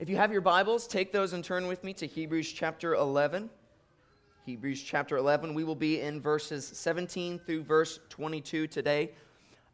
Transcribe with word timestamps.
If 0.00 0.08
you 0.08 0.16
have 0.16 0.32
your 0.32 0.40
Bibles, 0.40 0.86
take 0.86 1.12
those 1.12 1.34
and 1.34 1.44
turn 1.44 1.66
with 1.66 1.84
me 1.84 1.92
to 1.92 2.06
Hebrews 2.06 2.50
chapter 2.50 2.94
11. 2.94 3.50
Hebrews 4.46 4.82
chapter 4.82 5.18
11. 5.18 5.52
We 5.52 5.62
will 5.62 5.74
be 5.74 6.00
in 6.00 6.22
verses 6.22 6.66
17 6.66 7.38
through 7.40 7.64
verse 7.64 8.00
22 8.08 8.66
today. 8.66 9.12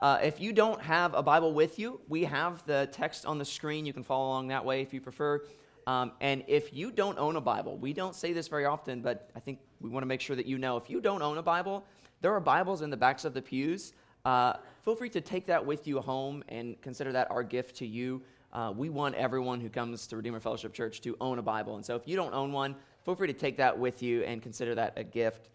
Uh, 0.01 0.19
if 0.21 0.41
you 0.41 0.53
don't 0.53 0.83
have 0.83 1.15
a 1.15 1.23
Bible 1.23 1.55
with 1.55 1.79
you, 1.79 2.01
we 2.09 2.25
have 2.25 2.67
the 2.67 2.89
text 2.91 3.25
on 3.25 3.39
the 3.39 3.45
screen. 3.45 3.87
You 3.87 3.93
can 3.93 4.03
follow 4.03 4.27
along 4.27 4.49
that 4.49 4.65
way 4.65 4.83
if 4.83 4.93
you 4.93 5.01
prefer. 5.01 5.45
Um, 5.87 6.11
and 6.21 6.43
if 6.49 6.75
you 6.75 6.91
don't 6.91 7.21
own 7.21 7.37
a 7.37 7.41
Bible, 7.41 7.79
we 7.79 7.93
don't 7.93 8.17
say 8.17 8.33
this 8.33 8.49
very 8.49 8.65
often, 8.65 9.03
but 9.03 9.31
I 9.37 9.39
think 9.39 9.61
we 9.81 9.91
want 9.91 10.03
to 10.03 10.09
make 10.09 10.21
sure 10.21 10.35
that 10.35 10.47
you 10.47 10.59
know 10.59 10.77
if 10.77 10.91
you 10.91 11.01
don't 11.01 11.23
own 11.23 11.39
a 11.39 11.43
Bible, 11.43 11.85
there 12.21 12.35
are 12.35 12.41
Bibles 12.41 12.83
in 12.83 12.91
the 12.91 12.97
backs 12.97 13.25
of 13.25 13.33
the 13.33 13.43
pews. 13.43 13.93
Uh, 14.25 14.55
feel 14.83 14.97
free 14.97 15.11
to 15.11 15.21
take 15.21 15.47
that 15.47 15.65
with 15.65 15.87
you 15.87 16.01
home 16.01 16.43
and 16.49 16.83
consider 16.83 17.13
that 17.13 17.31
our 17.31 17.45
gift 17.45 17.77
to 17.77 17.87
you. 17.87 18.21
Uh, 18.53 18.73
we 18.75 18.89
want 18.89 19.15
everyone 19.15 19.61
who 19.61 19.69
comes 19.69 20.07
to 20.07 20.17
Redeemer 20.17 20.41
Fellowship 20.41 20.73
Church 20.73 21.01
to 21.03 21.17
own 21.21 21.39
a 21.39 21.43
Bible. 21.43 21.77
And 21.77 21.85
so 21.85 21.97
if 21.97 22.07
you 22.07 22.17
don't 22.17 22.33
own 22.33 22.53
one, 22.53 22.75
feel 23.05 23.15
free 23.15 23.27
to 23.27 23.33
take 23.33 23.59
that 23.59 23.79
with 23.79 24.03
you 24.03 24.23
and 24.23 24.43
consider 24.43 24.75
that 24.77 24.95
a 24.97 25.05
gift. 25.05 25.51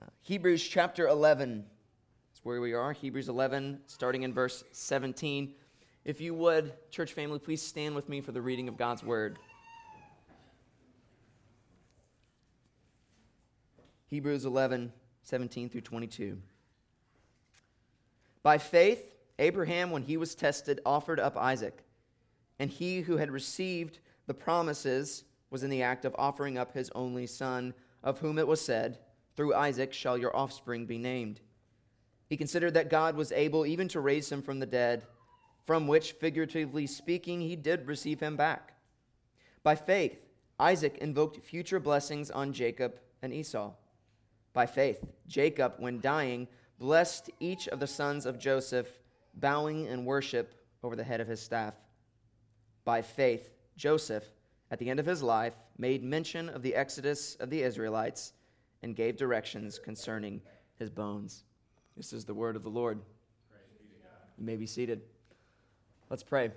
Uh, 0.00 0.06
Hebrews 0.22 0.62
chapter 0.62 1.08
11 1.08 1.64
is 2.34 2.40
where 2.44 2.60
we 2.60 2.72
are. 2.72 2.92
Hebrews 2.92 3.28
11, 3.28 3.80
starting 3.86 4.22
in 4.22 4.32
verse 4.32 4.64
17. 4.72 5.54
If 6.04 6.20
you 6.20 6.34
would, 6.34 6.72
church 6.90 7.14
family, 7.14 7.38
please 7.38 7.62
stand 7.62 7.94
with 7.94 8.08
me 8.08 8.20
for 8.20 8.32
the 8.32 8.42
reading 8.42 8.68
of 8.68 8.76
God's 8.76 9.02
word. 9.02 9.38
Hebrews 14.06 14.44
11, 14.44 14.92
17 15.22 15.68
through 15.70 15.80
22. 15.80 16.38
By 18.44 18.58
faith, 18.58 19.14
Abraham, 19.38 19.90
when 19.90 20.02
he 20.02 20.16
was 20.16 20.34
tested, 20.34 20.80
offered 20.84 21.18
up 21.18 21.36
Isaac. 21.36 21.82
And 22.58 22.70
he 22.70 23.00
who 23.00 23.16
had 23.16 23.30
received 23.30 23.98
the 24.26 24.34
promises 24.34 25.24
was 25.50 25.62
in 25.62 25.70
the 25.70 25.82
act 25.82 26.04
of 26.04 26.14
offering 26.18 26.58
up 26.58 26.72
his 26.72 26.90
only 26.94 27.26
son, 27.26 27.74
of 28.02 28.18
whom 28.18 28.38
it 28.38 28.46
was 28.46 28.60
said, 28.60 28.98
Through 29.36 29.54
Isaac 29.54 29.92
shall 29.92 30.18
your 30.18 30.36
offspring 30.36 30.86
be 30.86 30.98
named. 30.98 31.40
He 32.28 32.36
considered 32.36 32.74
that 32.74 32.90
God 32.90 33.16
was 33.16 33.32
able 33.32 33.66
even 33.66 33.88
to 33.88 34.00
raise 34.00 34.30
him 34.30 34.42
from 34.42 34.58
the 34.58 34.66
dead, 34.66 35.04
from 35.64 35.86
which, 35.86 36.12
figuratively 36.12 36.86
speaking, 36.86 37.40
he 37.40 37.56
did 37.56 37.86
receive 37.86 38.20
him 38.20 38.36
back. 38.36 38.74
By 39.62 39.74
faith, 39.76 40.18
Isaac 40.58 40.98
invoked 40.98 41.44
future 41.44 41.80
blessings 41.80 42.30
on 42.30 42.52
Jacob 42.52 43.00
and 43.22 43.32
Esau. 43.32 43.72
By 44.52 44.66
faith, 44.66 45.04
Jacob, 45.26 45.74
when 45.78 46.00
dying, 46.00 46.48
blessed 46.78 47.30
each 47.40 47.66
of 47.68 47.80
the 47.80 47.86
sons 47.86 48.26
of 48.26 48.38
Joseph, 48.38 49.00
bowing 49.34 49.86
in 49.86 50.04
worship 50.04 50.54
over 50.82 50.96
the 50.96 51.04
head 51.04 51.20
of 51.20 51.28
his 51.28 51.40
staff. 51.40 51.74
By 52.84 53.02
faith, 53.02 53.50
Joseph, 53.76 54.24
at 54.70 54.78
the 54.78 54.90
end 54.90 55.00
of 55.00 55.06
his 55.06 55.22
life, 55.22 55.54
made 55.78 56.02
mention 56.02 56.48
of 56.48 56.62
the 56.62 56.74
exodus 56.74 57.36
of 57.36 57.50
the 57.50 57.62
Israelites 57.62 58.32
and 58.82 58.94
gave 58.94 59.16
directions 59.16 59.78
concerning 59.78 60.40
his 60.78 60.90
bones. 60.90 61.44
This 61.96 62.12
is 62.12 62.24
the 62.24 62.34
word 62.34 62.56
of 62.56 62.62
the 62.62 62.70
Lord. 62.70 63.00
You 64.38 64.44
may 64.44 64.56
be 64.56 64.66
seated. 64.66 65.00
Let's 66.10 66.22
pray. 66.22 66.50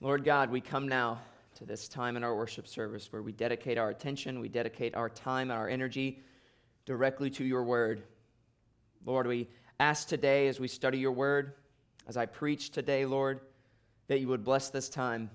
Lord 0.00 0.24
God, 0.24 0.50
we 0.50 0.60
come 0.60 0.88
now 0.88 1.20
to 1.56 1.64
this 1.64 1.88
time 1.88 2.16
in 2.16 2.22
our 2.22 2.36
worship 2.36 2.68
service 2.68 3.12
where 3.12 3.22
we 3.22 3.32
dedicate 3.32 3.78
our 3.78 3.90
attention, 3.90 4.38
we 4.38 4.48
dedicate 4.48 4.94
our 4.94 5.08
time, 5.08 5.50
and 5.50 5.58
our 5.58 5.68
energy 5.68 6.22
directly 6.86 7.28
to 7.30 7.44
your 7.44 7.64
word. 7.64 8.04
Lord, 9.04 9.26
we 9.26 9.48
ask 9.80 10.06
today 10.06 10.46
as 10.46 10.60
we 10.60 10.68
study 10.68 10.98
your 10.98 11.12
word, 11.12 11.54
as 12.06 12.16
I 12.16 12.26
preach 12.26 12.70
today, 12.70 13.04
Lord, 13.04 13.40
that 14.08 14.20
you 14.20 14.28
would 14.28 14.44
bless 14.44 14.70
this 14.70 14.88
time. 14.88 15.30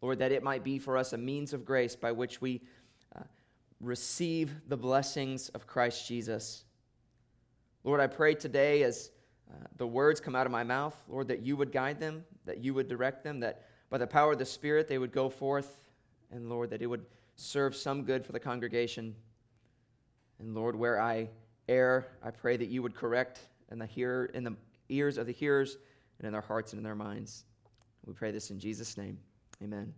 Lord, 0.00 0.18
that 0.20 0.32
it 0.32 0.42
might 0.42 0.62
be 0.62 0.78
for 0.78 0.96
us 0.96 1.12
a 1.12 1.18
means 1.18 1.52
of 1.52 1.64
grace 1.64 1.96
by 1.96 2.12
which 2.12 2.40
we 2.40 2.62
uh, 3.16 3.22
receive 3.80 4.52
the 4.68 4.76
blessings 4.76 5.48
of 5.50 5.66
Christ 5.66 6.06
Jesus. 6.06 6.64
Lord, 7.82 8.00
I 8.00 8.06
pray 8.06 8.34
today 8.34 8.82
as 8.82 9.10
uh, 9.50 9.66
the 9.76 9.86
words 9.86 10.20
come 10.20 10.34
out 10.34 10.46
of 10.46 10.52
my 10.52 10.64
mouth, 10.64 10.96
Lord, 11.08 11.28
that 11.28 11.42
you 11.42 11.56
would 11.56 11.72
guide 11.72 11.98
them, 11.98 12.24
that 12.44 12.58
you 12.58 12.74
would 12.74 12.88
direct 12.88 13.24
them, 13.24 13.40
that 13.40 13.64
by 13.90 13.98
the 13.98 14.06
power 14.06 14.32
of 14.32 14.38
the 14.38 14.44
Spirit 14.44 14.88
they 14.88 14.98
would 14.98 15.12
go 15.12 15.28
forth, 15.28 15.78
and 16.30 16.48
Lord, 16.48 16.70
that 16.70 16.82
it 16.82 16.86
would 16.86 17.06
serve 17.36 17.74
some 17.76 18.02
good 18.02 18.24
for 18.24 18.32
the 18.32 18.40
congregation. 18.40 19.14
And 20.38 20.54
Lord, 20.54 20.76
where 20.76 21.00
I 21.00 21.30
err, 21.68 22.06
I 22.22 22.30
pray 22.30 22.56
that 22.56 22.68
you 22.68 22.82
would 22.82 22.94
correct 22.94 23.40
in 23.70 23.78
the, 23.78 23.86
hearer, 23.86 24.26
in 24.26 24.44
the 24.44 24.56
ears 24.88 25.16
of 25.16 25.26
the 25.26 25.32
hearers 25.32 25.78
and 26.18 26.26
in 26.26 26.32
their 26.32 26.42
hearts 26.42 26.72
and 26.72 26.80
in 26.80 26.84
their 26.84 26.94
minds. 26.94 27.44
We 28.06 28.12
pray 28.12 28.30
this 28.30 28.52
in 28.52 28.60
Jesus' 28.60 28.96
name. 28.96 29.18
Amen. 29.60 29.92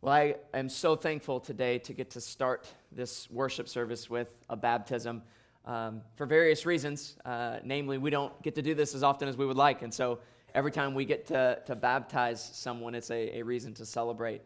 Well, 0.00 0.14
I 0.14 0.36
am 0.52 0.68
so 0.68 0.94
thankful 0.94 1.40
today 1.40 1.78
to 1.80 1.92
get 1.92 2.10
to 2.10 2.20
start 2.20 2.68
this 2.92 3.28
worship 3.28 3.68
service 3.68 4.08
with 4.08 4.28
a 4.48 4.56
baptism 4.56 5.22
um, 5.64 6.02
for 6.14 6.26
various 6.26 6.64
reasons. 6.64 7.16
Uh, 7.24 7.58
namely, 7.64 7.98
we 7.98 8.10
don't 8.10 8.40
get 8.42 8.54
to 8.54 8.62
do 8.62 8.72
this 8.72 8.94
as 8.94 9.02
often 9.02 9.26
as 9.26 9.36
we 9.36 9.46
would 9.46 9.56
like. 9.56 9.82
And 9.82 9.92
so 9.92 10.20
every 10.54 10.70
time 10.70 10.94
we 10.94 11.04
get 11.04 11.26
to, 11.26 11.58
to 11.66 11.74
baptize 11.74 12.40
someone, 12.52 12.94
it's 12.94 13.10
a, 13.10 13.38
a 13.38 13.42
reason 13.42 13.74
to 13.74 13.84
celebrate. 13.84 14.40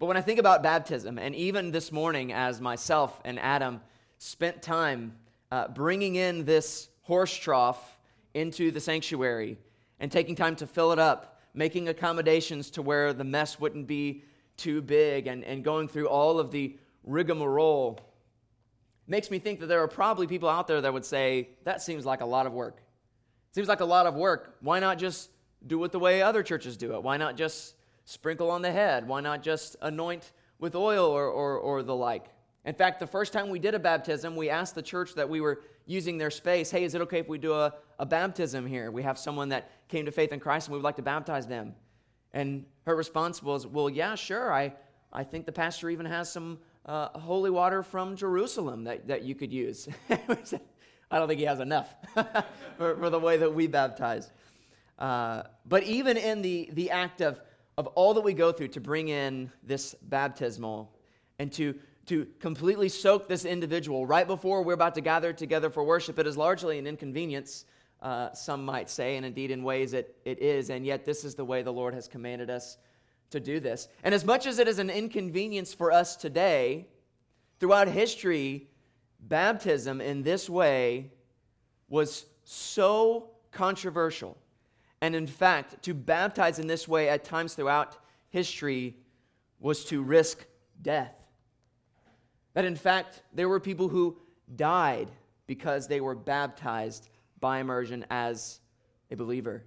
But 0.00 0.06
when 0.06 0.16
I 0.16 0.22
think 0.22 0.40
about 0.40 0.64
baptism, 0.64 1.16
and 1.16 1.32
even 1.36 1.70
this 1.70 1.92
morning, 1.92 2.32
as 2.32 2.60
myself 2.60 3.20
and 3.24 3.38
Adam 3.38 3.80
spent 4.18 4.62
time 4.62 5.14
uh, 5.52 5.68
bringing 5.68 6.16
in 6.16 6.44
this 6.44 6.88
horse 7.02 7.36
trough 7.36 7.98
into 8.34 8.72
the 8.72 8.80
sanctuary 8.80 9.58
and 10.00 10.10
taking 10.10 10.34
time 10.34 10.56
to 10.56 10.66
fill 10.66 10.90
it 10.90 10.98
up 10.98 11.34
making 11.56 11.88
accommodations 11.88 12.70
to 12.70 12.82
where 12.82 13.12
the 13.12 13.24
mess 13.24 13.58
wouldn't 13.58 13.88
be 13.88 14.22
too 14.56 14.80
big, 14.80 15.26
and, 15.26 15.42
and 15.42 15.64
going 15.64 15.88
through 15.88 16.08
all 16.08 16.38
of 16.38 16.50
the 16.50 16.78
rigmarole 17.02 18.00
makes 19.06 19.30
me 19.30 19.38
think 19.38 19.60
that 19.60 19.66
there 19.66 19.82
are 19.82 19.88
probably 19.88 20.26
people 20.26 20.48
out 20.48 20.66
there 20.68 20.80
that 20.80 20.92
would 20.92 21.04
say, 21.04 21.48
that 21.64 21.80
seems 21.80 22.04
like 22.04 22.20
a 22.20 22.26
lot 22.26 22.46
of 22.46 22.52
work. 22.52 22.82
Seems 23.52 23.68
like 23.68 23.80
a 23.80 23.86
lot 23.86 24.06
of 24.06 24.14
work. 24.14 24.56
Why 24.60 24.80
not 24.80 24.98
just 24.98 25.30
do 25.66 25.82
it 25.84 25.92
the 25.92 25.98
way 25.98 26.22
other 26.22 26.42
churches 26.42 26.76
do 26.76 26.94
it? 26.94 27.02
Why 27.02 27.16
not 27.16 27.36
just 27.36 27.74
sprinkle 28.04 28.50
on 28.50 28.62
the 28.62 28.70
head? 28.70 29.08
Why 29.08 29.20
not 29.20 29.42
just 29.42 29.76
anoint 29.80 30.32
with 30.58 30.74
oil 30.74 31.06
or, 31.06 31.26
or, 31.26 31.56
or 31.58 31.82
the 31.82 31.94
like? 31.94 32.26
In 32.64 32.74
fact, 32.74 32.98
the 32.98 33.06
first 33.06 33.32
time 33.32 33.48
we 33.48 33.60
did 33.60 33.74
a 33.74 33.78
baptism, 33.78 34.34
we 34.36 34.50
asked 34.50 34.74
the 34.74 34.82
church 34.82 35.14
that 35.14 35.28
we 35.28 35.40
were 35.40 35.62
using 35.86 36.18
their 36.18 36.30
space, 36.30 36.70
hey, 36.70 36.82
is 36.84 36.94
it 36.94 37.00
okay 37.02 37.20
if 37.20 37.28
we 37.28 37.38
do 37.38 37.54
a, 37.54 37.72
a 37.98 38.06
baptism 38.06 38.66
here? 38.66 38.90
We 38.90 39.02
have 39.02 39.18
someone 39.18 39.50
that 39.50 39.70
came 39.88 40.06
to 40.06 40.12
faith 40.12 40.32
in 40.32 40.40
Christ 40.40 40.68
and 40.68 40.72
we 40.72 40.78
would 40.78 40.84
like 40.84 40.96
to 40.96 41.02
baptize 41.02 41.46
them. 41.46 41.74
And 42.32 42.66
her 42.84 42.94
response 42.94 43.42
was, 43.42 43.66
well, 43.66 43.88
yeah, 43.88 44.14
sure. 44.14 44.52
I, 44.52 44.74
I 45.12 45.24
think 45.24 45.46
the 45.46 45.52
pastor 45.52 45.88
even 45.90 46.06
has 46.06 46.30
some 46.30 46.58
uh, 46.84 47.08
holy 47.18 47.50
water 47.50 47.82
from 47.82 48.16
Jerusalem 48.16 48.84
that, 48.84 49.08
that 49.08 49.22
you 49.22 49.34
could 49.34 49.52
use. 49.52 49.88
I 50.10 51.18
don't 51.18 51.28
think 51.28 51.40
he 51.40 51.46
has 51.46 51.60
enough 51.60 51.94
for, 52.76 52.96
for, 52.96 53.10
the 53.10 53.18
way 53.18 53.36
that 53.36 53.54
we 53.54 53.66
baptize. 53.66 54.30
Uh, 54.98 55.44
but 55.64 55.84
even 55.84 56.16
in 56.16 56.42
the, 56.42 56.68
the 56.72 56.90
act 56.90 57.20
of, 57.20 57.40
of 57.78 57.86
all 57.88 58.14
that 58.14 58.22
we 58.22 58.34
go 58.34 58.52
through 58.52 58.68
to 58.68 58.80
bring 58.80 59.08
in 59.08 59.50
this 59.62 59.94
baptismal 60.02 60.92
and 61.38 61.52
to 61.52 61.74
to 62.06 62.26
completely 62.38 62.88
soak 62.88 63.28
this 63.28 63.44
individual 63.44 64.06
right 64.06 64.26
before 64.26 64.62
we're 64.62 64.74
about 64.74 64.94
to 64.94 65.00
gather 65.00 65.32
together 65.32 65.70
for 65.70 65.84
worship. 65.84 66.18
It 66.18 66.26
is 66.26 66.36
largely 66.36 66.78
an 66.78 66.86
inconvenience, 66.86 67.64
uh, 68.02 68.32
some 68.32 68.64
might 68.64 68.90
say, 68.90 69.16
and 69.16 69.24
indeed 69.24 69.50
in 69.50 69.62
ways 69.62 69.92
it, 69.92 70.16
it 70.24 70.40
is, 70.40 70.70
and 70.70 70.84
yet 70.84 71.04
this 71.04 71.24
is 71.24 71.34
the 71.34 71.44
way 71.44 71.62
the 71.62 71.72
Lord 71.72 71.94
has 71.94 72.08
commanded 72.08 72.50
us 72.50 72.76
to 73.30 73.40
do 73.40 73.58
this. 73.58 73.88
And 74.04 74.14
as 74.14 74.24
much 74.24 74.46
as 74.46 74.58
it 74.58 74.68
is 74.68 74.78
an 74.78 74.90
inconvenience 74.90 75.74
for 75.74 75.90
us 75.90 76.16
today, 76.16 76.86
throughout 77.58 77.88
history, 77.88 78.68
baptism 79.20 80.00
in 80.00 80.22
this 80.22 80.48
way 80.48 81.10
was 81.88 82.26
so 82.44 83.30
controversial. 83.50 84.36
And 85.00 85.14
in 85.14 85.26
fact, 85.26 85.82
to 85.84 85.94
baptize 85.94 86.58
in 86.58 86.66
this 86.66 86.86
way 86.86 87.08
at 87.08 87.24
times 87.24 87.54
throughout 87.54 87.98
history 88.28 88.96
was 89.60 89.84
to 89.86 90.02
risk 90.02 90.46
death. 90.82 91.14
That 92.54 92.64
in 92.64 92.76
fact, 92.76 93.22
there 93.32 93.48
were 93.48 93.60
people 93.60 93.88
who 93.88 94.16
died 94.54 95.10
because 95.46 95.88
they 95.88 96.00
were 96.00 96.14
baptized 96.14 97.08
by 97.40 97.58
immersion 97.58 98.04
as 98.10 98.60
a 99.10 99.16
believer. 99.16 99.62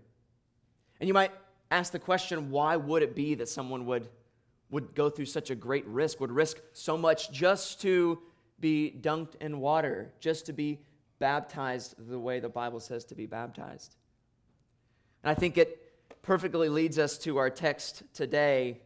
And 0.99 1.07
you 1.07 1.13
might 1.13 1.31
ask 1.71 1.91
the 1.91 1.99
question 1.99 2.49
why 2.49 2.75
would 2.75 3.03
it 3.03 3.15
be 3.15 3.35
that 3.35 3.49
someone 3.49 3.85
would, 3.85 4.09
would 4.69 4.95
go 4.95 5.09
through 5.09 5.25
such 5.25 5.49
a 5.49 5.55
great 5.55 5.85
risk, 5.87 6.19
would 6.19 6.31
risk 6.31 6.57
so 6.73 6.97
much 6.97 7.31
just 7.31 7.81
to 7.81 8.19
be 8.59 8.93
dunked 9.01 9.35
in 9.41 9.59
water, 9.59 10.11
just 10.19 10.45
to 10.47 10.53
be 10.53 10.79
baptized 11.19 11.95
the 12.09 12.19
way 12.19 12.39
the 12.39 12.49
Bible 12.49 12.79
says 12.79 13.05
to 13.05 13.15
be 13.15 13.25
baptized? 13.25 13.95
And 15.23 15.31
I 15.31 15.35
think 15.35 15.57
it 15.57 16.21
perfectly 16.21 16.69
leads 16.69 16.99
us 16.99 17.17
to 17.19 17.37
our 17.37 17.49
text 17.49 18.03
today 18.13 18.81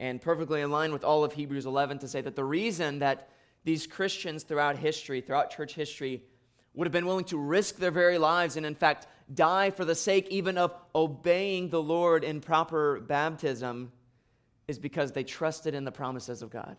and 0.00 0.20
perfectly 0.20 0.60
in 0.60 0.70
line 0.70 0.92
with 0.92 1.04
all 1.04 1.24
of 1.24 1.32
Hebrews 1.32 1.66
11 1.66 1.98
to 2.00 2.08
say 2.08 2.20
that 2.20 2.36
the 2.36 2.44
reason 2.44 2.98
that 2.98 3.28
these 3.64 3.86
Christians 3.86 4.42
throughout 4.42 4.76
history, 4.76 5.20
throughout 5.20 5.50
church 5.50 5.74
history, 5.74 6.22
would 6.74 6.86
have 6.86 6.92
been 6.92 7.06
willing 7.06 7.24
to 7.26 7.38
risk 7.38 7.76
their 7.76 7.90
very 7.90 8.18
lives 8.18 8.56
and, 8.56 8.66
in 8.66 8.74
fact, 8.74 9.06
die 9.32 9.70
for 9.70 9.84
the 9.84 9.94
sake 9.94 10.28
even 10.28 10.58
of 10.58 10.74
obeying 10.94 11.70
the 11.70 11.82
Lord 11.82 12.24
in 12.24 12.40
proper 12.40 13.00
baptism 13.00 13.92
is 14.66 14.78
because 14.78 15.12
they 15.12 15.24
trusted 15.24 15.74
in 15.74 15.84
the 15.84 15.92
promises 15.92 16.42
of 16.42 16.50
God. 16.50 16.76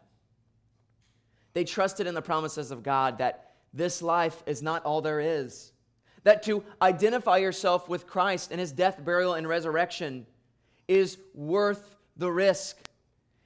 They 1.54 1.64
trusted 1.64 2.08
in 2.08 2.14
the 2.14 2.22
promises 2.22 2.72
of 2.72 2.84
God 2.84 3.20
that 3.20 3.54
this 3.74 4.02
life 4.02 4.44
is 4.46 4.62
not 4.62 4.84
all 4.84 5.02
there 5.02 5.20
is, 5.20 5.72
that 6.24 6.44
to 6.44 6.64
identify 6.82 7.38
yourself 7.38 7.88
with 7.88 8.08
Christ 8.08 8.52
and 8.52 8.60
his 8.60 8.72
death, 8.72 9.04
burial, 9.04 9.36
and 9.36 9.48
resurrection 9.48 10.26
is 10.88 11.18
worth 11.34 11.96
the 12.18 12.32
risk, 12.32 12.78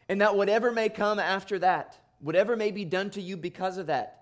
and 0.07 0.21
that 0.21 0.35
whatever 0.35 0.71
may 0.71 0.89
come 0.89 1.19
after 1.19 1.59
that, 1.59 1.97
whatever 2.19 2.55
may 2.55 2.71
be 2.71 2.85
done 2.85 3.09
to 3.11 3.21
you 3.21 3.37
because 3.37 3.77
of 3.77 3.87
that, 3.87 4.19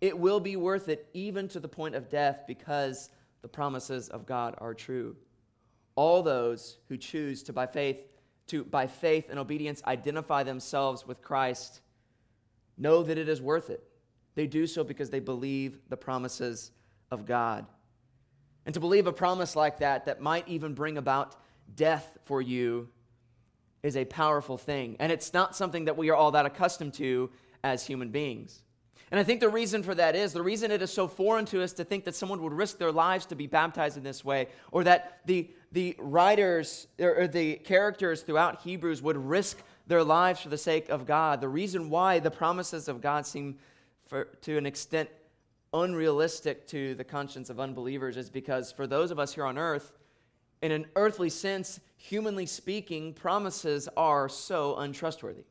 it 0.00 0.18
will 0.18 0.40
be 0.40 0.56
worth 0.56 0.88
it 0.88 1.08
even 1.14 1.48
to 1.48 1.60
the 1.60 1.68
point 1.68 1.94
of 1.94 2.08
death 2.08 2.44
because 2.46 3.10
the 3.42 3.48
promises 3.48 4.08
of 4.08 4.26
God 4.26 4.54
are 4.58 4.74
true. 4.74 5.16
All 5.96 6.22
those 6.22 6.78
who 6.88 6.96
choose 6.96 7.42
to 7.44 7.52
by 7.52 7.66
faith 7.66 7.98
to 8.46 8.64
by 8.64 8.86
faith 8.86 9.28
and 9.30 9.38
obedience 9.38 9.82
identify 9.86 10.42
themselves 10.42 11.06
with 11.06 11.22
Christ 11.22 11.80
know 12.76 13.02
that 13.02 13.16
it 13.16 13.28
is 13.28 13.40
worth 13.40 13.70
it. 13.70 13.82
They 14.34 14.46
do 14.46 14.66
so 14.66 14.84
because 14.84 15.10
they 15.10 15.20
believe 15.20 15.78
the 15.88 15.96
promises 15.96 16.72
of 17.10 17.24
God. 17.24 17.66
And 18.66 18.74
to 18.74 18.80
believe 18.80 19.06
a 19.06 19.12
promise 19.12 19.54
like 19.56 19.78
that 19.78 20.06
that 20.06 20.20
might 20.20 20.48
even 20.48 20.74
bring 20.74 20.98
about 20.98 21.36
death 21.74 22.18
for 22.24 22.42
you 22.42 22.88
is 23.82 23.96
a 23.96 24.04
powerful 24.04 24.56
thing. 24.58 24.96
And 24.98 25.12
it's 25.12 25.32
not 25.32 25.54
something 25.54 25.84
that 25.84 25.96
we 25.96 26.10
are 26.10 26.16
all 26.16 26.32
that 26.32 26.46
accustomed 26.46 26.94
to 26.94 27.30
as 27.62 27.86
human 27.86 28.10
beings. 28.10 28.62
And 29.10 29.20
I 29.20 29.22
think 29.22 29.40
the 29.40 29.48
reason 29.48 29.82
for 29.82 29.94
that 29.94 30.16
is 30.16 30.32
the 30.32 30.42
reason 30.42 30.70
it 30.70 30.82
is 30.82 30.92
so 30.92 31.06
foreign 31.06 31.44
to 31.46 31.62
us 31.62 31.72
to 31.74 31.84
think 31.84 32.04
that 32.04 32.14
someone 32.14 32.42
would 32.42 32.52
risk 32.52 32.78
their 32.78 32.90
lives 32.90 33.26
to 33.26 33.36
be 33.36 33.46
baptized 33.46 33.96
in 33.96 34.02
this 34.02 34.24
way, 34.24 34.48
or 34.72 34.82
that 34.84 35.20
the, 35.26 35.50
the 35.72 35.94
writers 35.98 36.86
or 36.98 37.26
the 37.26 37.56
characters 37.56 38.22
throughout 38.22 38.62
Hebrews 38.62 39.02
would 39.02 39.16
risk 39.16 39.62
their 39.86 40.02
lives 40.02 40.40
for 40.40 40.48
the 40.48 40.58
sake 40.58 40.88
of 40.88 41.06
God. 41.06 41.40
The 41.40 41.48
reason 41.48 41.90
why 41.90 42.18
the 42.18 42.30
promises 42.30 42.88
of 42.88 43.00
God 43.00 43.26
seem, 43.26 43.58
for, 44.06 44.24
to 44.42 44.56
an 44.56 44.66
extent, 44.66 45.10
unrealistic 45.74 46.66
to 46.68 46.94
the 46.94 47.04
conscience 47.04 47.50
of 47.50 47.60
unbelievers 47.60 48.16
is 48.16 48.30
because 48.30 48.72
for 48.72 48.86
those 48.86 49.10
of 49.10 49.18
us 49.18 49.34
here 49.34 49.44
on 49.44 49.58
earth, 49.58 49.92
in 50.62 50.72
an 50.72 50.86
earthly 50.96 51.28
sense, 51.28 51.80
humanly 51.96 52.46
speaking, 52.46 53.12
promises 53.12 53.88
are 53.96 54.28
so 54.28 54.76
untrustworthy. 54.76 55.44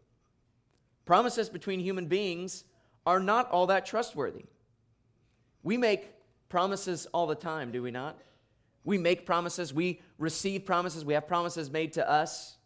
Promises 1.05 1.49
between 1.49 1.79
human 1.79 2.07
beings 2.07 2.63
are 3.05 3.19
not 3.19 3.49
all 3.51 3.67
that 3.67 3.85
trustworthy. 3.85 4.45
We 5.61 5.77
make 5.77 6.11
promises 6.49 7.05
all 7.13 7.27
the 7.27 7.35
time, 7.35 7.71
do 7.71 7.81
we 7.81 7.91
not? 7.91 8.19
We 8.83 8.97
make 8.97 9.25
promises, 9.25 9.73
we 9.73 10.01
receive 10.17 10.65
promises, 10.65 11.05
we 11.05 11.13
have 11.13 11.27
promises 11.27 11.71
made 11.71 11.93
to 11.93 12.09
us. 12.09 12.57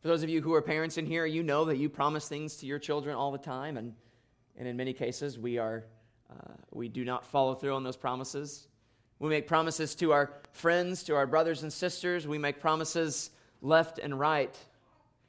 For 0.00 0.08
those 0.08 0.22
of 0.22 0.28
you 0.28 0.42
who 0.42 0.52
are 0.54 0.62
parents 0.62 0.98
in 0.98 1.06
here, 1.06 1.24
you 1.24 1.42
know 1.42 1.64
that 1.66 1.78
you 1.78 1.88
promise 1.88 2.28
things 2.28 2.56
to 2.56 2.66
your 2.66 2.78
children 2.78 3.16
all 3.16 3.32
the 3.32 3.38
time, 3.38 3.76
and, 3.76 3.94
and 4.56 4.68
in 4.68 4.76
many 4.76 4.92
cases, 4.92 5.38
we, 5.38 5.58
are, 5.58 5.84
uh, 6.30 6.52
we 6.70 6.88
do 6.88 7.04
not 7.04 7.24
follow 7.24 7.54
through 7.54 7.74
on 7.74 7.84
those 7.84 7.96
promises. 7.96 8.68
We 9.18 9.30
make 9.30 9.46
promises 9.46 9.94
to 9.96 10.12
our 10.12 10.32
friends, 10.52 11.04
to 11.04 11.14
our 11.14 11.26
brothers 11.26 11.62
and 11.62 11.72
sisters. 11.72 12.26
We 12.26 12.36
make 12.36 12.60
promises 12.60 13.30
left 13.62 13.98
and 13.98 14.18
right. 14.18 14.54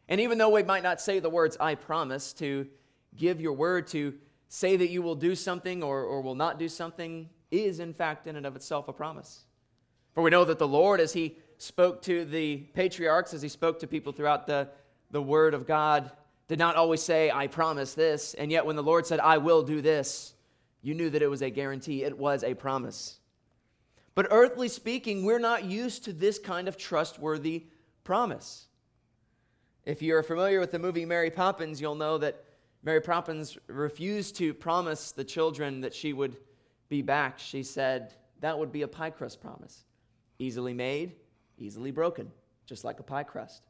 And 0.10 0.20
even 0.20 0.38
though 0.38 0.50
we 0.50 0.64
might 0.64 0.84
not 0.84 1.00
say 1.00 1.20
the 1.20 1.30
words, 1.30 1.56
I 1.60 1.76
promise, 1.76 2.34
to 2.34 2.68
give 3.16 3.40
your 3.40 3.54
word, 3.54 3.88
to 3.88 4.14
say 4.56 4.78
that 4.78 4.90
you 4.90 5.02
will 5.02 5.16
do 5.16 5.36
something 5.36 5.84
or, 5.84 6.04
or 6.04 6.22
will 6.22 6.34
not 6.34 6.58
do 6.58 6.70
something 6.70 7.30
is, 7.52 7.82
in 7.82 7.94
fact, 7.94 8.26
in 8.26 8.38
and 8.38 8.46
of 8.46 8.56
itself 8.56 8.88
a 8.88 8.94
promise. 8.94 9.44
For 10.14 10.24
we 10.24 10.30
know 10.30 10.46
that 10.46 10.60
the 10.60 10.68
Lord, 10.68 11.02
as 11.02 11.12
He 11.12 11.36
spoke 11.58 12.02
to 12.04 12.24
the 12.24 12.60
patriarchs, 12.74 13.34
as 13.34 13.42
He 13.42 13.50
spoke 13.50 13.80
to 13.80 13.88
people 13.88 14.14
throughout 14.14 14.48
the, 14.48 14.70
the 15.12 15.22
Word 15.22 15.54
of 15.54 15.68
God, 15.68 16.10
did 16.48 16.58
not 16.58 16.78
always 16.78 17.02
say, 17.02 17.30
I 17.30 17.48
promise 17.48 17.96
this. 17.96 18.34
And 18.34 18.50
yet, 18.50 18.66
when 18.66 18.78
the 18.78 18.84
Lord 18.84 19.06
said, 19.06 19.20
I 19.20 19.40
will 19.40 19.62
do 19.62 19.82
this, 19.82 20.34
you 20.82 20.94
knew 20.94 21.10
that 21.10 21.22
it 21.22 21.30
was 21.30 21.42
a 21.42 21.50
guarantee, 21.50 22.04
it 22.04 22.18
was 22.18 22.42
a 22.42 22.54
promise. 22.54 23.20
But 24.14 24.28
earthly 24.32 24.70
speaking, 24.70 25.26
we're 25.26 25.38
not 25.38 25.66
used 25.66 26.06
to 26.06 26.14
this 26.14 26.40
kind 26.40 26.70
of 26.70 26.78
trustworthy 26.78 27.66
promise. 28.06 28.68
If 29.84 30.02
you're 30.02 30.24
familiar 30.24 30.62
with 30.62 30.72
the 30.72 30.80
movie 30.80 31.06
Mary 31.06 31.30
Poppins, 31.30 31.82
you'll 31.82 31.96
know 31.96 32.18
that 32.20 32.42
Mary 32.86 33.02
Poppins 33.02 33.58
refused 33.66 34.36
to 34.36 34.54
promise 34.54 35.12
the 35.12 35.24
children 35.24 35.82
that 35.82 35.94
she 35.94 36.14
would 36.14 36.38
be 36.88 37.02
back. 37.02 37.40
She 37.40 37.64
said 37.64 38.14
that 38.42 38.58
would 38.58 38.72
be 38.72 38.84
a 38.84 38.88
pie 38.88 39.10
crust 39.10 39.42
promise. 39.42 39.86
Easily 40.38 40.74
made, 40.74 41.16
easily 41.58 41.90
broken, 41.90 42.32
just 42.68 42.84
like 42.84 43.00
a 43.00 43.04
pie 43.04 43.24
crust. 43.24 43.66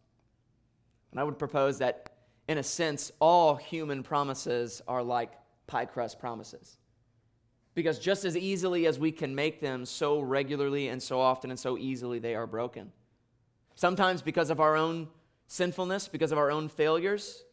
And 1.12 1.20
I 1.20 1.24
would 1.24 1.40
propose 1.40 1.78
that, 1.78 2.10
in 2.50 2.58
a 2.58 2.64
sense, 2.64 3.14
all 3.22 3.56
human 3.56 4.04
promises 4.04 4.82
are 4.86 5.02
like 5.02 5.32
pie 5.66 5.86
crust 5.86 6.20
promises. 6.20 6.78
Because 7.74 8.00
just 8.00 8.26
as 8.26 8.36
easily 8.36 8.86
as 8.86 9.00
we 9.00 9.14
can 9.14 9.34
make 9.34 9.62
them, 9.62 9.86
so 9.86 10.20
regularly 10.20 10.90
and 10.90 11.02
so 11.02 11.22
often 11.22 11.52
and 11.52 11.60
so 11.60 11.78
easily 11.78 12.20
they 12.20 12.36
are 12.36 12.48
broken. 12.48 12.92
Sometimes 13.76 14.22
because 14.22 14.50
of 14.50 14.60
our 14.60 14.76
own 14.76 15.08
sinfulness, 15.48 16.10
because 16.10 16.34
of 16.34 16.38
our 16.38 16.52
own 16.52 16.68
failures, 16.68 17.46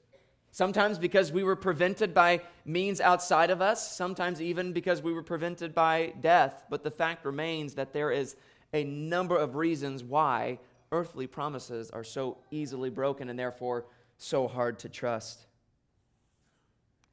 Sometimes 0.54 0.98
because 0.98 1.32
we 1.32 1.42
were 1.42 1.56
prevented 1.56 2.12
by 2.12 2.42
means 2.66 3.00
outside 3.00 3.48
of 3.48 3.62
us, 3.62 3.96
sometimes 3.96 4.40
even 4.40 4.74
because 4.74 5.02
we 5.02 5.14
were 5.14 5.22
prevented 5.22 5.74
by 5.74 6.12
death. 6.20 6.64
But 6.68 6.84
the 6.84 6.90
fact 6.90 7.24
remains 7.24 7.74
that 7.74 7.94
there 7.94 8.12
is 8.12 8.36
a 8.74 8.84
number 8.84 9.36
of 9.36 9.56
reasons 9.56 10.04
why 10.04 10.58
earthly 10.92 11.26
promises 11.26 11.90
are 11.90 12.04
so 12.04 12.36
easily 12.50 12.90
broken 12.90 13.30
and 13.30 13.38
therefore 13.38 13.86
so 14.18 14.46
hard 14.46 14.78
to 14.80 14.90
trust. 14.90 15.46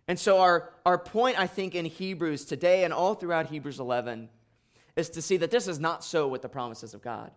And 0.10 0.20
so, 0.20 0.40
our, 0.40 0.74
our 0.86 0.98
point, 0.98 1.40
I 1.40 1.48
think, 1.48 1.76
in 1.76 1.86
Hebrews 1.86 2.44
today 2.44 2.84
and 2.84 2.92
all 2.92 3.16
throughout 3.16 3.48
Hebrews 3.48 3.80
11 3.80 4.28
is 4.98 5.10
to 5.12 5.22
see 5.22 5.38
that 5.38 5.52
this 5.52 5.68
is 5.68 5.80
not 5.80 6.04
so 6.04 6.28
with 6.28 6.42
the 6.42 6.50
promises 6.50 6.94
of 6.94 7.02
God. 7.02 7.32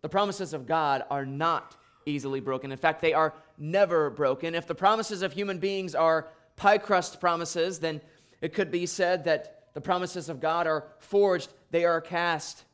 The 0.00 0.08
promises 0.08 0.54
of 0.54 0.66
God 0.66 1.04
are 1.10 1.26
not 1.26 1.76
easily 2.10 2.40
broken. 2.40 2.72
In 2.72 2.78
fact, 2.78 3.00
they 3.00 3.12
are 3.12 3.34
never 3.58 4.10
broken. 4.10 4.54
If 4.54 4.66
the 4.66 4.74
promises 4.74 5.22
of 5.22 5.32
human 5.32 5.58
beings 5.58 5.94
are 5.94 6.28
pie 6.56 6.78
crust 6.78 7.20
promises, 7.20 7.78
then 7.78 8.00
it 8.40 8.52
could 8.52 8.70
be 8.70 8.86
said 8.86 9.24
that 9.24 9.72
the 9.74 9.80
promises 9.80 10.28
of 10.28 10.40
God 10.40 10.66
are 10.66 10.84
forged, 10.98 11.52
they 11.70 11.84
are 11.84 12.00
cast. 12.00 12.64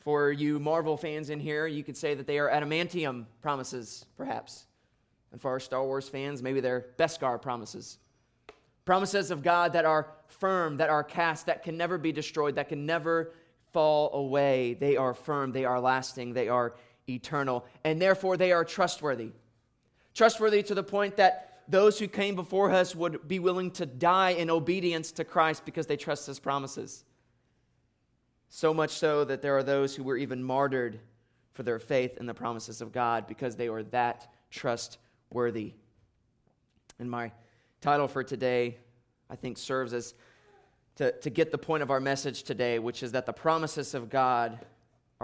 For 0.00 0.30
you 0.30 0.58
Marvel 0.58 0.98
fans 0.98 1.30
in 1.30 1.40
here, 1.40 1.66
you 1.66 1.82
could 1.82 1.96
say 1.96 2.14
that 2.14 2.26
they 2.26 2.38
are 2.38 2.50
adamantium 2.50 3.24
promises, 3.40 4.04
perhaps. 4.16 4.66
And 5.32 5.40
for 5.40 5.50
our 5.50 5.60
Star 5.60 5.82
Wars 5.82 6.08
fans, 6.08 6.42
maybe 6.42 6.60
they're 6.60 6.86
Beskar 6.98 7.40
promises. 7.40 7.98
Promises 8.84 9.30
of 9.30 9.42
God 9.42 9.72
that 9.72 9.86
are 9.86 10.08
firm, 10.26 10.76
that 10.76 10.90
are 10.90 11.02
cast, 11.02 11.46
that 11.46 11.62
can 11.62 11.78
never 11.78 11.96
be 11.96 12.12
destroyed, 12.12 12.56
that 12.56 12.68
can 12.68 12.84
never 12.84 13.32
fall 13.72 14.12
away. 14.12 14.74
They 14.74 14.96
are 14.96 15.14
firm, 15.14 15.52
they 15.52 15.64
are 15.64 15.80
lasting, 15.80 16.34
they 16.34 16.48
are 16.48 16.74
eternal, 17.08 17.64
and 17.84 18.00
therefore 18.00 18.36
they 18.36 18.52
are 18.52 18.64
trustworthy. 18.64 19.30
Trustworthy 20.14 20.62
to 20.64 20.74
the 20.74 20.82
point 20.82 21.16
that 21.16 21.62
those 21.68 21.98
who 21.98 22.06
came 22.06 22.34
before 22.34 22.70
us 22.70 22.94
would 22.94 23.26
be 23.26 23.38
willing 23.38 23.70
to 23.72 23.86
die 23.86 24.30
in 24.30 24.50
obedience 24.50 25.12
to 25.12 25.24
Christ 25.24 25.64
because 25.64 25.86
they 25.86 25.96
trust 25.96 26.26
his 26.26 26.38
promises. 26.38 27.04
So 28.48 28.72
much 28.72 28.90
so 28.90 29.24
that 29.24 29.42
there 29.42 29.56
are 29.56 29.62
those 29.62 29.96
who 29.96 30.04
were 30.04 30.16
even 30.16 30.42
martyred 30.42 31.00
for 31.54 31.62
their 31.62 31.78
faith 31.78 32.18
in 32.18 32.26
the 32.26 32.34
promises 32.34 32.80
of 32.80 32.92
God 32.92 33.26
because 33.26 33.56
they 33.56 33.68
were 33.68 33.82
that 33.84 34.28
trustworthy. 34.50 35.72
And 36.98 37.10
my 37.10 37.32
title 37.80 38.08
for 38.08 38.22
today, 38.22 38.78
I 39.30 39.36
think, 39.36 39.58
serves 39.58 39.92
as 39.92 40.14
to, 40.96 41.12
to 41.12 41.30
get 41.30 41.50
the 41.50 41.58
point 41.58 41.82
of 41.82 41.90
our 41.90 42.00
message 42.00 42.44
today, 42.44 42.78
which 42.78 43.02
is 43.02 43.12
that 43.12 43.26
the 43.26 43.32
promises 43.32 43.94
of 43.94 44.10
God 44.10 44.64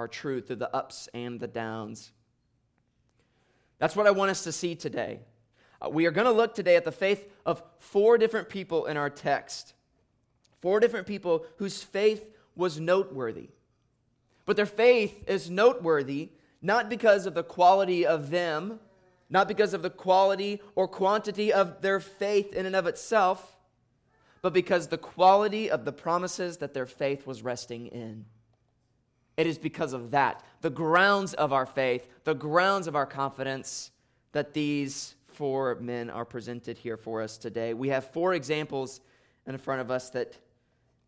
are 0.01 0.09
true 0.09 0.41
through 0.41 0.57
the 0.57 0.75
ups 0.75 1.11
and 1.13 1.39
the 1.39 1.47
downs. 1.47 2.11
That's 3.79 3.95
what 3.95 4.07
I 4.07 4.13
want 4.13 4.31
us 4.31 4.45
to 4.45 4.53
see 4.53 4.75
today. 4.75 5.21
Uh, 5.81 5.91
we 5.91 6.07
are 6.07 6.11
going 6.11 6.27
to 6.27 6.33
look 6.33 6.55
today 6.55 6.77
at 6.77 6.87
the 6.87 6.93
faith 6.93 7.29
of 7.45 7.63
four 7.79 8.17
different 8.17 8.49
people 8.49 8.87
in 8.87 8.97
our 8.97 9.11
text. 9.11 9.75
Four 10.63 10.81
different 10.81 11.07
people 11.07 11.45
whose 11.59 11.83
faith 11.83 12.25
was 12.57 12.81
noteworthy. 12.81 13.51
But 14.47 14.57
their 14.57 14.65
faith 14.65 15.23
is 15.29 15.51
noteworthy 15.51 16.31
not 16.63 16.89
because 16.89 17.27
of 17.27 17.35
the 17.35 17.43
quality 17.43 18.07
of 18.07 18.31
them, 18.31 18.81
not 19.29 19.49
because 19.49 19.75
of 19.75 19.83
the 19.83 19.91
quality 19.91 20.63
or 20.75 20.89
quantity 20.89 21.53
of 21.53 21.83
their 21.83 22.01
faith 22.01 22.55
in 22.55 22.65
and 22.65 22.77
of 22.77 22.87
itself, 22.87 23.59
but 24.41 24.55
because 24.55 24.89
the 24.89 24.99
quality 24.99 25.71
of 25.71 25.85
the 25.85 25.93
promises 25.93 26.57
that 26.59 26.73
their 26.73 26.87
faith 26.87 27.27
was 27.27 27.43
resting 27.43 27.87
in. 27.89 28.25
It 29.41 29.47
is 29.47 29.57
because 29.57 29.95
of 29.95 30.11
that, 30.11 30.45
the 30.61 30.69
grounds 30.69 31.33
of 31.33 31.51
our 31.51 31.65
faith, 31.65 32.07
the 32.25 32.35
grounds 32.35 32.87
of 32.87 32.95
our 32.95 33.07
confidence, 33.07 33.91
that 34.33 34.53
these 34.53 35.15
four 35.29 35.77
men 35.77 36.11
are 36.11 36.27
presented 36.27 36.77
here 36.77 36.99
for 36.99 37.23
us 37.23 37.39
today. 37.39 37.73
We 37.73 37.89
have 37.89 38.05
four 38.05 38.35
examples 38.35 39.01
in 39.47 39.57
front 39.57 39.81
of 39.81 39.91
us 39.91 40.11
that 40.11 40.37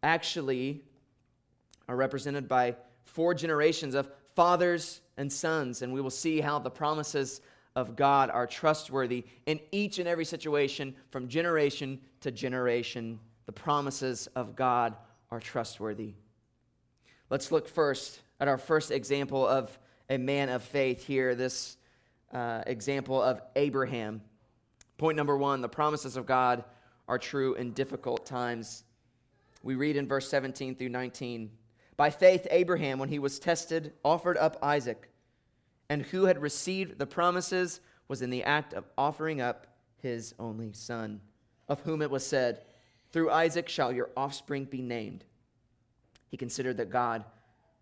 actually 0.03 0.81
are 1.89 1.95
represented 1.95 2.49
by 2.49 2.77
four 3.05 3.35
generations 3.35 3.95
of 3.95 4.11
fathers 4.35 5.03
and 5.19 5.31
sons, 5.31 5.83
and 5.83 5.93
we 5.93 6.01
will 6.01 6.09
see 6.09 6.41
how 6.41 6.59
the 6.59 6.71
promises 6.71 7.43
of 7.77 7.97
God 7.97 8.31
are 8.31 8.47
trustworthy 8.47 9.27
in 9.45 9.61
each 9.73 9.99
and 9.99 10.09
every 10.09 10.25
situation 10.25 10.95
from 11.11 11.29
generation 11.29 12.01
to 12.23 12.31
generation. 12.31 13.21
The 13.45 13.53
promises 13.53 14.27
of 14.35 14.57
God 14.57 14.97
are 15.31 15.39
trustworthy. 15.39 16.15
Let's 17.33 17.51
look 17.51 17.67
first 17.67 18.21
at 18.41 18.47
our 18.47 18.59
first 18.59 18.91
example 18.91 19.49
of 19.49 19.79
a 20.11 20.19
man 20.19 20.51
of 20.51 20.62
faith 20.62 21.03
here, 21.03 21.35
this 21.35 21.79
uh, 22.31 22.62
example 22.67 23.23
of 23.23 23.41
Abraham. 23.57 24.21
Point 24.99 25.17
number 25.17 25.35
one 25.39 25.62
the 25.62 25.69
promises 25.71 26.19
of 26.19 26.27
God 26.27 26.62
are 27.09 27.17
true 27.17 27.55
in 27.55 27.73
difficult 27.73 28.27
times. 28.27 28.85
We 29.62 29.77
read 29.77 29.97
in 29.97 30.07
verse 30.07 30.29
17 30.29 30.75
through 30.75 30.91
19 30.91 31.51
By 31.97 32.11
faith, 32.11 32.47
Abraham, 32.51 32.99
when 32.99 33.09
he 33.09 33.19
was 33.19 33.39
tested, 33.39 33.95
offered 34.05 34.37
up 34.37 34.59
Isaac, 34.61 35.09
and 35.89 36.03
who 36.03 36.27
had 36.27 36.39
received 36.39 36.99
the 36.99 37.07
promises 37.07 37.81
was 38.09 38.21
in 38.21 38.29
the 38.29 38.45
act 38.45 38.75
of 38.75 38.85
offering 38.99 39.41
up 39.41 39.69
his 40.03 40.35
only 40.39 40.75
son, 40.75 41.23
of 41.67 41.81
whom 41.81 42.03
it 42.03 42.11
was 42.11 42.27
said, 42.27 42.61
Through 43.11 43.31
Isaac 43.31 43.71
shall 43.71 43.91
your 43.91 44.11
offspring 44.19 44.67
be 44.67 44.83
named. 44.83 45.25
He 46.33 46.39
considered 46.39 46.79
that 46.79 46.91
God 46.91 47.25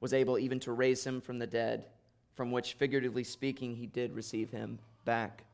was 0.01 0.13
able 0.13 0.37
even 0.39 0.59
to 0.61 0.73
raise 0.73 1.07
him 1.07 1.21
from 1.21 1.39
the 1.39 1.47
dead, 1.47 1.85
from 2.35 2.51
which, 2.51 2.75
figuratively 2.75 3.23
speaking, 3.23 3.77
he 3.77 3.87
did 3.87 4.13
receive 4.13 4.51
him 4.51 4.81
back. 5.05 5.45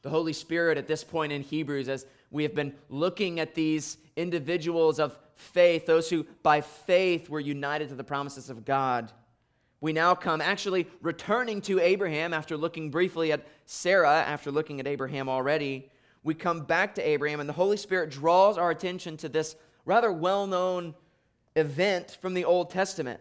The 0.00 0.08
Holy 0.08 0.32
Spirit, 0.32 0.78
at 0.78 0.88
this 0.88 1.04
point 1.04 1.30
in 1.30 1.42
Hebrews, 1.42 1.90
as 1.90 2.06
we 2.30 2.42
have 2.42 2.54
been 2.54 2.72
looking 2.88 3.38
at 3.38 3.54
these 3.54 3.98
individuals 4.16 4.98
of 4.98 5.18
faith, 5.34 5.84
those 5.84 6.08
who 6.08 6.24
by 6.42 6.62
faith 6.62 7.28
were 7.28 7.38
united 7.38 7.90
to 7.90 7.94
the 7.94 8.04
promises 8.04 8.48
of 8.48 8.64
God, 8.64 9.12
we 9.82 9.92
now 9.92 10.14
come 10.14 10.40
actually 10.40 10.86
returning 11.02 11.60
to 11.62 11.80
Abraham 11.80 12.32
after 12.32 12.56
looking 12.56 12.90
briefly 12.90 13.30
at 13.30 13.46
Sarah, 13.66 14.22
after 14.22 14.50
looking 14.50 14.80
at 14.80 14.86
Abraham 14.86 15.28
already. 15.28 15.90
We 16.22 16.32
come 16.32 16.62
back 16.62 16.94
to 16.94 17.06
Abraham, 17.06 17.40
and 17.40 17.48
the 17.48 17.52
Holy 17.52 17.76
Spirit 17.76 18.08
draws 18.08 18.56
our 18.56 18.70
attention 18.70 19.18
to 19.18 19.28
this 19.28 19.54
rather 19.84 20.10
well 20.10 20.46
known 20.46 20.94
event 21.58 22.18
from 22.20 22.34
the 22.34 22.44
Old 22.44 22.70
Testament 22.70 23.20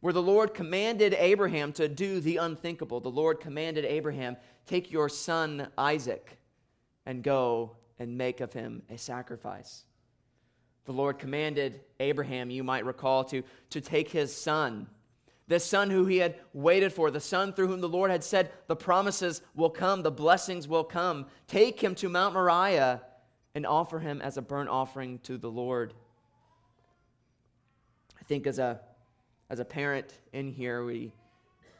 where 0.00 0.12
the 0.12 0.22
Lord 0.22 0.54
commanded 0.54 1.14
Abraham 1.14 1.72
to 1.72 1.88
do 1.88 2.20
the 2.20 2.36
unthinkable. 2.36 3.00
The 3.00 3.08
Lord 3.08 3.40
commanded 3.40 3.84
Abraham, 3.84 4.36
Take 4.66 4.92
your 4.92 5.08
son 5.08 5.68
Isaac 5.76 6.38
and 7.06 7.22
go 7.22 7.76
and 7.98 8.16
make 8.16 8.40
of 8.40 8.52
him 8.52 8.82
a 8.90 8.98
sacrifice. 8.98 9.84
The 10.84 10.92
Lord 10.92 11.18
commanded 11.18 11.80
Abraham, 12.00 12.50
you 12.50 12.62
might 12.62 12.86
recall, 12.86 13.24
to, 13.24 13.42
to 13.70 13.80
take 13.80 14.10
his 14.10 14.34
son, 14.34 14.86
the 15.48 15.58
son 15.58 15.90
who 15.90 16.04
he 16.04 16.18
had 16.18 16.36
waited 16.52 16.92
for, 16.92 17.10
the 17.10 17.20
son 17.20 17.52
through 17.52 17.68
whom 17.68 17.80
the 17.80 17.88
Lord 17.88 18.10
had 18.10 18.22
said, 18.22 18.50
The 18.66 18.76
promises 18.76 19.42
will 19.54 19.70
come, 19.70 20.02
the 20.02 20.10
blessings 20.10 20.68
will 20.68 20.84
come. 20.84 21.26
Take 21.46 21.82
him 21.82 21.94
to 21.96 22.08
Mount 22.08 22.34
Moriah 22.34 23.02
and 23.54 23.66
offer 23.66 23.98
him 23.98 24.20
as 24.20 24.36
a 24.36 24.42
burnt 24.42 24.68
offering 24.68 25.18
to 25.20 25.38
the 25.38 25.50
Lord 25.50 25.94
think 28.28 28.46
as 28.46 28.58
a, 28.58 28.78
as 29.50 29.58
a 29.58 29.64
parent 29.64 30.12
in 30.32 30.52
here, 30.52 30.84
we, 30.84 31.12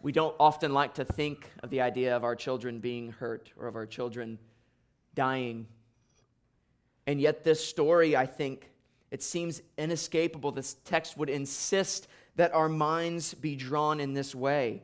we 0.02 0.12
don't 0.12 0.34
often 0.40 0.72
like 0.72 0.94
to 0.94 1.04
think 1.04 1.50
of 1.62 1.70
the 1.70 1.82
idea 1.82 2.16
of 2.16 2.24
our 2.24 2.34
children 2.34 2.80
being 2.80 3.12
hurt 3.12 3.52
or 3.58 3.68
of 3.68 3.76
our 3.76 3.86
children 3.86 4.38
dying. 5.14 5.66
And 7.06 7.20
yet, 7.20 7.44
this 7.44 7.64
story, 7.64 8.16
I 8.16 8.26
think, 8.26 8.70
it 9.10 9.22
seems 9.22 9.62
inescapable. 9.76 10.52
This 10.52 10.76
text 10.84 11.16
would 11.16 11.30
insist 11.30 12.08
that 12.36 12.54
our 12.54 12.68
minds 12.68 13.34
be 13.34 13.54
drawn 13.54 14.00
in 14.00 14.14
this 14.14 14.34
way. 14.34 14.82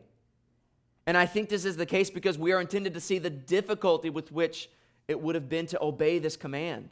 And 1.06 1.16
I 1.16 1.26
think 1.26 1.48
this 1.48 1.64
is 1.64 1.76
the 1.76 1.86
case 1.86 2.10
because 2.10 2.38
we 2.38 2.52
are 2.52 2.60
intended 2.60 2.94
to 2.94 3.00
see 3.00 3.18
the 3.18 3.30
difficulty 3.30 4.10
with 4.10 4.32
which 4.32 4.70
it 5.06 5.20
would 5.20 5.34
have 5.34 5.48
been 5.48 5.66
to 5.66 5.82
obey 5.82 6.18
this 6.18 6.36
command. 6.36 6.90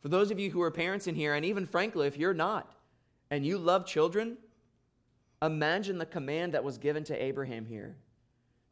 For 0.00 0.08
those 0.08 0.30
of 0.30 0.40
you 0.40 0.50
who 0.50 0.62
are 0.62 0.70
parents 0.70 1.06
in 1.06 1.14
here, 1.14 1.34
and 1.34 1.44
even 1.44 1.66
frankly, 1.66 2.06
if 2.06 2.16
you're 2.16 2.34
not, 2.34 2.74
and 3.32 3.46
you 3.46 3.56
love 3.56 3.86
children, 3.86 4.36
imagine 5.40 5.96
the 5.96 6.04
command 6.04 6.52
that 6.52 6.62
was 6.62 6.76
given 6.76 7.02
to 7.04 7.20
Abraham 7.20 7.64
here 7.64 7.96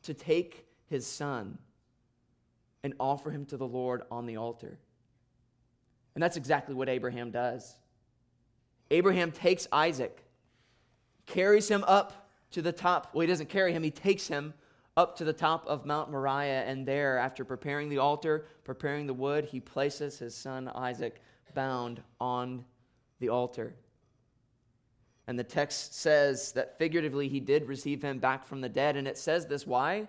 to 0.03 0.13
take 0.13 0.67
his 0.85 1.07
son 1.07 1.57
and 2.85 2.93
offer 3.01 3.31
him 3.31 3.47
to 3.47 3.57
the 3.57 3.67
Lord 3.67 4.03
on 4.11 4.27
the 4.27 4.37
altar. 4.37 4.79
And 6.15 6.23
that's 6.23 6.37
exactly 6.37 6.75
what 6.75 6.91
Abraham 6.91 7.31
does. 7.31 7.75
Abraham 8.91 9.33
takes 9.33 9.67
Isaac, 9.73 10.23
carries 11.25 11.69
him 11.69 11.83
up 11.87 12.29
to 12.51 12.61
the 12.61 12.73
top. 12.73 13.15
Well, 13.15 13.23
he 13.23 13.27
doesn't 13.29 13.49
carry 13.49 13.73
him, 13.73 13.83
he 13.83 13.91
takes 13.91 14.29
him 14.29 14.53
up 14.95 15.17
to 15.17 15.25
the 15.25 15.33
top 15.33 15.67
of 15.69 15.87
Mount 15.87 16.11
Moriah. 16.11 16.65
And 16.67 16.87
there, 16.87 17.17
after 17.17 17.47
preparing 17.47 17.89
the 17.89 17.97
altar, 17.97 18.45
preparing 18.65 19.07
the 19.07 19.15
wood, 19.15 19.47
he 19.47 19.59
places 19.59 20.19
his 20.19 20.35
son 20.35 20.71
Isaac 20.75 21.23
bound 21.55 22.03
on 22.21 22.67
the 23.21 23.31
altar. 23.31 23.75
And 25.27 25.39
the 25.39 25.45
text 25.45 25.95
says 25.95 26.53
that 26.53 26.79
figuratively 26.79 27.29
he 27.29 27.41
did 27.41 27.69
receive 27.69 28.03
him 28.03 28.19
back 28.19 28.47
from 28.47 28.61
the 28.61 28.69
dead. 28.69 28.97
And 28.97 29.07
it 29.07 29.17
says 29.17 29.47
this 29.47 29.67
why? 29.67 30.09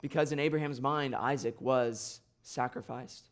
Because 0.00 0.32
in 0.32 0.38
Abraham's 0.38 0.80
mind, 0.80 1.14
Isaac 1.14 1.60
was 1.60 2.20
sacrificed. 2.42 3.28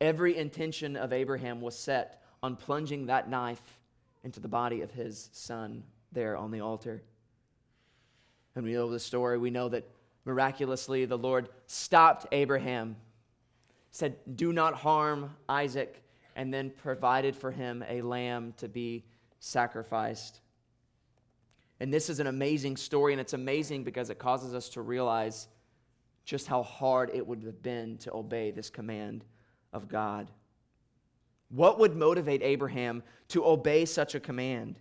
Every 0.00 0.36
intention 0.36 0.96
of 0.96 1.12
Abraham 1.12 1.60
was 1.60 1.78
set 1.78 2.22
on 2.42 2.56
plunging 2.56 3.06
that 3.06 3.30
knife 3.30 3.80
into 4.24 4.40
the 4.40 4.48
body 4.48 4.82
of 4.82 4.90
his 4.90 5.30
son 5.32 5.84
there 6.12 6.36
on 6.36 6.50
the 6.50 6.60
altar. 6.60 7.02
And 8.54 8.64
we 8.64 8.72
know 8.72 8.90
the 8.90 8.98
story. 8.98 9.38
We 9.38 9.50
know 9.50 9.68
that 9.68 9.88
miraculously 10.24 11.04
the 11.04 11.16
Lord 11.16 11.48
stopped 11.66 12.26
Abraham, 12.32 12.96
said, 13.90 14.16
Do 14.34 14.52
not 14.52 14.74
harm 14.74 15.36
Isaac 15.48 16.02
and 16.36 16.54
then 16.54 16.70
provided 16.70 17.34
for 17.34 17.50
him 17.50 17.82
a 17.88 18.02
lamb 18.02 18.54
to 18.58 18.68
be 18.68 19.04
sacrificed. 19.40 20.40
And 21.80 21.92
this 21.92 22.08
is 22.08 22.20
an 22.20 22.26
amazing 22.26 22.76
story, 22.76 23.12
and 23.12 23.20
it's 23.20 23.32
amazing 23.32 23.82
because 23.82 24.10
it 24.10 24.18
causes 24.18 24.54
us 24.54 24.68
to 24.70 24.82
realize 24.82 25.48
just 26.24 26.46
how 26.46 26.62
hard 26.62 27.10
it 27.12 27.26
would 27.26 27.42
have 27.42 27.62
been 27.62 27.96
to 27.98 28.12
obey 28.14 28.50
this 28.50 28.70
command 28.70 29.24
of 29.72 29.88
God. 29.88 30.30
What 31.48 31.78
would 31.78 31.96
motivate 31.96 32.42
Abraham 32.42 33.02
to 33.28 33.46
obey 33.46 33.84
such 33.84 34.14
a 34.14 34.20
command? 34.20 34.78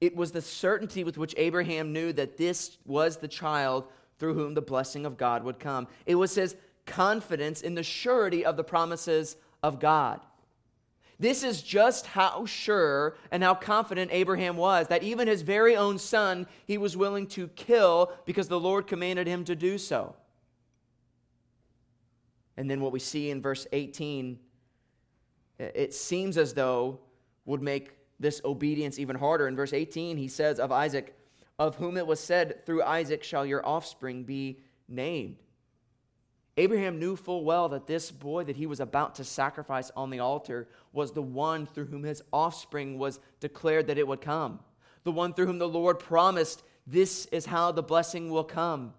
It 0.00 0.14
was 0.14 0.32
the 0.32 0.42
certainty 0.42 1.04
with 1.04 1.18
which 1.18 1.34
Abraham 1.36 1.92
knew 1.92 2.12
that 2.12 2.36
this 2.36 2.76
was 2.84 3.16
the 3.16 3.28
child 3.28 3.88
through 4.18 4.34
whom 4.34 4.54
the 4.54 4.62
blessing 4.62 5.06
of 5.06 5.16
God 5.16 5.42
would 5.42 5.58
come. 5.58 5.88
It 6.04 6.16
was 6.16 6.34
his 6.34 6.54
confidence 6.84 7.62
in 7.62 7.74
the 7.74 7.82
surety 7.82 8.44
of 8.44 8.56
the 8.56 8.64
promises 8.64 9.36
of 9.62 9.80
God. 9.80 10.20
This 11.18 11.42
is 11.42 11.62
just 11.62 12.06
how 12.06 12.44
sure 12.44 13.16
and 13.30 13.42
how 13.42 13.54
confident 13.54 14.10
Abraham 14.12 14.56
was 14.56 14.88
that 14.88 15.02
even 15.02 15.28
his 15.28 15.42
very 15.42 15.74
own 15.74 15.98
son 15.98 16.46
he 16.66 16.76
was 16.76 16.96
willing 16.96 17.26
to 17.28 17.48
kill 17.48 18.12
because 18.26 18.48
the 18.48 18.60
Lord 18.60 18.86
commanded 18.86 19.26
him 19.26 19.44
to 19.44 19.56
do 19.56 19.78
so. 19.78 20.14
And 22.58 22.70
then 22.70 22.80
what 22.80 22.92
we 22.92 22.98
see 22.98 23.30
in 23.30 23.40
verse 23.40 23.66
18, 23.72 24.38
it 25.58 25.94
seems 25.94 26.36
as 26.36 26.52
though 26.54 27.00
would 27.46 27.62
make 27.62 27.92
this 28.18 28.40
obedience 28.44 28.98
even 28.98 29.16
harder. 29.16 29.48
In 29.48 29.56
verse 29.56 29.72
18, 29.72 30.16
he 30.16 30.28
says 30.28 30.58
of 30.58 30.72
Isaac, 30.72 31.16
Of 31.58 31.76
whom 31.76 31.96
it 31.96 32.06
was 32.06 32.20
said, 32.20 32.64
Through 32.66 32.82
Isaac 32.82 33.22
shall 33.22 33.46
your 33.46 33.66
offspring 33.66 34.24
be 34.24 34.60
named. 34.88 35.36
Abraham 36.58 36.98
knew 36.98 37.16
full 37.16 37.44
well 37.44 37.68
that 37.68 37.86
this 37.86 38.10
boy 38.10 38.44
that 38.44 38.56
he 38.56 38.66
was 38.66 38.80
about 38.80 39.14
to 39.16 39.24
sacrifice 39.24 39.90
on 39.94 40.08
the 40.10 40.20
altar 40.20 40.68
was 40.92 41.12
the 41.12 41.22
one 41.22 41.66
through 41.66 41.86
whom 41.86 42.02
his 42.02 42.22
offspring 42.32 42.98
was 42.98 43.20
declared 43.40 43.88
that 43.88 43.98
it 43.98 44.08
would 44.08 44.22
come, 44.22 44.60
the 45.04 45.12
one 45.12 45.34
through 45.34 45.46
whom 45.46 45.58
the 45.58 45.68
Lord 45.68 45.98
promised, 45.98 46.62
This 46.86 47.26
is 47.26 47.46
how 47.46 47.72
the 47.72 47.82
blessing 47.82 48.30
will 48.30 48.44
come. 48.44 48.94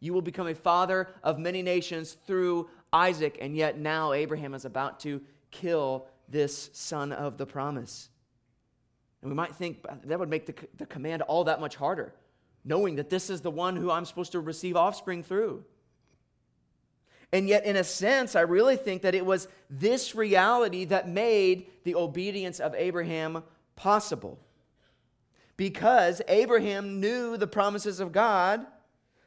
You 0.00 0.14
will 0.14 0.22
become 0.22 0.46
a 0.46 0.54
father 0.54 1.08
of 1.22 1.38
many 1.38 1.60
nations 1.60 2.16
through 2.26 2.70
Isaac. 2.92 3.36
And 3.40 3.54
yet 3.54 3.78
now 3.78 4.12
Abraham 4.12 4.54
is 4.54 4.64
about 4.64 5.00
to 5.00 5.20
kill 5.50 6.06
this 6.28 6.70
son 6.72 7.12
of 7.12 7.36
the 7.36 7.46
promise. 7.46 8.08
And 9.20 9.30
we 9.30 9.34
might 9.34 9.54
think 9.54 9.84
that 10.04 10.18
would 10.18 10.30
make 10.30 10.46
the, 10.46 10.54
the 10.76 10.86
command 10.86 11.22
all 11.22 11.44
that 11.44 11.60
much 11.60 11.76
harder, 11.76 12.14
knowing 12.64 12.96
that 12.96 13.10
this 13.10 13.28
is 13.28 13.40
the 13.40 13.50
one 13.50 13.76
who 13.76 13.90
I'm 13.90 14.04
supposed 14.04 14.32
to 14.32 14.40
receive 14.40 14.76
offspring 14.76 15.22
through. 15.22 15.64
And 17.32 17.46
yet, 17.46 17.64
in 17.64 17.76
a 17.76 17.84
sense, 17.84 18.34
I 18.34 18.40
really 18.40 18.76
think 18.76 19.02
that 19.02 19.14
it 19.14 19.26
was 19.26 19.48
this 19.68 20.14
reality 20.14 20.86
that 20.86 21.08
made 21.08 21.66
the 21.84 21.94
obedience 21.94 22.58
of 22.58 22.74
Abraham 22.74 23.42
possible. 23.76 24.38
Because 25.56 26.22
Abraham 26.28 27.00
knew 27.00 27.36
the 27.36 27.46
promises 27.46 28.00
of 28.00 28.12
God, 28.12 28.66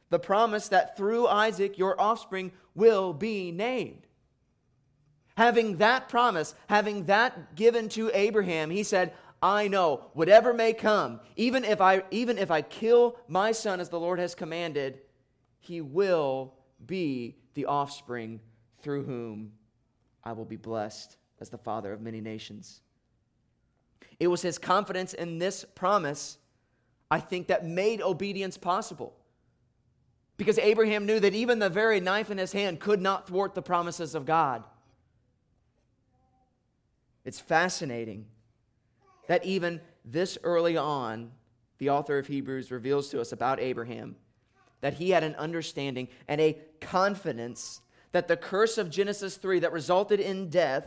the 0.10 0.20
promise 0.20 0.70
that 0.70 0.98
through 0.98 1.27
Isaac 1.27 1.77
your 1.77 2.00
offspring 2.00 2.51
will 2.74 3.13
be 3.13 3.51
named. 3.51 4.08
Having 5.38 5.77
that 5.77 6.10
promise, 6.10 6.55
having 6.67 7.05
that 7.05 7.55
given 7.55 7.88
to 7.89 8.12
Abraham, 8.13 8.70
he 8.70 8.84
said, 8.84 9.13
I 9.41 9.67
know 9.67 10.10
whatever 10.13 10.53
may 10.53 10.74
come, 10.74 11.20
even 11.36 11.63
if 11.63 11.81
I 11.81 12.03
even 12.12 12.38
if 12.38 12.51
I 12.51 12.62
kill 12.62 13.17
my 13.27 13.51
son 13.51 13.79
as 13.79 13.89
the 13.89 14.00
Lord 14.00 14.20
has 14.20 14.36
commanded, 14.36 15.00
he 15.60 15.81
will 15.81 16.53
be 16.86 17.38
the 17.53 17.65
offspring 17.65 18.39
through 18.81 19.03
whom 19.03 19.53
I 20.24 20.34
will 20.34 20.46
be 20.46 20.58
blessed 20.58 21.17
as 21.39 21.50
the 21.50 21.58
father 21.58 21.91
of 21.91 22.01
many 22.01 22.22
nations. 22.22 22.81
It 24.20 24.27
was 24.27 24.41
his 24.41 24.58
confidence 24.58 25.13
in 25.13 25.39
this 25.39 25.65
promise, 25.75 26.38
I 27.10 27.20
think, 27.20 27.48
that 27.48 27.65
made 27.65 28.01
obedience 28.01 28.58
possible. 28.58 29.15
Because 30.38 30.60
Abraham 30.60 31.05
knew 31.05 31.20
that 31.20 31.34
even 31.34 31.60
the 31.60 31.70
very 31.70 32.00
knife 32.00 32.31
in 32.31 32.38
his 32.38 32.51
hand 32.51 32.79
could 32.79 33.01
not 33.01 33.27
thwart 33.27 33.55
the 33.55 33.62
promises 33.62 34.15
of 34.15 34.25
God. 34.25 34.63
It's 37.25 37.39
fascinating 37.39 38.25
that 39.27 39.46
even 39.46 39.81
this 40.03 40.38
early 40.43 40.77
on, 40.77 41.31
the 41.77 41.89
author 41.89 42.17
of 42.17 42.27
Hebrews 42.27 42.72
reveals 42.72 43.10
to 43.10 43.22
us 43.22 43.31
about 43.31 43.60
Abraham 43.60 44.15
that 44.82 44.96
he 44.96 45.12
had 45.12 45.24
an 45.24 45.36
understanding 45.36 46.08
and 46.28 46.42
a 46.42 46.58
confidence 46.80 47.82
that 48.12 48.28
the 48.28 48.38
curse 48.38 48.78
of 48.78 48.90
Genesis 48.90 49.38
3 49.38 49.60
that 49.60 49.72
resulted 49.72 50.20
in 50.20 50.50
death 50.50 50.86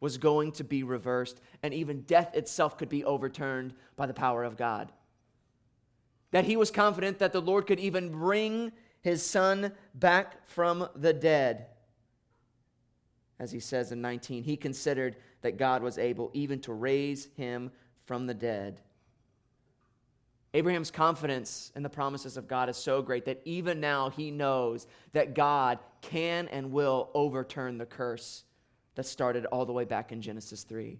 was 0.00 0.18
going 0.18 0.52
to 0.52 0.64
be 0.64 0.82
reversed, 0.82 1.40
and 1.62 1.72
even 1.72 2.02
death 2.02 2.34
itself 2.34 2.76
could 2.76 2.88
be 2.88 3.04
overturned 3.04 3.72
by 3.96 4.04
the 4.06 4.12
power 4.12 4.42
of 4.42 4.56
God. 4.56 4.90
That 6.32 6.44
he 6.44 6.56
was 6.56 6.70
confident 6.70 7.20
that 7.20 7.32
the 7.32 7.40
Lord 7.40 7.66
could 7.66 7.78
even 7.78 8.10
bring 8.10 8.72
his 9.00 9.24
son 9.24 9.72
back 9.94 10.48
from 10.48 10.88
the 10.96 11.12
dead 11.12 11.66
as 13.42 13.50
he 13.50 13.58
says 13.58 13.90
in 13.90 14.00
19, 14.00 14.44
he 14.44 14.56
considered 14.56 15.16
that 15.40 15.56
God 15.56 15.82
was 15.82 15.98
able 15.98 16.30
even 16.32 16.60
to 16.60 16.72
raise 16.72 17.26
him 17.36 17.72
from 18.04 18.28
the 18.28 18.34
dead. 18.34 18.80
Abraham's 20.54 20.90
confidence 20.90 21.72
in 21.74 21.82
the 21.82 21.88
promises 21.88 22.36
of 22.36 22.46
God 22.46 22.68
is 22.68 22.76
so 22.76 23.00
great 23.00 23.24
that 23.24 23.40
even 23.44 23.80
now 23.80 24.10
he 24.10 24.30
knows 24.30 24.86
that 25.12 25.34
God 25.34 25.78
can 26.02 26.46
and 26.48 26.72
will 26.72 27.10
overturn 27.14 27.78
the 27.78 27.86
curse 27.86 28.44
that 28.94 29.06
started 29.06 29.46
all 29.46 29.64
the 29.64 29.72
way 29.72 29.84
back 29.84 30.12
in 30.12 30.20
Genesis 30.20 30.62
3. 30.64 30.98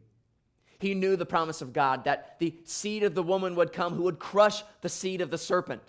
He 0.79 0.95
knew 0.95 1.17
the 1.17 1.27
promise 1.27 1.61
of 1.61 1.73
God 1.73 2.05
that 2.05 2.39
the 2.39 2.55
seed 2.65 3.03
of 3.03 3.15
the 3.15 3.23
woman 3.23 3.55
would 3.57 3.73
come 3.73 3.95
who 3.95 4.05
would 4.05 4.19
crush 4.19 4.63
the 4.81 4.89
seed 4.89 5.21
of 5.21 5.31
the 5.31 5.39
serpent, 5.39 5.83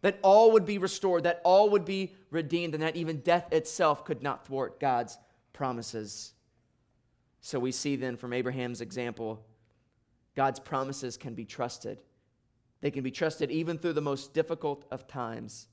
that 0.00 0.18
all 0.22 0.52
would 0.52 0.64
be 0.64 0.78
restored, 0.78 1.24
that 1.24 1.42
all 1.44 1.70
would 1.70 1.84
be 1.84 2.14
redeemed, 2.30 2.74
and 2.74 2.82
that 2.82 2.96
even 2.96 3.20
death 3.20 3.52
itself 3.52 4.04
could 4.04 4.22
not 4.22 4.46
thwart 4.46 4.80
God's 4.80 5.18
promises. 5.52 6.32
So 7.42 7.60
we 7.60 7.72
see 7.72 7.94
then 7.94 8.16
from 8.16 8.32
Abraham's 8.32 8.80
example, 8.80 9.44
God's 10.34 10.60
promises 10.60 11.16
can 11.16 11.34
be 11.34 11.44
trusted. 11.44 11.98
They 12.80 12.90
can 12.90 13.02
be 13.02 13.10
trusted 13.10 13.50
even 13.50 13.78
through 13.78 13.94
the 13.94 14.00
most 14.00 14.34
difficult 14.34 14.84
of 14.90 15.06
times, 15.06 15.68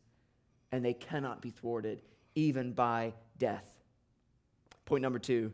and 0.71 0.83
they 0.83 0.93
cannot 0.93 1.41
be 1.41 1.49
thwarted 1.49 2.01
even 2.35 2.73
by 2.73 3.13
death. 3.37 3.83
Point 4.85 5.01
number 5.01 5.19
two 5.19 5.51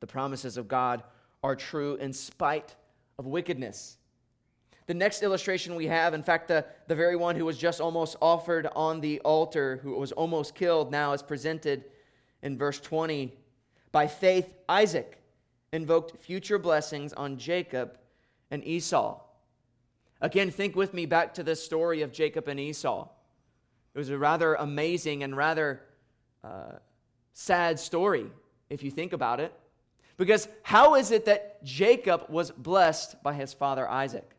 the 0.00 0.06
promises 0.06 0.56
of 0.56 0.66
God 0.66 1.04
are 1.44 1.54
true 1.54 1.94
in 1.96 2.12
spite 2.12 2.74
of 3.18 3.26
wickedness. 3.26 3.98
The 4.86 4.94
next 4.94 5.22
illustration 5.22 5.76
we 5.76 5.86
have, 5.86 6.12
in 6.12 6.24
fact, 6.24 6.48
the, 6.48 6.66
the 6.88 6.94
very 6.96 7.14
one 7.14 7.36
who 7.36 7.44
was 7.44 7.56
just 7.56 7.80
almost 7.80 8.16
offered 8.20 8.66
on 8.74 9.00
the 9.00 9.20
altar, 9.20 9.78
who 9.82 9.96
was 9.96 10.10
almost 10.10 10.56
killed, 10.56 10.90
now 10.90 11.12
is 11.12 11.22
presented 11.22 11.84
in 12.42 12.58
verse 12.58 12.80
20. 12.80 13.32
By 13.92 14.08
faith, 14.08 14.52
Isaac 14.68 15.22
invoked 15.72 16.20
future 16.20 16.58
blessings 16.58 17.12
on 17.12 17.38
Jacob 17.38 17.96
and 18.50 18.64
Esau. 18.66 19.21
Again, 20.22 20.50
think 20.50 20.74
with 20.76 20.94
me 20.94 21.04
back 21.04 21.34
to 21.34 21.42
this 21.42 21.62
story 21.62 22.00
of 22.00 22.12
Jacob 22.12 22.48
and 22.48 22.58
Esau. 22.58 23.08
It 23.94 23.98
was 23.98 24.08
a 24.08 24.16
rather 24.16 24.54
amazing 24.54 25.22
and 25.22 25.36
rather 25.36 25.82
uh, 26.42 26.76
sad 27.34 27.78
story, 27.78 28.26
if 28.70 28.82
you 28.82 28.90
think 28.90 29.12
about 29.12 29.40
it. 29.40 29.52
Because 30.16 30.48
how 30.62 30.94
is 30.94 31.10
it 31.10 31.26
that 31.26 31.62
Jacob 31.64 32.26
was 32.28 32.50
blessed 32.52 33.22
by 33.22 33.34
his 33.34 33.52
father 33.52 33.86
Isaac? 33.86 34.30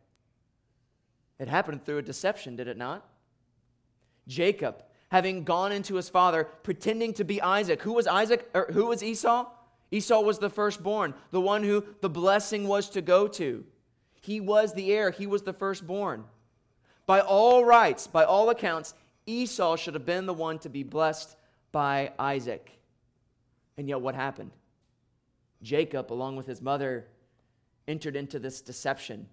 It 1.37 1.49
happened 1.49 1.85
through 1.85 1.97
a 1.99 2.01
deception, 2.01 2.55
did 2.55 2.67
it 2.67 2.77
not? 2.77 3.05
Jacob 4.27 4.83
having 5.13 5.43
gone 5.43 5.71
into 5.71 5.93
his 5.93 6.09
father, 6.09 6.45
pretending 6.63 7.13
to 7.13 7.23
be 7.23 7.39
Isaac. 7.39 7.83
Who 7.83 7.93
was 7.93 8.07
Isaac? 8.07 8.49
Or 8.55 8.65
who 8.71 8.87
was 8.87 9.03
Esau? 9.03 9.45
Esau 9.91 10.21
was 10.21 10.39
the 10.39 10.49
firstborn, 10.49 11.13
the 11.29 11.39
one 11.39 11.61
who 11.61 11.83
the 12.01 12.09
blessing 12.09 12.67
was 12.67 12.89
to 12.89 13.01
go 13.03 13.27
to. 13.27 13.63
He 14.23 14.39
was 14.39 14.73
the 14.73 14.91
heir, 14.91 15.11
he 15.11 15.27
was 15.27 15.43
the 15.43 15.53
firstborn. 15.53 16.23
By 17.05 17.19
all 17.19 17.63
rights, 17.63 18.07
by 18.07 18.23
all 18.23 18.49
accounts, 18.49 18.95
Esau 19.25 19.75
should 19.75 19.93
have 19.93 20.05
been 20.05 20.25
the 20.25 20.33
one 20.33 20.57
to 20.59 20.69
be 20.69 20.83
blessed 20.83 21.35
by 21.71 22.13
Isaac. 22.17 22.71
And 23.77 23.87
yet, 23.87 24.01
what 24.01 24.15
happened? 24.15 24.51
Jacob, 25.61 26.11
along 26.11 26.35
with 26.35 26.47
his 26.47 26.61
mother, 26.61 27.05
entered 27.87 28.15
into 28.15 28.39
this 28.39 28.61
deception 28.61 29.27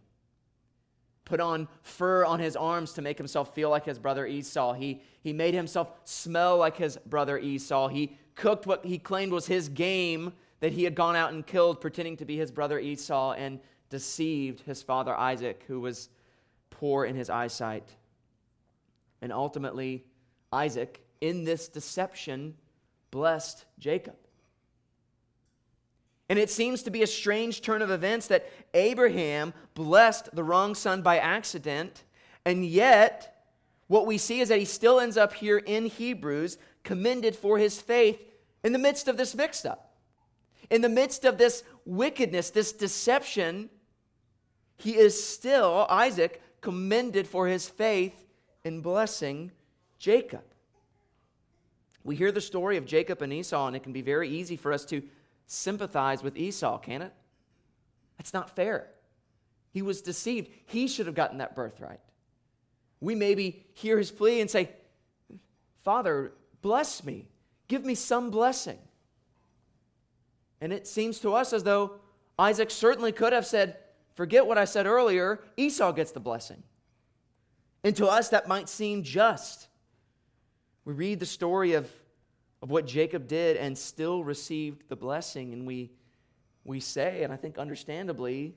put 1.30 1.40
on 1.40 1.68
fur 1.82 2.24
on 2.24 2.40
his 2.40 2.56
arms 2.56 2.92
to 2.92 3.00
make 3.00 3.16
himself 3.16 3.54
feel 3.54 3.70
like 3.70 3.84
his 3.84 4.00
brother 4.00 4.26
Esau. 4.26 4.72
He, 4.72 5.00
he 5.22 5.32
made 5.32 5.54
himself 5.54 5.92
smell 6.04 6.56
like 6.56 6.76
his 6.76 6.98
brother 7.06 7.38
Esau. 7.38 7.86
He 7.86 8.16
cooked 8.34 8.66
what 8.66 8.84
he 8.84 8.98
claimed 8.98 9.30
was 9.30 9.46
his 9.46 9.68
game 9.68 10.32
that 10.58 10.72
he 10.72 10.82
had 10.82 10.96
gone 10.96 11.14
out 11.14 11.32
and 11.32 11.46
killed, 11.46 11.80
pretending 11.80 12.16
to 12.16 12.24
be 12.24 12.36
his 12.36 12.50
brother 12.50 12.80
Esau, 12.80 13.32
and 13.32 13.60
deceived 13.90 14.60
his 14.60 14.82
father 14.82 15.14
Isaac, 15.14 15.64
who 15.66 15.80
was 15.80 16.08
poor 16.70 17.04
in 17.04 17.16
his 17.16 17.28
eyesight. 17.28 17.88
And 19.20 19.32
ultimately, 19.32 20.04
Isaac, 20.52 21.04
in 21.20 21.44
this 21.44 21.68
deception, 21.68 22.54
blessed 23.10 23.66
Jacob. 23.78 24.16
And 26.28 26.38
it 26.38 26.48
seems 26.48 26.84
to 26.84 26.90
be 26.90 27.02
a 27.02 27.08
strange 27.08 27.60
turn 27.60 27.82
of 27.82 27.90
events 27.90 28.28
that 28.28 28.48
Abraham 28.72 29.52
blessed 29.74 30.34
the 30.34 30.44
wrong 30.44 30.76
son 30.76 31.02
by 31.02 31.18
accident, 31.18 32.04
and 32.44 32.64
yet 32.64 33.44
what 33.88 34.06
we 34.06 34.16
see 34.16 34.40
is 34.40 34.48
that 34.48 34.60
he 34.60 34.64
still 34.64 35.00
ends 35.00 35.16
up 35.16 35.32
here 35.32 35.58
in 35.58 35.86
Hebrews 35.86 36.56
commended 36.84 37.34
for 37.34 37.58
his 37.58 37.80
faith 37.80 38.24
in 38.62 38.72
the 38.72 38.78
midst 38.78 39.08
of 39.08 39.16
this 39.16 39.34
mixed 39.34 39.66
up. 39.66 39.96
In 40.70 40.82
the 40.82 40.88
midst 40.88 41.24
of 41.24 41.36
this 41.36 41.64
wickedness, 41.84 42.50
this 42.50 42.70
deception, 42.72 43.68
he 44.80 44.96
is 44.96 45.22
still, 45.22 45.86
Isaac, 45.90 46.42
commended 46.62 47.26
for 47.26 47.46
his 47.46 47.68
faith 47.68 48.24
in 48.64 48.80
blessing 48.80 49.52
Jacob. 49.98 50.44
We 52.02 52.16
hear 52.16 52.32
the 52.32 52.40
story 52.40 52.78
of 52.78 52.86
Jacob 52.86 53.20
and 53.20 53.30
Esau, 53.30 53.66
and 53.66 53.76
it 53.76 53.82
can 53.82 53.92
be 53.92 54.00
very 54.00 54.30
easy 54.30 54.56
for 54.56 54.72
us 54.72 54.86
to 54.86 55.02
sympathize 55.46 56.22
with 56.22 56.36
Esau, 56.38 56.78
can 56.78 57.02
it? 57.02 57.12
That's 58.16 58.32
not 58.32 58.56
fair. 58.56 58.88
He 59.72 59.82
was 59.82 60.00
deceived. 60.00 60.50
He 60.66 60.88
should 60.88 61.06
have 61.06 61.14
gotten 61.14 61.38
that 61.38 61.54
birthright. 61.54 62.00
We 63.00 63.14
maybe 63.14 63.66
hear 63.74 63.98
his 63.98 64.10
plea 64.10 64.40
and 64.40 64.50
say, 64.50 64.70
Father, 65.84 66.32
bless 66.62 67.04
me. 67.04 67.28
Give 67.68 67.84
me 67.84 67.94
some 67.94 68.30
blessing. 68.30 68.78
And 70.62 70.72
it 70.72 70.86
seems 70.86 71.20
to 71.20 71.34
us 71.34 71.52
as 71.52 71.64
though 71.64 71.96
Isaac 72.38 72.70
certainly 72.70 73.12
could 73.12 73.34
have 73.34 73.46
said, 73.46 73.76
Forget 74.14 74.46
what 74.46 74.58
I 74.58 74.64
said 74.64 74.86
earlier, 74.86 75.40
Esau 75.56 75.92
gets 75.92 76.12
the 76.12 76.20
blessing. 76.20 76.62
And 77.82 77.96
to 77.96 78.06
us, 78.06 78.28
that 78.30 78.48
might 78.48 78.68
seem 78.68 79.02
just. 79.02 79.68
We 80.84 80.92
read 80.92 81.20
the 81.20 81.26
story 81.26 81.74
of 81.74 81.90
of 82.62 82.70
what 82.70 82.86
Jacob 82.86 83.26
did 83.26 83.56
and 83.56 83.76
still 83.76 84.22
received 84.22 84.88
the 84.88 84.96
blessing. 84.96 85.52
And 85.52 85.66
we, 85.66 85.90
we 86.64 86.80
say, 86.80 87.22
and 87.22 87.32
I 87.32 87.36
think 87.36 87.58
understandably, 87.58 88.54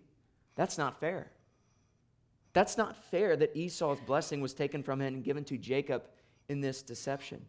that's 0.55 0.77
not 0.77 0.99
fair. 0.99 1.31
That's 2.51 2.77
not 2.77 2.97
fair 3.05 3.35
that 3.37 3.55
Esau's 3.55 3.99
blessing 4.01 4.41
was 4.41 4.53
taken 4.53 4.83
from 4.83 5.01
him 5.01 5.15
and 5.15 5.23
given 5.23 5.43
to 5.45 5.57
Jacob 5.57 6.03
in 6.49 6.61
this 6.61 6.81
deception. 6.81 7.45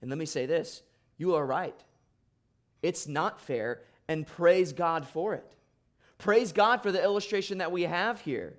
And 0.00 0.10
let 0.10 0.18
me 0.18 0.26
say 0.26 0.46
this 0.46 0.82
you 1.18 1.34
are 1.34 1.46
right. 1.46 1.78
It's 2.82 3.06
not 3.06 3.40
fair, 3.40 3.82
and 4.08 4.26
praise 4.26 4.72
God 4.72 5.06
for 5.06 5.34
it. 5.34 5.55
Praise 6.18 6.52
God 6.52 6.82
for 6.82 6.90
the 6.90 7.02
illustration 7.02 7.58
that 7.58 7.72
we 7.72 7.82
have 7.82 8.20
here. 8.20 8.54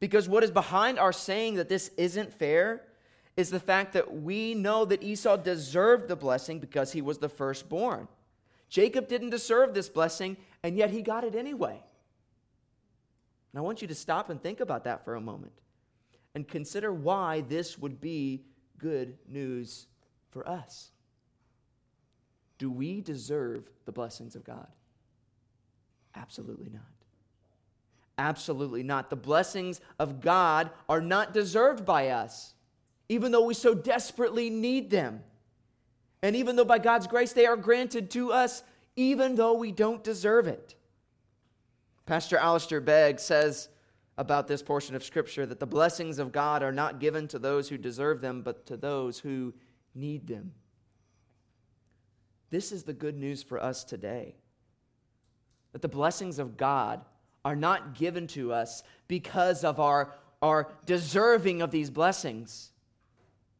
Because 0.00 0.28
what 0.28 0.44
is 0.44 0.50
behind 0.50 0.98
our 0.98 1.12
saying 1.12 1.54
that 1.54 1.68
this 1.68 1.90
isn't 1.96 2.32
fair 2.32 2.82
is 3.36 3.50
the 3.50 3.60
fact 3.60 3.92
that 3.92 4.20
we 4.22 4.54
know 4.54 4.84
that 4.84 5.02
Esau 5.02 5.36
deserved 5.36 6.08
the 6.08 6.16
blessing 6.16 6.58
because 6.58 6.92
he 6.92 7.02
was 7.02 7.18
the 7.18 7.28
firstborn. 7.28 8.08
Jacob 8.68 9.08
didn't 9.08 9.30
deserve 9.30 9.74
this 9.74 9.88
blessing, 9.88 10.36
and 10.62 10.76
yet 10.76 10.90
he 10.90 11.02
got 11.02 11.24
it 11.24 11.34
anyway. 11.34 11.80
And 13.52 13.58
I 13.58 13.60
want 13.60 13.80
you 13.80 13.88
to 13.88 13.94
stop 13.94 14.28
and 14.28 14.42
think 14.42 14.60
about 14.60 14.84
that 14.84 15.04
for 15.04 15.14
a 15.14 15.20
moment 15.20 15.52
and 16.34 16.46
consider 16.46 16.92
why 16.92 17.42
this 17.42 17.78
would 17.78 18.00
be 18.00 18.44
good 18.76 19.16
news 19.28 19.86
for 20.30 20.48
us. 20.48 20.90
Do 22.58 22.70
we 22.70 23.00
deserve 23.00 23.70
the 23.86 23.92
blessings 23.92 24.36
of 24.36 24.44
God? 24.44 24.68
Absolutely 26.14 26.70
not. 26.70 26.82
Absolutely 28.18 28.82
not. 28.82 29.10
The 29.10 29.16
blessings 29.16 29.80
of 29.98 30.20
God 30.20 30.70
are 30.88 31.00
not 31.00 31.32
deserved 31.32 31.86
by 31.86 32.08
us, 32.08 32.54
even 33.08 33.30
though 33.30 33.44
we 33.44 33.54
so 33.54 33.74
desperately 33.74 34.50
need 34.50 34.90
them. 34.90 35.22
And 36.22 36.34
even 36.34 36.56
though 36.56 36.64
by 36.64 36.78
God's 36.78 37.06
grace 37.06 37.32
they 37.32 37.46
are 37.46 37.56
granted 37.56 38.10
to 38.10 38.32
us, 38.32 38.64
even 38.96 39.36
though 39.36 39.54
we 39.54 39.70
don't 39.70 40.02
deserve 40.02 40.48
it. 40.48 40.74
Pastor 42.06 42.36
Alistair 42.36 42.80
Begg 42.80 43.20
says 43.20 43.68
about 44.16 44.48
this 44.48 44.62
portion 44.62 44.96
of 44.96 45.04
Scripture 45.04 45.46
that 45.46 45.60
the 45.60 45.66
blessings 45.66 46.18
of 46.18 46.32
God 46.32 46.64
are 46.64 46.72
not 46.72 46.98
given 46.98 47.28
to 47.28 47.38
those 47.38 47.68
who 47.68 47.78
deserve 47.78 48.20
them, 48.20 48.42
but 48.42 48.66
to 48.66 48.76
those 48.76 49.20
who 49.20 49.54
need 49.94 50.26
them. 50.26 50.52
This 52.50 52.72
is 52.72 52.82
the 52.82 52.92
good 52.92 53.16
news 53.16 53.44
for 53.44 53.62
us 53.62 53.84
today 53.84 54.34
that 55.72 55.82
the 55.82 55.88
blessings 55.88 56.38
of 56.38 56.56
God 56.56 57.04
are 57.44 57.56
not 57.56 57.94
given 57.94 58.26
to 58.28 58.52
us 58.52 58.82
because 59.06 59.64
of 59.64 59.80
our, 59.80 60.12
our 60.42 60.72
deserving 60.86 61.62
of 61.62 61.70
these 61.70 61.90
blessings, 61.90 62.72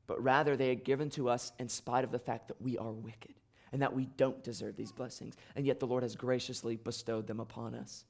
but 0.06 0.22
rather 0.22 0.56
they 0.56 0.70
are 0.70 0.76
given 0.76 1.10
to 1.10 1.28
us 1.28 1.52
in 1.58 1.68
spite 1.68 2.04
of 2.04 2.10
the 2.10 2.18
fact 2.18 2.48
that 2.48 2.60
we 2.60 2.76
are 2.78 2.90
wicked 2.90 3.34
and 3.72 3.82
that 3.82 3.94
we 3.94 4.06
don't 4.16 4.42
deserve 4.42 4.76
these 4.76 4.92
blessings. 4.92 5.36
And 5.54 5.66
yet 5.66 5.80
the 5.80 5.86
Lord 5.86 6.02
has 6.02 6.16
graciously 6.16 6.76
bestowed 6.76 7.26
them 7.26 7.40
upon 7.40 7.74
us. 7.74 8.04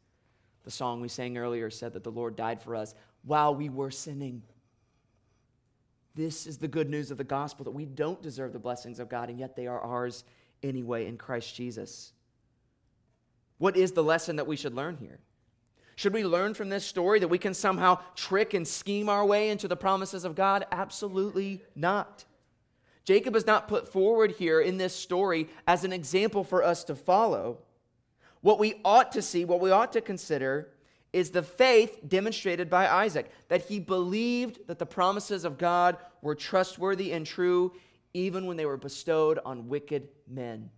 The 0.65 0.71
song 0.71 1.01
we 1.01 1.09
sang 1.09 1.37
earlier 1.37 1.71
said 1.71 1.93
that 1.95 2.05
the 2.05 2.11
Lord 2.11 2.37
died 2.37 2.63
for 2.63 2.77
us 2.77 2.95
while 3.25 3.55
we 3.55 3.69
were 3.69 3.91
sinning. 3.91 4.43
This 6.15 6.47
is 6.47 6.59
the 6.59 6.69
good 6.69 6.91
news 6.91 7.11
of 7.11 7.19
the 7.19 7.25
gospel 7.25 7.65
that 7.65 7.71
we 7.71 7.85
don't 7.85 8.21
deserve 8.21 8.53
the 8.53 8.59
blessings 8.59 8.99
of 8.99 9.09
God, 9.09 9.31
and 9.31 9.39
yet 9.39 9.57
they 9.57 9.67
are 9.67 9.81
ours 9.81 10.25
anyway 10.63 11.07
in 11.07 11.17
Christ 11.17 11.55
Jesus. 11.55 12.13
What 13.59 13.77
is 13.77 13.92
the 13.92 14.03
lesson 14.03 14.37
that 14.37 14.47
we 14.47 14.57
should 14.57 14.75
learn 14.75 14.97
here? 14.97 15.18
Should 15.97 16.14
we 16.14 16.25
learn 16.25 16.55
from 16.55 16.68
this 16.68 16.85
story 16.85 17.18
that 17.18 17.29
we 17.29 17.38
can 17.38 17.55
somehow 17.55 17.99
trick 18.14 18.55
and 18.55 18.66
scheme 18.66 19.09
our 19.09 19.27
way 19.27 19.51
into 19.51 19.66
the 19.66 19.77
promises 19.77 20.25
of 20.25 20.37
God? 20.37 20.64
Absolutely 20.71 21.62
not. 21.75 22.25
Jacob 23.05 23.35
is 23.35 23.47
not 23.47 23.68
put 23.68 23.90
forward 23.92 24.33
here 24.33 24.61
in 24.61 24.77
this 24.77 24.94
story 24.94 25.49
as 25.66 25.83
an 25.83 25.92
example 25.92 26.44
for 26.44 26.62
us 26.62 26.85
to 26.85 26.94
follow. 26.94 27.59
What 28.42 28.61
we 28.61 28.81
ought 28.85 29.11
to 29.12 29.23
see, 29.23 29.44
what 29.44 29.61
we 29.61 29.73
ought 29.73 29.92
to 29.94 30.01
consider, 30.01 30.68
is 31.12 31.31
the 31.31 31.42
faith 31.42 31.99
demonstrated 32.07 32.71
by 32.71 32.87
Isaac, 32.87 33.31
that 33.49 33.62
he 33.62 33.81
believed 33.81 34.68
that 34.68 34.79
the 34.79 34.87
promises 34.87 35.44
of 35.44 35.59
God 35.59 35.97
were 36.23 36.35
trustworthy 36.35 37.12
and 37.12 37.27
true, 37.27 37.73
even 38.14 38.47
when 38.47 38.57
they 38.57 38.66
were 38.66 38.77
bestowed 38.77 39.40
on 39.44 39.68
wicked 39.68 40.09
men. 40.29 40.71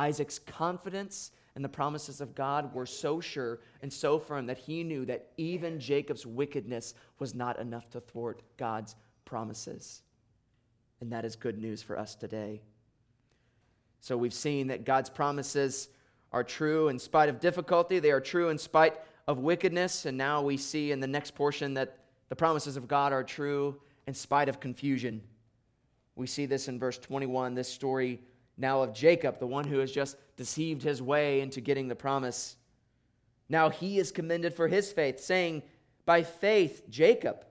Isaac's 0.00 0.38
confidence 0.38 1.30
and 1.54 1.62
the 1.62 1.68
promises 1.68 2.22
of 2.22 2.34
God 2.34 2.74
were 2.74 2.86
so 2.86 3.20
sure 3.20 3.60
and 3.82 3.92
so 3.92 4.18
firm 4.18 4.46
that 4.46 4.56
he 4.56 4.82
knew 4.82 5.04
that 5.04 5.28
even 5.36 5.78
Jacob's 5.78 6.24
wickedness 6.24 6.94
was 7.18 7.34
not 7.34 7.58
enough 7.58 7.90
to 7.90 8.00
thwart 8.00 8.40
God's 8.56 8.96
promises. 9.26 10.00
And 11.02 11.12
that 11.12 11.26
is 11.26 11.36
good 11.36 11.58
news 11.58 11.82
for 11.82 11.98
us 11.98 12.14
today. 12.14 12.62
So 14.00 14.16
we've 14.16 14.32
seen 14.32 14.68
that 14.68 14.86
God's 14.86 15.10
promises 15.10 15.90
are 16.32 16.44
true 16.44 16.88
in 16.88 16.98
spite 16.98 17.28
of 17.28 17.38
difficulty, 17.38 17.98
they 17.98 18.10
are 18.10 18.22
true 18.22 18.48
in 18.48 18.56
spite 18.56 18.94
of 19.28 19.38
wickedness. 19.38 20.06
And 20.06 20.16
now 20.16 20.40
we 20.40 20.56
see 20.56 20.92
in 20.92 21.00
the 21.00 21.06
next 21.06 21.34
portion 21.34 21.74
that 21.74 21.98
the 22.30 22.36
promises 22.36 22.78
of 22.78 22.88
God 22.88 23.12
are 23.12 23.24
true 23.24 23.78
in 24.06 24.14
spite 24.14 24.48
of 24.48 24.60
confusion. 24.60 25.20
We 26.16 26.26
see 26.26 26.46
this 26.46 26.68
in 26.68 26.78
verse 26.78 26.96
21, 26.96 27.54
this 27.54 27.68
story 27.68 28.22
now 28.60 28.82
of 28.82 28.92
Jacob, 28.92 29.38
the 29.38 29.46
one 29.46 29.66
who 29.66 29.78
has 29.78 29.90
just 29.90 30.16
deceived 30.36 30.82
his 30.82 31.00
way 31.00 31.40
into 31.40 31.60
getting 31.60 31.88
the 31.88 31.96
promise. 31.96 32.56
Now 33.48 33.70
he 33.70 33.98
is 33.98 34.12
commended 34.12 34.54
for 34.54 34.68
his 34.68 34.92
faith, 34.92 35.20
saying, 35.20 35.62
By 36.04 36.22
faith, 36.22 36.82
Jacob, 36.88 37.44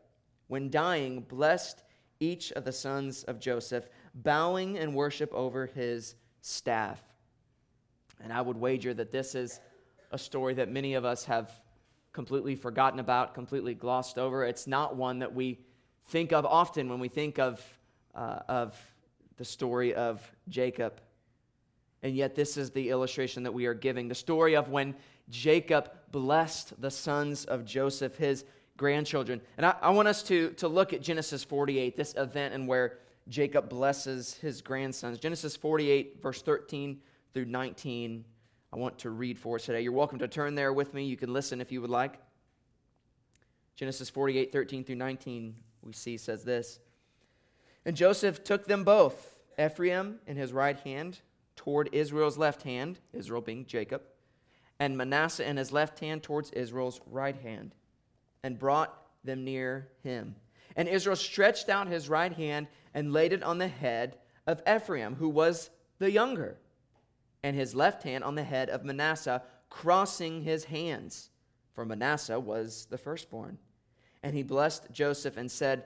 when 0.47 0.69
dying, 0.69 1.21
blessed 1.21 1.83
each 2.19 2.51
of 2.51 2.65
the 2.65 2.71
sons 2.71 3.23
of 3.23 3.39
Joseph, 3.39 3.89
bowing 4.13 4.75
in 4.75 4.93
worship 4.93 5.33
over 5.33 5.65
his 5.65 6.15
staff. 6.41 7.01
And 8.21 8.31
I 8.31 8.41
would 8.41 8.57
wager 8.57 8.93
that 8.93 9.11
this 9.11 9.35
is 9.35 9.59
a 10.11 10.17
story 10.17 10.53
that 10.55 10.69
many 10.69 10.93
of 10.93 11.05
us 11.05 11.25
have 11.25 11.51
completely 12.11 12.55
forgotten 12.55 12.99
about, 12.99 13.33
completely 13.33 13.73
glossed 13.73 14.17
over. 14.17 14.43
It's 14.43 14.67
not 14.67 14.95
one 14.95 15.19
that 15.19 15.33
we 15.33 15.59
think 16.07 16.33
of 16.33 16.45
often 16.45 16.89
when 16.89 16.99
we 16.99 17.07
think 17.07 17.39
of, 17.39 17.63
uh, 18.15 18.39
of 18.47 18.77
the 19.39 19.45
story 19.45 19.95
of 19.95 20.21
Jacob. 20.49 21.01
And 22.03 22.13
yet, 22.13 22.35
this 22.35 22.57
is 22.57 22.71
the 22.71 22.89
illustration 22.89 23.43
that 23.43 23.53
we 23.53 23.65
are 23.65 23.73
giving 23.73 24.09
the 24.09 24.15
story 24.15 24.55
of 24.55 24.69
when 24.69 24.95
Jacob 25.29 25.91
blessed 26.11 26.79
the 26.81 26.91
sons 26.91 27.45
of 27.45 27.65
Joseph, 27.65 28.17
his 28.17 28.43
grandchildren. 28.77 29.41
And 29.57 29.65
I, 29.65 29.75
I, 29.81 29.89
want 29.91 30.09
us 30.09 30.23
to, 30.23 30.51
to 30.51 30.67
look 30.67 30.91
at 30.93 31.01
Genesis 31.01 31.43
48, 31.43 31.95
this 31.95 32.13
event 32.15 32.53
and 32.53 32.67
where 32.67 32.99
Jacob 33.29 33.69
blesses 33.69 34.35
his 34.35 34.61
grandsons. 34.61 35.19
Genesis 35.19 35.55
48, 35.55 36.21
verse 36.21 36.41
13 36.41 36.99
through 37.33 37.45
19. 37.45 38.25
I 38.73 38.75
want 38.75 38.99
to 38.99 39.09
read 39.09 39.39
for 39.39 39.55
us 39.55 39.65
today. 39.65 39.81
You're 39.81 39.93
welcome 39.93 40.19
to 40.19 40.27
turn 40.27 40.53
there 40.53 40.73
with 40.73 40.93
me. 40.93 41.05
You 41.05 41.17
can 41.17 41.31
listen 41.31 41.61
if 41.61 41.71
you 41.71 41.79
would 41.79 41.89
like. 41.89 42.19
Genesis 43.77 44.09
48, 44.09 44.51
13 44.51 44.83
through 44.83 44.95
19, 44.95 45.55
we 45.81 45.93
see 45.93 46.17
says 46.17 46.43
this. 46.43 46.79
And 47.85 47.95
Joseph 47.95 48.43
took 48.43 48.65
them 48.65 48.83
both, 48.83 49.35
Ephraim 49.57 50.19
in 50.27 50.37
his 50.37 50.53
right 50.53 50.79
hand, 50.79 51.19
toward 51.55 51.89
Israel's 51.91 52.37
left 52.37 52.63
hand, 52.63 52.99
Israel 53.13 53.41
being 53.41 53.65
Jacob, 53.65 54.01
and 54.79 54.97
Manasseh 54.97 55.47
in 55.47 55.57
his 55.57 55.71
left 55.71 55.99
hand 55.99 56.23
towards 56.23 56.51
Israel's 56.51 57.01
right 57.05 57.35
hand, 57.35 57.75
and 58.43 58.57
brought 58.57 58.95
them 59.23 59.43
near 59.43 59.89
him. 60.03 60.35
And 60.75 60.87
Israel 60.87 61.15
stretched 61.15 61.67
out 61.67 61.87
his 61.87 62.07
right 62.07 62.31
hand 62.31 62.67
and 62.93 63.11
laid 63.11 63.33
it 63.33 63.43
on 63.43 63.57
the 63.57 63.67
head 63.67 64.17
of 64.47 64.61
Ephraim, 64.67 65.15
who 65.15 65.29
was 65.29 65.69
the 65.99 66.11
younger, 66.11 66.57
and 67.43 67.55
his 67.55 67.75
left 67.75 68.03
hand 68.03 68.23
on 68.23 68.35
the 68.35 68.43
head 68.43 68.69
of 68.69 68.85
Manasseh, 68.85 69.43
crossing 69.69 70.43
his 70.43 70.65
hands, 70.65 71.29
for 71.73 71.85
Manasseh 71.85 72.39
was 72.39 72.87
the 72.89 72.97
firstborn. 72.97 73.57
And 74.23 74.35
he 74.35 74.43
blessed 74.43 74.91
Joseph 74.91 75.37
and 75.37 75.49
said, 75.49 75.85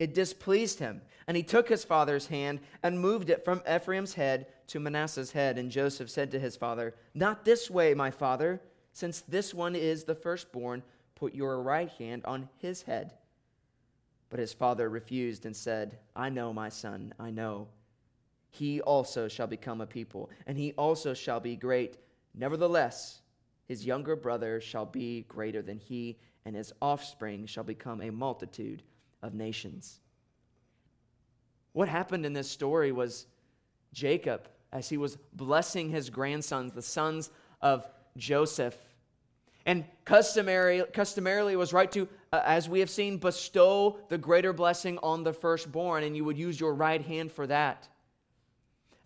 it 0.00 0.14
displeased 0.14 0.80
him. 0.80 1.02
And 1.28 1.36
he 1.36 1.44
took 1.44 1.68
his 1.68 1.84
father's 1.84 2.26
hand 2.26 2.58
and 2.82 2.98
moved 2.98 3.30
it 3.30 3.44
from 3.44 3.62
Ephraim's 3.70 4.14
head 4.14 4.46
to 4.68 4.80
Manasseh's 4.80 5.30
head. 5.30 5.58
And 5.58 5.70
Joseph 5.70 6.10
said 6.10 6.32
to 6.32 6.40
his 6.40 6.56
father, 6.56 6.94
Not 7.14 7.44
this 7.44 7.70
way, 7.70 7.94
my 7.94 8.10
father, 8.10 8.60
since 8.92 9.20
this 9.20 9.54
one 9.54 9.76
is 9.76 10.02
the 10.04 10.14
firstborn, 10.14 10.82
put 11.14 11.34
your 11.34 11.62
right 11.62 11.90
hand 11.90 12.24
on 12.24 12.48
his 12.56 12.82
head. 12.82 13.12
But 14.30 14.40
his 14.40 14.54
father 14.54 14.88
refused 14.88 15.44
and 15.44 15.54
said, 15.54 15.98
I 16.16 16.30
know, 16.30 16.52
my 16.52 16.70
son, 16.70 17.12
I 17.20 17.30
know. 17.30 17.68
He 18.48 18.80
also 18.80 19.28
shall 19.28 19.46
become 19.46 19.80
a 19.80 19.86
people, 19.86 20.30
and 20.46 20.56
he 20.56 20.72
also 20.72 21.14
shall 21.14 21.38
be 21.38 21.54
great. 21.54 21.98
Nevertheless, 22.34 23.20
his 23.66 23.86
younger 23.86 24.16
brother 24.16 24.60
shall 24.60 24.86
be 24.86 25.26
greater 25.28 25.62
than 25.62 25.78
he, 25.78 26.18
and 26.44 26.56
his 26.56 26.72
offspring 26.80 27.46
shall 27.46 27.64
become 27.64 28.00
a 28.00 28.10
multitude 28.10 28.82
of 29.22 29.34
nations. 29.34 30.00
What 31.72 31.88
happened 31.88 32.26
in 32.26 32.32
this 32.32 32.50
story 32.50 32.92
was 32.92 33.26
Jacob, 33.92 34.48
as 34.72 34.88
he 34.88 34.96
was 34.96 35.16
blessing 35.32 35.90
his 35.90 36.10
grandsons, 36.10 36.72
the 36.72 36.82
sons 36.82 37.30
of 37.60 37.86
Joseph, 38.16 38.76
and 39.66 39.84
customary, 40.04 40.82
customarily 40.92 41.54
was 41.54 41.72
right 41.72 41.90
to, 41.92 42.08
uh, 42.32 42.40
as 42.44 42.68
we 42.68 42.80
have 42.80 42.90
seen, 42.90 43.18
bestow 43.18 43.98
the 44.08 44.18
greater 44.18 44.52
blessing 44.52 44.98
on 45.02 45.22
the 45.22 45.32
firstborn, 45.32 46.02
and 46.02 46.16
you 46.16 46.24
would 46.24 46.38
use 46.38 46.58
your 46.58 46.74
right 46.74 47.02
hand 47.02 47.30
for 47.30 47.46
that. 47.46 47.86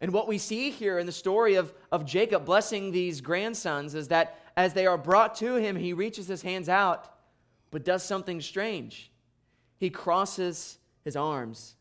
And 0.01 0.13
what 0.13 0.29
we 0.29 0.39
see 0.39 0.71
here 0.71 0.99
in 0.99 1.07
the 1.07 1.13
story 1.13 1.55
of, 1.55 1.73
of 1.91 2.05
Jacob 2.05 2.45
blessing 2.45 2.93
these 2.93 3.21
grandsons 3.21 3.95
is 3.95 4.09
that 4.09 4.39
as 4.57 4.75
they 4.75 4.87
are 4.87 4.99
brought 4.99 5.35
to 5.37 5.57
him, 5.57 5.77
he 5.77 5.93
reaches 5.93 6.29
his 6.29 6.43
hands 6.43 6.69
out, 6.69 7.13
but 7.71 7.85
does 7.85 8.03
something 8.03 8.41
strange 8.41 9.11
he 9.85 9.91
crosses 9.91 10.79
his 11.05 11.15
arms. 11.15 11.77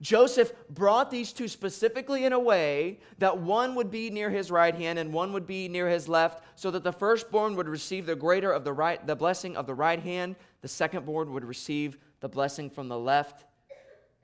Joseph 0.00 0.52
brought 0.68 1.12
these 1.12 1.32
two 1.32 1.46
specifically 1.46 2.24
in 2.24 2.32
a 2.32 2.38
way 2.40 2.98
that 3.18 3.38
one 3.38 3.76
would 3.76 3.88
be 3.88 4.10
near 4.10 4.30
his 4.30 4.50
right 4.50 4.74
hand 4.74 4.98
and 4.98 5.12
one 5.12 5.32
would 5.32 5.46
be 5.46 5.68
near 5.68 5.88
his 5.88 6.08
left 6.08 6.42
so 6.56 6.72
that 6.72 6.82
the 6.82 6.92
firstborn 6.92 7.54
would 7.54 7.68
receive 7.68 8.04
the 8.04 8.16
greater 8.16 8.50
of 8.50 8.64
the 8.64 8.72
right 8.72 9.06
the 9.06 9.14
blessing 9.14 9.56
of 9.56 9.68
the 9.68 9.74
right 9.74 10.00
hand, 10.00 10.34
the 10.60 10.66
secondborn 10.66 11.28
would 11.28 11.44
receive 11.44 11.96
the 12.18 12.28
blessing 12.28 12.68
from 12.68 12.88
the 12.88 12.98
left. 12.98 13.44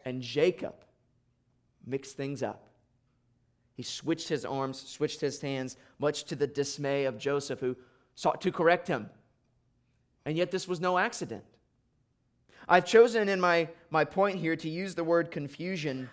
And 0.04 0.20
Jacob 0.20 0.74
mixed 1.86 2.16
things 2.16 2.42
up. 2.42 2.72
He 3.74 3.84
switched 3.84 4.28
his 4.28 4.44
arms, 4.44 4.80
switched 4.80 5.20
his 5.20 5.40
hands, 5.40 5.76
much 6.00 6.24
to 6.24 6.34
the 6.34 6.48
dismay 6.48 7.04
of 7.04 7.18
Joseph, 7.18 7.60
who 7.60 7.76
sought 8.16 8.40
to 8.40 8.50
correct 8.50 8.88
him. 8.88 9.08
And 10.26 10.36
yet, 10.36 10.50
this 10.50 10.66
was 10.66 10.80
no 10.80 10.98
accident. 10.98 11.44
I've 12.70 12.86
chosen 12.86 13.28
in 13.28 13.40
my, 13.40 13.68
my 13.90 14.04
point 14.04 14.38
here 14.38 14.54
to 14.54 14.70
use 14.70 14.94
the 14.94 15.02
word 15.02 15.32
confusion, 15.32 16.08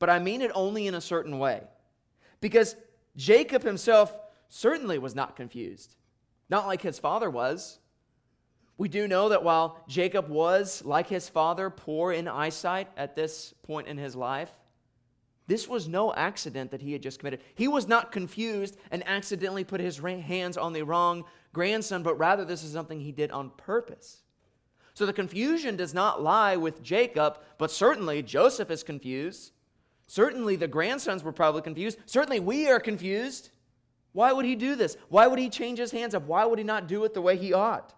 but 0.00 0.10
I 0.10 0.18
mean 0.18 0.42
it 0.42 0.50
only 0.56 0.88
in 0.88 0.94
a 0.96 1.00
certain 1.00 1.38
way. 1.38 1.62
Because 2.40 2.74
Jacob 3.16 3.62
himself 3.62 4.18
certainly 4.48 4.98
was 4.98 5.14
not 5.14 5.36
confused, 5.36 5.94
not 6.50 6.66
like 6.66 6.82
his 6.82 6.98
father 6.98 7.30
was. 7.30 7.78
We 8.76 8.88
do 8.88 9.06
know 9.06 9.28
that 9.28 9.44
while 9.44 9.78
Jacob 9.86 10.28
was, 10.28 10.84
like 10.84 11.06
his 11.06 11.28
father, 11.28 11.70
poor 11.70 12.10
in 12.10 12.26
eyesight 12.26 12.88
at 12.96 13.14
this 13.14 13.54
point 13.62 13.86
in 13.86 13.96
his 13.96 14.16
life, 14.16 14.50
this 15.46 15.68
was 15.68 15.86
no 15.86 16.12
accident 16.12 16.72
that 16.72 16.82
he 16.82 16.92
had 16.92 17.02
just 17.02 17.20
committed. 17.20 17.40
He 17.54 17.68
was 17.68 17.86
not 17.86 18.10
confused 18.10 18.76
and 18.90 19.06
accidentally 19.06 19.62
put 19.62 19.80
his 19.80 19.98
hands 19.98 20.56
on 20.56 20.72
the 20.72 20.82
wrong 20.82 21.24
grandson, 21.52 22.02
but 22.02 22.18
rather 22.18 22.44
this 22.44 22.64
is 22.64 22.72
something 22.72 22.98
he 22.98 23.12
did 23.12 23.30
on 23.30 23.50
purpose. 23.50 24.22
So 24.94 25.06
the 25.06 25.12
confusion 25.12 25.76
does 25.76 25.94
not 25.94 26.22
lie 26.22 26.56
with 26.56 26.82
Jacob, 26.82 27.38
but 27.58 27.70
certainly 27.70 28.22
Joseph 28.22 28.70
is 28.70 28.82
confused. 28.82 29.52
Certainly 30.06 30.56
the 30.56 30.68
grandsons 30.68 31.22
were 31.22 31.32
probably 31.32 31.62
confused. 31.62 31.98
Certainly 32.06 32.40
we 32.40 32.68
are 32.68 32.80
confused. 32.80 33.50
Why 34.12 34.32
would 34.32 34.44
he 34.44 34.54
do 34.54 34.76
this? 34.76 34.96
Why 35.08 35.26
would 35.26 35.38
he 35.38 35.48
change 35.48 35.78
his 35.78 35.90
hands 35.90 36.14
up? 36.14 36.26
Why 36.26 36.44
would 36.44 36.58
he 36.58 36.64
not 36.64 36.86
do 36.86 37.04
it 37.04 37.14
the 37.14 37.22
way 37.22 37.36
he 37.36 37.54
ought? 37.54 37.94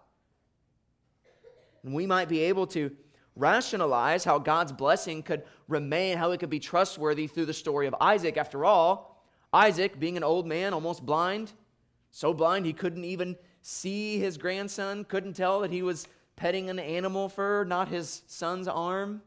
And 1.83 1.93
we 1.93 2.05
might 2.05 2.29
be 2.29 2.39
able 2.41 2.67
to 2.67 2.95
rationalize 3.35 4.23
how 4.23 4.39
God's 4.39 4.71
blessing 4.71 5.21
could 5.21 5.43
remain, 5.67 6.17
how 6.17 6.31
it 6.31 6.39
could 6.39 6.49
be 6.49 6.59
trustworthy 6.59 7.27
through 7.27 7.45
the 7.45 7.53
story 7.53 7.85
of 7.85 7.95
Isaac. 7.99 8.37
After 8.37 8.63
all, 8.63 9.21
Isaac, 9.51 9.99
being 9.99 10.15
an 10.15 10.23
old 10.23 10.47
man, 10.47 10.73
almost 10.73 11.05
blind, 11.05 11.51
so 12.11 12.33
blind 12.33 12.65
he 12.65 12.73
couldn't 12.73 13.03
even 13.03 13.35
see 13.61 14.17
his 14.19 14.37
grandson, 14.37 15.03
couldn't 15.03 15.33
tell 15.33 15.59
that 15.59 15.71
he 15.71 15.81
was 15.81 16.07
petting 16.35 16.69
an 16.69 16.79
animal 16.79 17.29
for 17.29 17.65
not 17.67 17.87
his 17.87 18.23
son's 18.27 18.67
arm. 18.67 19.21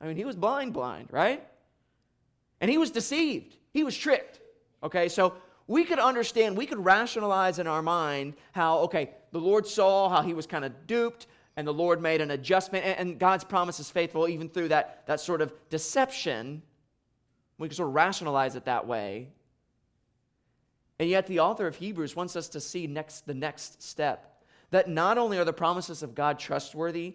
I 0.00 0.06
mean, 0.06 0.16
he 0.16 0.24
was 0.24 0.36
blind, 0.36 0.72
blind, 0.72 1.08
right? 1.10 1.46
And 2.60 2.70
he 2.70 2.78
was 2.78 2.90
deceived. 2.90 3.56
He 3.72 3.84
was 3.84 3.96
tricked. 3.96 4.40
Okay, 4.82 5.08
so 5.08 5.34
we 5.66 5.84
could 5.84 5.98
understand, 5.98 6.56
we 6.56 6.66
could 6.66 6.84
rationalize 6.84 7.58
in 7.58 7.66
our 7.66 7.82
mind 7.82 8.34
how, 8.52 8.80
okay, 8.80 9.10
the 9.32 9.38
Lord 9.38 9.66
saw 9.66 10.08
how 10.08 10.22
he 10.22 10.34
was 10.34 10.46
kind 10.46 10.64
of 10.64 10.86
duped, 10.86 11.26
and 11.56 11.66
the 11.66 11.72
Lord 11.72 12.02
made 12.02 12.20
an 12.20 12.32
adjustment, 12.32 12.84
and 12.84 13.18
God's 13.18 13.44
promise 13.44 13.80
is 13.80 13.90
faithful 13.90 14.28
even 14.28 14.48
through 14.48 14.68
that, 14.68 15.06
that 15.06 15.20
sort 15.20 15.40
of 15.40 15.52
deception. 15.70 16.62
We 17.58 17.68
can 17.68 17.76
sort 17.76 17.88
of 17.88 17.94
rationalize 17.94 18.56
it 18.56 18.64
that 18.64 18.86
way. 18.86 19.28
And 20.98 21.08
yet, 21.08 21.26
the 21.26 21.40
author 21.40 21.66
of 21.66 21.76
Hebrews 21.76 22.14
wants 22.14 22.36
us 22.36 22.48
to 22.50 22.60
see 22.60 22.86
next, 22.86 23.26
the 23.26 23.34
next 23.34 23.82
step 23.82 24.33
that 24.74 24.88
not 24.88 25.18
only 25.18 25.38
are 25.38 25.44
the 25.44 25.52
promises 25.52 26.02
of 26.02 26.16
God 26.16 26.36
trustworthy 26.36 27.14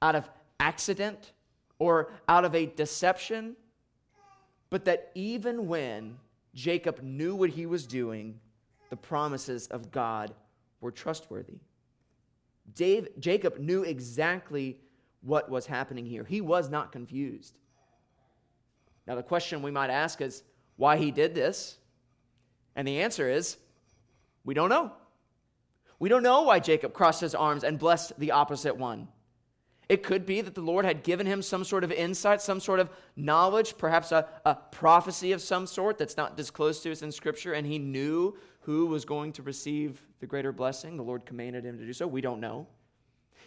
out 0.00 0.14
of 0.14 0.30
accident 0.60 1.32
or 1.80 2.12
out 2.28 2.44
of 2.44 2.54
a 2.54 2.66
deception, 2.66 3.56
but 4.70 4.84
that 4.84 5.10
even 5.16 5.66
when 5.66 6.16
Jacob 6.54 7.02
knew 7.02 7.34
what 7.34 7.50
he 7.50 7.66
was 7.66 7.88
doing, 7.88 8.38
the 8.88 8.96
promises 8.96 9.66
of 9.66 9.90
God 9.90 10.32
were 10.80 10.92
trustworthy. 10.92 11.58
Dave, 12.76 13.08
Jacob 13.18 13.58
knew 13.58 13.82
exactly 13.82 14.78
what 15.22 15.50
was 15.50 15.66
happening 15.66 16.06
here. 16.06 16.22
He 16.22 16.40
was 16.40 16.70
not 16.70 16.92
confused. 16.92 17.58
Now, 19.08 19.16
the 19.16 19.24
question 19.24 19.60
we 19.60 19.72
might 19.72 19.90
ask 19.90 20.20
is 20.20 20.44
why 20.76 20.98
he 20.98 21.10
did 21.10 21.34
this. 21.34 21.78
And 22.76 22.86
the 22.86 23.00
answer 23.00 23.28
is 23.28 23.56
we 24.44 24.54
don't 24.54 24.68
know. 24.68 24.92
We 25.98 26.08
don't 26.08 26.22
know 26.22 26.42
why 26.42 26.58
Jacob 26.58 26.92
crossed 26.92 27.20
his 27.20 27.34
arms 27.34 27.64
and 27.64 27.78
blessed 27.78 28.18
the 28.18 28.32
opposite 28.32 28.76
one. 28.76 29.08
It 29.88 30.02
could 30.02 30.26
be 30.26 30.40
that 30.40 30.54
the 30.54 30.60
Lord 30.60 30.84
had 30.84 31.04
given 31.04 31.26
him 31.26 31.42
some 31.42 31.62
sort 31.62 31.84
of 31.84 31.92
insight, 31.92 32.42
some 32.42 32.58
sort 32.58 32.80
of 32.80 32.90
knowledge, 33.14 33.78
perhaps 33.78 34.10
a, 34.10 34.26
a 34.44 34.56
prophecy 34.56 35.30
of 35.32 35.40
some 35.40 35.66
sort 35.66 35.96
that's 35.96 36.16
not 36.16 36.36
disclosed 36.36 36.82
to 36.82 36.90
us 36.90 37.02
in 37.02 37.12
Scripture, 37.12 37.52
and 37.52 37.66
he 37.66 37.78
knew 37.78 38.36
who 38.62 38.86
was 38.86 39.04
going 39.04 39.32
to 39.34 39.42
receive 39.42 40.02
the 40.18 40.26
greater 40.26 40.50
blessing. 40.50 40.96
The 40.96 41.04
Lord 41.04 41.24
commanded 41.24 41.64
him 41.64 41.78
to 41.78 41.86
do 41.86 41.92
so. 41.92 42.06
We 42.06 42.20
don't 42.20 42.40
know. 42.40 42.66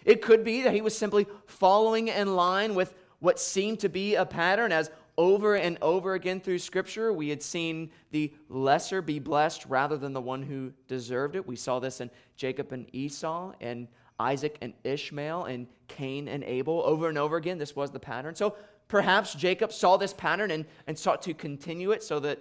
It 0.06 0.22
could 0.22 0.46
be 0.46 0.62
that 0.62 0.74
he 0.74 0.82
was 0.82 0.98
simply 0.98 1.28
following 1.46 2.08
in 2.08 2.36
line 2.36 2.74
with 2.74 2.94
what 3.20 3.38
seemed 3.38 3.82
to 3.82 3.90
be 3.90 4.16
a 4.16 4.26
pattern 4.26 4.72
as 4.72 4.90
over 5.20 5.56
and 5.56 5.78
over 5.82 6.14
again 6.14 6.40
through 6.40 6.60
Scripture, 6.60 7.12
we 7.12 7.28
had 7.28 7.44
seen 7.44 7.92
the 8.12 8.34
lesser 8.48 9.02
be 9.02 9.20
blessed 9.20 9.66
rather 9.66 9.98
than 9.98 10.14
the 10.14 10.22
one 10.22 10.42
who 10.42 10.72
deserved 10.88 11.36
it. 11.36 11.46
We 11.46 11.58
saw 11.58 11.80
this 11.80 12.00
in 12.00 12.10
Jacob 12.38 12.72
and 12.72 12.88
Esau 12.96 13.52
and 13.60 13.90
Isaac 14.18 14.58
and 14.62 14.74
Ishmael 14.86 15.44
and 15.44 15.68
Cain 15.90 16.30
and 16.30 16.42
Abel. 16.46 16.82
Over 16.86 17.10
and 17.10 17.18
over 17.18 17.36
again, 17.36 17.58
this 17.58 17.76
was 17.76 17.92
the 17.92 18.00
pattern. 18.00 18.34
So 18.34 18.56
perhaps 18.88 19.36
Jacob 19.36 19.74
saw 19.74 19.98
this 19.98 20.14
pattern 20.14 20.52
and, 20.52 20.66
and 20.88 20.98
sought 20.98 21.22
to 21.24 21.34
continue 21.34 21.92
it 21.92 22.02
so 22.02 22.22
that 22.22 22.40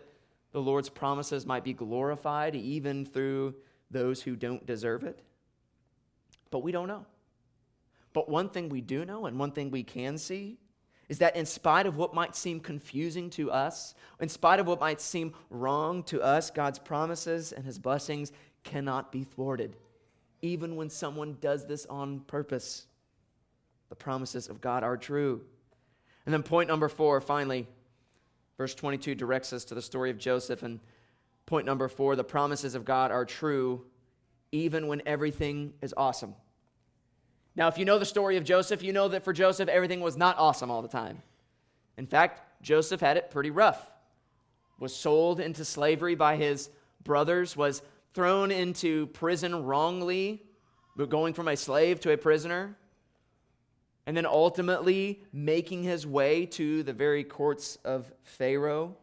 the 0.53 0.63
Lord's 0.63 0.89
promises 0.89 1.45
might 1.45 1.65
be 1.65 1.73
glorified 1.73 2.55
even 2.55 3.05
through 3.05 3.57
those 3.91 4.23
who 4.23 4.37
don't 4.37 4.65
deserve 4.65 5.03
it. 5.03 5.19
But 6.53 6.61
we 6.61 6.71
don't 6.71 6.87
know. 6.87 7.07
But 8.13 8.29
one 8.29 8.51
thing 8.51 8.69
we 8.69 8.83
do 8.83 9.05
know, 9.05 9.27
and 9.27 9.37
one 9.37 9.51
thing 9.51 9.73
we 9.73 9.83
can 9.83 10.17
see, 10.17 10.59
is 11.09 11.19
that 11.19 11.37
in 11.37 11.47
spite 11.47 11.87
of 11.87 11.97
what 11.97 12.15
might 12.15 12.37
seem 12.37 12.61
confusing 12.61 13.31
to 13.31 13.51
us, 13.51 13.95
in 14.21 14.29
spite 14.29 14.61
of 14.61 14.67
what 14.67 14.81
might 14.81 15.01
seem 15.01 15.33
wrong 15.49 16.03
to 16.05 16.21
us, 16.21 16.51
God's 16.51 16.79
promises 16.79 17.53
and 17.53 17.65
his 17.65 17.79
blessings 17.79 18.33
cannot 18.63 19.11
be 19.11 19.25
thwarted, 19.25 19.77
even 20.43 20.77
when 20.77 20.91
someone 20.91 21.39
does 21.41 21.67
this 21.67 21.87
on 21.87 22.21
purpose. 22.21 22.87
The 23.89 23.97
promises 23.97 24.49
of 24.49 24.61
God 24.61 24.83
are 24.85 24.99
true. 24.99 25.41
And 26.27 26.33
then, 26.35 26.43
point 26.43 26.69
number 26.69 26.91
four, 26.91 27.23
finally, 27.23 27.67
verse 28.59 28.75
22 28.75 29.15
directs 29.15 29.55
us 29.55 29.65
to 29.67 29.75
the 29.75 29.81
story 29.81 30.11
of 30.11 30.19
Joseph. 30.19 30.63
And 30.63 30.79
point 31.47 31.65
number 31.65 31.89
four, 31.89 32.17
the 32.17 32.25
promises 32.25 32.75
of 32.75 32.85
God 32.85 33.11
are 33.11 33.25
true, 33.25 33.87
even 34.53 34.89
when 34.89 35.01
everything 35.07 35.73
is 35.81 35.95
awesome. 35.97 36.35
Now, 37.59 37.67
if 37.67 37.77
you 37.77 37.85
know 37.85 37.99
the 37.99 38.07
story 38.07 38.37
of 38.37 38.45
Joseph, 38.45 38.85
you 38.85 38.93
know 38.93 39.09
that 39.09 39.25
for 39.25 39.33
Joseph, 39.33 39.69
everything 39.69 40.01
was 40.01 40.17
not 40.17 40.39
awesome 40.39 40.71
all 40.71 40.81
the 40.81 40.87
time. 40.87 41.21
In 41.97 42.07
fact, 42.07 42.63
Joseph 42.63 43.01
had 43.01 43.17
it 43.17 43.33
pretty 43.33 43.51
rough. 43.51 43.91
Was 44.79 44.95
sold 44.95 45.41
into 45.41 45.65
slavery 45.65 46.15
by 46.15 46.37
his 46.37 46.71
brothers, 47.03 47.57
was 47.57 47.83
thrown 48.15 48.53
into 48.53 49.09
prison 49.09 49.65
wrongly, 49.65 50.45
going 51.09 51.35
from 51.35 51.49
a 51.49 51.57
slave 51.57 51.99
to 52.01 52.13
a 52.13 52.17
prisoner, 52.17 52.77
and 54.07 54.17
then 54.17 54.25
ultimately 54.25 55.25
making 55.33 55.83
his 55.83 56.07
way 56.07 56.47
to 56.47 56.85
the 56.85 56.93
very 56.93 57.25
courts 57.25 57.77
of 57.85 58.13
Pharaoh. 58.23 58.97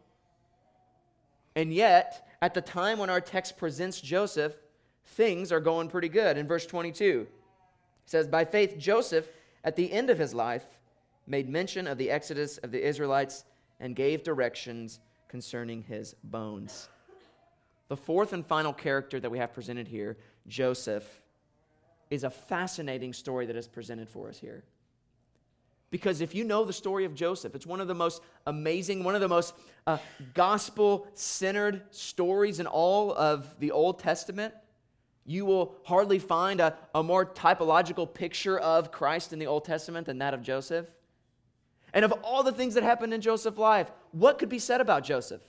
And 1.54 1.74
yet, 1.74 2.26
at 2.40 2.54
the 2.54 2.62
time 2.62 2.98
when 2.98 3.10
our 3.10 3.20
text 3.20 3.58
presents 3.58 4.00
Joseph, 4.00 4.56
things 5.04 5.52
are 5.52 5.60
going 5.60 5.88
pretty 5.88 6.08
good. 6.08 6.38
In 6.38 6.48
verse 6.48 6.64
22, 6.64 7.26
it 7.26 7.35
says, 8.06 8.26
By 8.26 8.44
faith, 8.44 8.78
Joseph, 8.78 9.28
at 9.62 9.76
the 9.76 9.92
end 9.92 10.08
of 10.10 10.18
his 10.18 10.32
life, 10.32 10.64
made 11.26 11.48
mention 11.48 11.86
of 11.86 11.98
the 11.98 12.10
exodus 12.10 12.56
of 12.58 12.70
the 12.70 12.86
Israelites 12.86 13.44
and 13.80 13.94
gave 13.94 14.22
directions 14.22 15.00
concerning 15.28 15.82
his 15.82 16.14
bones. 16.24 16.88
The 17.88 17.96
fourth 17.96 18.32
and 18.32 18.44
final 18.44 18.72
character 18.72 19.20
that 19.20 19.30
we 19.30 19.38
have 19.38 19.52
presented 19.52 19.88
here, 19.88 20.16
Joseph, 20.48 21.20
is 22.10 22.24
a 22.24 22.30
fascinating 22.30 23.12
story 23.12 23.46
that 23.46 23.56
is 23.56 23.68
presented 23.68 24.08
for 24.08 24.28
us 24.28 24.38
here. 24.38 24.64
Because 25.90 26.20
if 26.20 26.34
you 26.34 26.44
know 26.44 26.64
the 26.64 26.72
story 26.72 27.04
of 27.04 27.14
Joseph, 27.14 27.54
it's 27.54 27.66
one 27.66 27.80
of 27.80 27.88
the 27.88 27.94
most 27.94 28.22
amazing, 28.46 29.04
one 29.04 29.14
of 29.14 29.20
the 29.20 29.28
most 29.28 29.54
uh, 29.86 29.98
gospel 30.34 31.06
centered 31.14 31.82
stories 31.90 32.58
in 32.58 32.66
all 32.66 33.14
of 33.14 33.58
the 33.60 33.70
Old 33.70 34.00
Testament. 34.00 34.52
You 35.26 35.44
will 35.44 35.74
hardly 35.84 36.20
find 36.20 36.60
a, 36.60 36.76
a 36.94 37.02
more 37.02 37.26
typological 37.26 38.12
picture 38.12 38.58
of 38.58 38.92
Christ 38.92 39.32
in 39.32 39.38
the 39.38 39.46
Old 39.46 39.64
Testament 39.64 40.06
than 40.06 40.18
that 40.18 40.32
of 40.32 40.42
Joseph. 40.42 40.86
And 41.92 42.04
of 42.04 42.12
all 42.22 42.42
the 42.42 42.52
things 42.52 42.74
that 42.74 42.84
happened 42.84 43.12
in 43.12 43.20
Joseph's 43.20 43.58
life, 43.58 43.90
what 44.12 44.38
could 44.38 44.48
be 44.48 44.60
said 44.60 44.80
about 44.80 45.02
Joseph? 45.02 45.42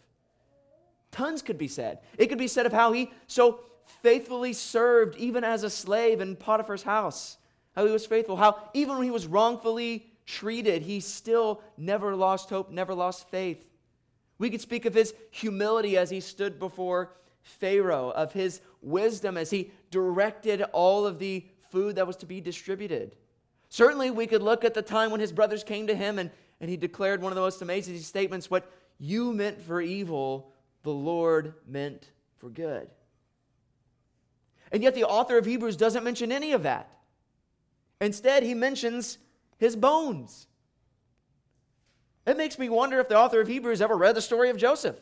Tons 1.11 1.41
could 1.41 1.57
be 1.57 1.67
said. 1.67 1.99
It 2.17 2.27
could 2.27 2.37
be 2.37 2.47
said 2.47 2.65
of 2.65 2.73
how 2.73 2.91
he 2.91 3.11
so 3.27 3.61
faithfully 4.01 4.53
served, 4.53 5.15
even 5.17 5.43
as 5.43 5.63
a 5.63 5.69
slave 5.69 6.21
in 6.21 6.35
Potiphar's 6.35 6.83
house, 6.83 7.37
how 7.75 7.85
he 7.85 7.91
was 7.91 8.05
faithful, 8.05 8.35
how 8.35 8.69
even 8.73 8.95
when 8.95 9.03
he 9.03 9.11
was 9.11 9.27
wrongfully 9.27 10.07
treated, 10.25 10.81
he 10.81 10.99
still 10.99 11.61
never 11.77 12.15
lost 12.15 12.49
hope, 12.49 12.71
never 12.71 12.93
lost 12.93 13.29
faith. 13.29 13.65
We 14.37 14.49
could 14.49 14.61
speak 14.61 14.85
of 14.85 14.93
his 14.93 15.13
humility 15.31 15.97
as 15.97 16.09
he 16.09 16.19
stood 16.19 16.59
before 16.59 17.13
Pharaoh, 17.41 18.11
of 18.11 18.33
his 18.33 18.61
wisdom 18.81 19.37
as 19.37 19.49
he 19.49 19.71
directed 19.91 20.61
all 20.73 21.05
of 21.05 21.19
the 21.19 21.45
food 21.71 21.95
that 21.95 22.07
was 22.07 22.17
to 22.17 22.25
be 22.25 22.41
distributed. 22.41 23.15
Certainly, 23.69 24.11
we 24.11 24.27
could 24.27 24.41
look 24.41 24.63
at 24.63 24.73
the 24.73 24.81
time 24.81 25.11
when 25.11 25.19
his 25.19 25.31
brothers 25.31 25.63
came 25.63 25.87
to 25.87 25.95
him 25.95 26.19
and, 26.19 26.31
and 26.61 26.69
he 26.69 26.77
declared 26.77 27.21
one 27.21 27.31
of 27.31 27.35
the 27.35 27.41
most 27.41 27.61
amazing 27.61 27.99
statements 27.99 28.49
what 28.49 28.71
you 28.99 29.33
meant 29.33 29.61
for 29.61 29.81
evil, 29.81 30.51
the 30.83 30.91
Lord 30.91 31.53
meant 31.67 32.09
for 32.37 32.49
good. 32.49 32.89
And 34.71 34.83
yet, 34.83 34.95
the 34.95 35.03
author 35.03 35.37
of 35.37 35.45
Hebrews 35.45 35.77
doesn't 35.77 36.03
mention 36.03 36.31
any 36.31 36.51
of 36.53 36.63
that. 36.63 36.89
Instead, 38.01 38.43
he 38.43 38.53
mentions 38.53 39.17
his 39.57 39.75
bones. 39.75 40.47
It 42.25 42.37
makes 42.37 42.59
me 42.59 42.69
wonder 42.69 42.99
if 42.99 43.07
the 43.07 43.17
author 43.17 43.39
of 43.39 43.47
Hebrews 43.47 43.81
ever 43.81 43.95
read 43.95 44.15
the 44.15 44.21
story 44.21 44.49
of 44.49 44.57
Joseph. 44.57 44.97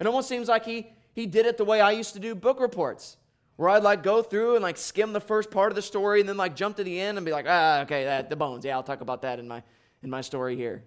It 0.00 0.06
almost 0.06 0.28
seems 0.28 0.48
like 0.48 0.64
he, 0.64 0.90
he 1.12 1.26
did 1.26 1.46
it 1.46 1.56
the 1.56 1.64
way 1.64 1.80
I 1.80 1.92
used 1.92 2.14
to 2.14 2.20
do 2.20 2.34
book 2.34 2.60
reports, 2.60 3.16
where 3.56 3.68
I'd 3.68 3.82
like 3.82 4.02
go 4.02 4.22
through 4.22 4.54
and 4.54 4.62
like 4.62 4.76
skim 4.76 5.12
the 5.12 5.20
first 5.20 5.50
part 5.50 5.70
of 5.70 5.76
the 5.76 5.82
story 5.82 6.20
and 6.20 6.28
then 6.28 6.36
like 6.36 6.56
jump 6.56 6.76
to 6.76 6.84
the 6.84 7.00
end 7.00 7.18
and 7.18 7.24
be 7.24 7.32
like, 7.32 7.46
ah, 7.48 7.80
okay, 7.82 8.04
that, 8.04 8.30
the 8.30 8.36
bones. 8.36 8.64
Yeah, 8.64 8.76
I'll 8.76 8.82
talk 8.82 9.00
about 9.00 9.22
that 9.22 9.38
in 9.38 9.48
my, 9.48 9.62
in 10.02 10.10
my 10.10 10.20
story 10.20 10.56
here. 10.56 10.84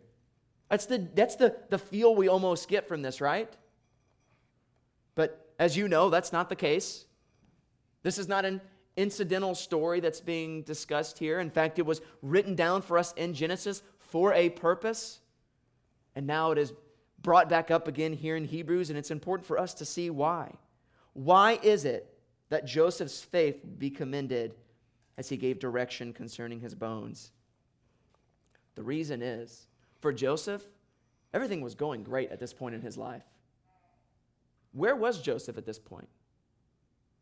That's, 0.70 0.86
the, 0.86 1.08
that's 1.14 1.36
the, 1.36 1.56
the 1.70 1.78
feel 1.78 2.16
we 2.16 2.28
almost 2.28 2.68
get 2.68 2.88
from 2.88 3.02
this, 3.02 3.22
right? 3.22 3.52
But 5.16 5.54
as 5.60 5.78
you 5.78 5.88
know, 5.88 6.10
that's 6.10 6.34
not 6.34 6.50
the 6.50 6.56
case. 6.56 7.06
This 8.02 8.18
is 8.18 8.28
not 8.28 8.44
an 8.44 8.60
incidental 8.98 9.56
story 9.56 10.00
that's 10.00 10.22
being 10.22 10.64
discussed 10.64 11.20
here. 11.20 11.40
In 11.40 11.50
fact, 11.50 11.80
it 11.80 11.86
was 11.86 12.02
written 12.22 12.56
down 12.56 12.82
for 12.82 12.98
us 12.98 13.14
in 13.14 13.34
Genesis 13.34 13.84
for 14.00 14.34
a 14.34 14.50
purpose. 14.50 15.20
And 16.16 16.28
now 16.28 16.52
it 16.52 16.58
is 16.58 16.74
brought 17.24 17.50
back 17.50 17.72
up 17.72 17.88
again 17.88 18.14
here 18.14 18.36
in 18.36 18.46
Hebrews, 18.46 18.90
and 18.90 19.00
it's 19.00 19.12
important 19.12 19.48
for 19.48 19.58
us 19.58 19.74
to 19.76 19.86
see 19.86 20.10
why. 20.10 20.54
Why 21.14 21.60
is 21.64 21.86
it 21.86 22.14
that 22.50 22.66
Joseph's 22.66 23.22
faith 23.22 23.62
be 23.80 23.90
commended 23.90 24.54
as 25.18 25.30
he 25.30 25.38
gave 25.38 25.60
direction 25.60 26.14
concerning 26.14 26.60
his 26.60 26.76
bones? 26.76 27.32
The 28.76 28.84
reason 28.84 29.22
is 29.22 29.68
for 30.02 30.12
Joseph, 30.12 30.64
everything 31.34 31.62
was 31.62 31.76
going 31.76 32.04
great 32.04 32.32
at 32.32 32.40
this 32.40 32.54
point 32.54 32.76
in 32.76 32.82
his 32.82 32.98
life. 32.98 33.24
Where 34.74 34.96
was 34.96 35.22
Joseph 35.22 35.58
at 35.58 35.66
this 35.66 35.80
point? 35.80 36.10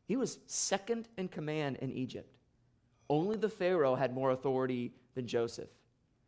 He 0.07 0.15
was 0.15 0.39
second 0.47 1.07
in 1.17 1.27
command 1.27 1.77
in 1.77 1.91
Egypt. 1.91 2.33
Only 3.09 3.37
the 3.37 3.49
Pharaoh 3.49 3.95
had 3.95 4.13
more 4.13 4.31
authority 4.31 4.93
than 5.15 5.27
Joseph. 5.27 5.69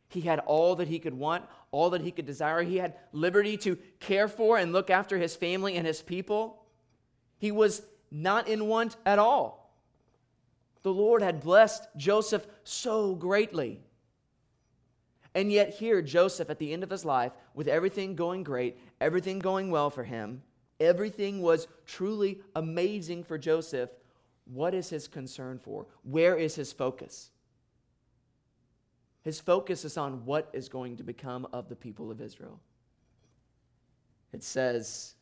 He 0.10 0.22
had 0.22 0.39
all 0.39 0.76
that 0.76 0.88
he 0.88 1.00
could 1.00 1.13
want, 1.13 1.46
all 1.72 1.89
that 1.92 2.02
he 2.02 2.12
could 2.12 2.26
desire. 2.26 2.62
He 2.62 2.78
had 2.78 2.96
liberty 3.12 3.58
to 3.58 3.78
care 4.00 4.28
for 4.28 4.58
and 4.58 4.72
look 4.72 4.89
after 4.89 5.18
his 5.18 5.36
family 5.36 5.76
and 5.76 5.88
his 5.88 6.02
people. 6.02 6.63
He 7.38 7.52
was 7.52 7.82
not 8.12 8.48
in 8.48 8.68
want 8.68 8.96
at 9.06 9.20
all. 9.20 9.76
The 10.84 10.94
Lord 10.94 11.22
had 11.22 11.42
blessed 11.42 11.88
Joseph 11.98 12.46
so 12.63 13.16
greatly. 13.16 13.82
And 15.34 15.52
yet, 15.52 15.74
here, 15.74 16.02
Joseph, 16.02 16.50
at 16.50 16.60
the 16.60 16.74
end 16.74 16.84
of 16.84 16.92
his 16.92 17.06
life, 17.06 17.32
with 17.56 17.68
everything 17.68 18.16
going 18.16 18.44
great, 18.44 18.78
everything 19.02 19.39
going 19.39 19.72
well 19.72 19.89
for 19.89 20.04
him, 20.04 20.44
Everything 20.84 21.42
was 21.42 21.68
truly 21.86 22.42
amazing 22.56 23.24
for 23.24 23.38
Joseph. 23.38 23.89
What 24.46 24.74
is 24.74 24.89
his 24.89 25.08
concern 25.08 25.60
for? 25.60 25.86
Where 26.04 26.36
is 26.36 26.56
his 26.56 26.74
focus? 26.74 27.32
His 29.23 29.39
focus 29.39 29.86
is 29.86 29.97
on 29.97 30.25
what 30.25 30.49
is 30.53 30.69
going 30.69 30.97
to 30.97 31.03
become 31.03 31.47
of 31.53 31.69
the 31.69 31.75
people 31.75 32.12
of 32.12 32.21
Israel. 32.21 32.59
It 34.33 34.43
says 34.43 35.15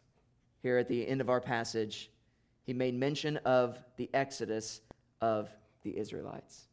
here 0.62 0.78
at 0.78 0.88
the 0.88 1.08
end 1.08 1.22
of 1.22 1.30
our 1.30 1.42
passage, 1.42 2.10
he 2.64 2.74
made 2.74 2.96
mention 2.96 3.38
of 3.38 3.78
the 3.98 4.10
exodus 4.14 4.82
of 5.20 5.50
the 5.84 5.98
Israelites. 5.98 6.68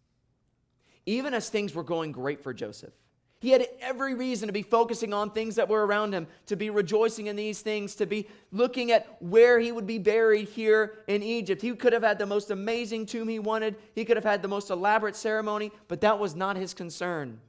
Even 1.06 1.34
as 1.34 1.48
things 1.48 1.74
were 1.74 1.82
going 1.82 2.12
great 2.12 2.42
for 2.42 2.52
Joseph, 2.54 2.94
he 3.40 3.51
had 3.51 3.68
every 3.81 4.14
reason 4.14 4.48
to 4.48 4.53
be 4.53 4.62
focusing 4.62 5.12
on 5.12 5.31
things 5.31 5.55
that 5.57 5.68
were 5.68 5.87
around 5.87 6.12
him, 6.12 6.27
to 6.46 6.57
be 6.57 6.70
rejoicing 6.70 7.29
in 7.29 7.37
these 7.37 7.61
things, 7.61 7.94
to 7.96 8.07
be 8.07 8.27
looking 8.51 8.90
at 8.90 9.07
where 9.20 9.61
he 9.61 9.70
would 9.70 9.87
be 9.87 9.98
buried 9.98 10.48
here 10.48 11.05
in 11.07 11.22
Egypt. 11.22 11.62
He 11.62 11.72
could 11.74 11.92
have 11.92 12.03
had 12.03 12.18
the 12.18 12.27
most 12.27 12.51
amazing 12.51 13.07
tomb 13.07 13.29
he 13.29 13.38
wanted, 13.38 13.77
he 13.94 14.05
could 14.05 14.16
have 14.16 14.24
had 14.24 14.42
the 14.42 14.48
most 14.48 14.70
elaborate 14.70 15.14
ceremony, 15.14 15.70
but 15.87 16.01
that 16.01 16.18
was 16.18 16.35
not 16.35 16.57
his 16.57 16.74
concern. 16.74 17.40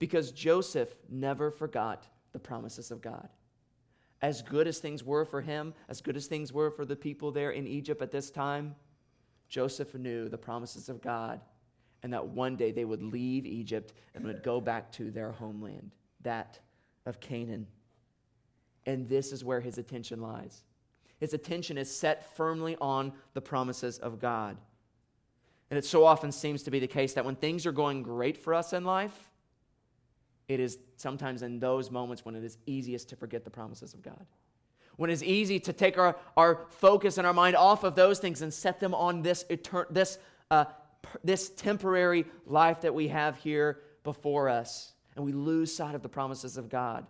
Because 0.00 0.32
Joseph 0.32 0.94
never 1.08 1.50
forgot 1.52 2.08
the 2.32 2.40
promises 2.40 2.90
of 2.90 3.00
God. 3.00 3.28
As 4.22 4.42
good 4.42 4.66
as 4.66 4.78
things 4.78 5.04
were 5.04 5.24
for 5.24 5.40
him, 5.40 5.74
as 5.88 6.00
good 6.00 6.16
as 6.16 6.26
things 6.26 6.52
were 6.52 6.70
for 6.70 6.84
the 6.84 6.96
people 6.96 7.30
there 7.30 7.52
in 7.52 7.68
Egypt 7.68 8.02
at 8.02 8.10
this 8.10 8.30
time, 8.30 8.74
Joseph 9.48 9.94
knew 9.94 10.28
the 10.28 10.38
promises 10.38 10.88
of 10.88 11.00
God 11.00 11.40
and 12.02 12.12
that 12.12 12.26
one 12.26 12.56
day 12.56 12.72
they 12.72 12.84
would 12.84 13.02
leave 13.02 13.46
Egypt 13.46 13.92
and 14.14 14.24
would 14.24 14.42
go 14.42 14.60
back 14.60 14.90
to 14.92 15.10
their 15.10 15.32
homeland, 15.32 15.90
that 16.22 16.58
of 17.06 17.20
Canaan. 17.20 17.66
And 18.86 19.08
this 19.08 19.32
is 19.32 19.44
where 19.44 19.60
his 19.60 19.78
attention 19.78 20.20
lies. 20.20 20.62
His 21.18 21.34
attention 21.34 21.76
is 21.76 21.94
set 21.94 22.34
firmly 22.34 22.76
on 22.80 23.12
the 23.34 23.42
promises 23.42 23.98
of 23.98 24.18
God. 24.18 24.56
And 25.70 25.78
it 25.78 25.84
so 25.84 26.04
often 26.04 26.32
seems 26.32 26.62
to 26.64 26.70
be 26.70 26.80
the 26.80 26.86
case 26.86 27.12
that 27.14 27.24
when 27.24 27.36
things 27.36 27.66
are 27.66 27.72
going 27.72 28.02
great 28.02 28.36
for 28.36 28.54
us 28.54 28.72
in 28.72 28.84
life, 28.84 29.30
it 30.48 30.58
is 30.58 30.78
sometimes 30.96 31.42
in 31.42 31.60
those 31.60 31.90
moments 31.90 32.24
when 32.24 32.34
it 32.34 32.42
is 32.42 32.58
easiest 32.66 33.08
to 33.10 33.16
forget 33.16 33.44
the 33.44 33.50
promises 33.50 33.94
of 33.94 34.02
God. 34.02 34.26
When 34.96 35.10
it's 35.10 35.22
easy 35.22 35.60
to 35.60 35.72
take 35.72 35.96
our, 35.96 36.16
our 36.36 36.66
focus 36.70 37.18
and 37.18 37.26
our 37.26 37.32
mind 37.32 37.54
off 37.54 37.84
of 37.84 37.94
those 37.94 38.18
things 38.18 38.42
and 38.42 38.52
set 38.52 38.80
them 38.80 38.94
on 38.94 39.22
this, 39.22 39.44
etern- 39.48 39.86
this 39.90 40.18
uh, 40.50 40.64
this 41.24 41.50
temporary 41.50 42.26
life 42.46 42.82
that 42.82 42.94
we 42.94 43.08
have 43.08 43.36
here 43.36 43.80
before 44.04 44.48
us, 44.48 44.92
and 45.16 45.24
we 45.24 45.32
lose 45.32 45.74
sight 45.74 45.94
of 45.94 46.02
the 46.02 46.08
promises 46.08 46.56
of 46.56 46.68
God. 46.68 47.06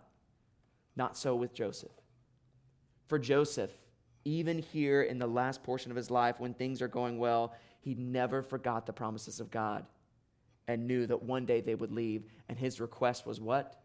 Not 0.95 1.17
so 1.17 1.35
with 1.35 1.53
Joseph. 1.53 1.91
For 3.07 3.19
Joseph, 3.19 3.71
even 4.25 4.59
here 4.59 5.03
in 5.03 5.19
the 5.19 5.27
last 5.27 5.63
portion 5.63 5.91
of 5.91 5.97
his 5.97 6.11
life, 6.11 6.39
when 6.39 6.53
things 6.53 6.81
are 6.81 6.87
going 6.87 7.17
well, 7.17 7.55
he 7.79 7.95
never 7.95 8.41
forgot 8.41 8.85
the 8.85 8.93
promises 8.93 9.39
of 9.39 9.49
God 9.49 9.85
and 10.67 10.87
knew 10.87 11.07
that 11.07 11.23
one 11.23 11.45
day 11.45 11.61
they 11.61 11.75
would 11.75 11.91
leave. 11.91 12.25
And 12.47 12.57
his 12.57 12.79
request 12.79 13.25
was 13.25 13.41
what? 13.41 13.81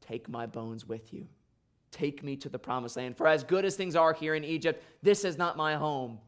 Take 0.00 0.28
my 0.28 0.46
bones 0.46 0.86
with 0.86 1.12
you. 1.12 1.26
Take 1.90 2.22
me 2.22 2.36
to 2.36 2.48
the 2.48 2.58
promised 2.58 2.96
land. 2.96 3.16
For 3.16 3.26
as 3.26 3.42
good 3.42 3.64
as 3.64 3.74
things 3.74 3.96
are 3.96 4.12
here 4.12 4.34
in 4.34 4.44
Egypt, 4.44 4.82
this 5.02 5.24
is 5.24 5.36
not 5.36 5.56
my 5.56 5.74
home. 5.76 6.18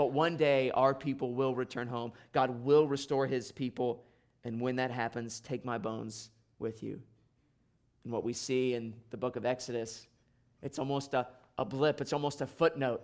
But 0.00 0.14
one 0.14 0.38
day 0.38 0.70
our 0.70 0.94
people 0.94 1.34
will 1.34 1.54
return 1.54 1.86
home. 1.86 2.12
God 2.32 2.64
will 2.64 2.88
restore 2.88 3.26
his 3.26 3.52
people. 3.52 4.02
And 4.44 4.58
when 4.58 4.76
that 4.76 4.90
happens, 4.90 5.40
take 5.40 5.62
my 5.62 5.76
bones 5.76 6.30
with 6.58 6.82
you. 6.82 7.02
And 8.04 8.10
what 8.14 8.24
we 8.24 8.32
see 8.32 8.72
in 8.72 8.94
the 9.10 9.18
book 9.18 9.36
of 9.36 9.44
Exodus, 9.44 10.06
it's 10.62 10.78
almost 10.78 11.12
a, 11.12 11.28
a 11.58 11.66
blip, 11.66 12.00
it's 12.00 12.14
almost 12.14 12.40
a 12.40 12.46
footnote. 12.46 13.02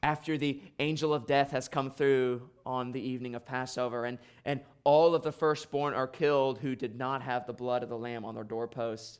After 0.00 0.38
the 0.38 0.62
angel 0.78 1.12
of 1.12 1.26
death 1.26 1.50
has 1.50 1.66
come 1.66 1.90
through 1.90 2.50
on 2.64 2.92
the 2.92 3.00
evening 3.00 3.34
of 3.34 3.44
Passover, 3.44 4.04
and, 4.04 4.18
and 4.44 4.60
all 4.84 5.12
of 5.12 5.24
the 5.24 5.32
firstborn 5.32 5.92
are 5.92 6.06
killed 6.06 6.60
who 6.60 6.76
did 6.76 6.96
not 6.96 7.20
have 7.20 7.48
the 7.48 7.52
blood 7.52 7.82
of 7.82 7.88
the 7.88 7.98
lamb 7.98 8.24
on 8.24 8.36
their 8.36 8.44
doorposts. 8.44 9.18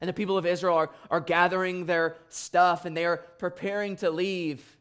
And 0.00 0.08
the 0.08 0.14
people 0.14 0.38
of 0.38 0.46
Israel 0.46 0.76
are, 0.76 0.90
are 1.10 1.20
gathering 1.20 1.84
their 1.84 2.16
stuff 2.28 2.84
and 2.84 2.96
they 2.96 3.06
are 3.06 3.16
preparing 3.16 3.96
to 3.96 4.10
leave. 4.12 4.76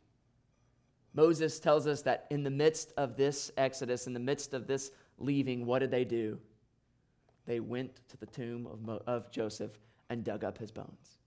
Moses 1.14 1.60
tells 1.60 1.88
us 1.88 2.02
that 2.04 2.28
in 2.30 2.44
the 2.44 2.50
midst 2.50 2.94
of 2.98 3.16
this 3.16 3.52
exodus, 3.58 4.08
in 4.08 4.14
the 4.14 4.20
midst 4.20 4.54
of 4.54 4.68
this 4.68 4.92
leaving, 5.18 5.66
what 5.66 5.80
did 5.80 5.92
they 5.92 6.06
do? 6.06 6.40
They 7.46 7.60
went 7.60 8.00
to 8.10 8.18
the 8.18 8.28
tomb 8.28 8.68
of, 8.68 8.82
Mo- 8.82 9.02
of 9.08 9.32
Joseph 9.32 9.72
and 10.10 10.24
dug 10.24 10.44
up 10.44 10.58
his 10.58 10.72
bones, 10.72 11.18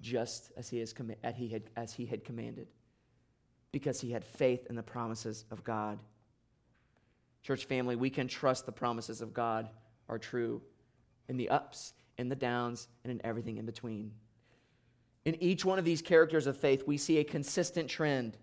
just 0.00 0.52
as 0.56 0.68
he, 0.68 0.84
com- 0.86 1.12
as, 1.24 1.34
he 1.34 1.48
had, 1.48 1.64
as 1.76 1.92
he 1.92 2.06
had 2.06 2.24
commanded, 2.24 2.68
because 3.72 4.00
he 4.00 4.12
had 4.12 4.24
faith 4.24 4.66
in 4.68 4.76
the 4.76 4.82
promises 4.82 5.44
of 5.50 5.64
God. 5.64 5.98
Church 7.42 7.64
family, 7.64 7.96
we 7.96 8.10
can 8.10 8.28
trust 8.28 8.66
the 8.66 8.72
promises 8.72 9.20
of 9.20 9.34
God 9.34 9.68
are 10.08 10.18
true 10.18 10.62
in 11.28 11.36
the 11.36 11.48
ups, 11.48 11.94
in 12.18 12.28
the 12.28 12.36
downs, 12.36 12.88
and 13.02 13.10
in 13.10 13.20
everything 13.24 13.56
in 13.56 13.66
between. 13.66 14.12
In 15.24 15.42
each 15.42 15.64
one 15.64 15.78
of 15.78 15.84
these 15.84 16.02
characters 16.02 16.46
of 16.46 16.56
faith, 16.56 16.84
we 16.86 16.96
see 16.96 17.18
a 17.18 17.24
consistent 17.24 17.88
trend. 17.88 18.36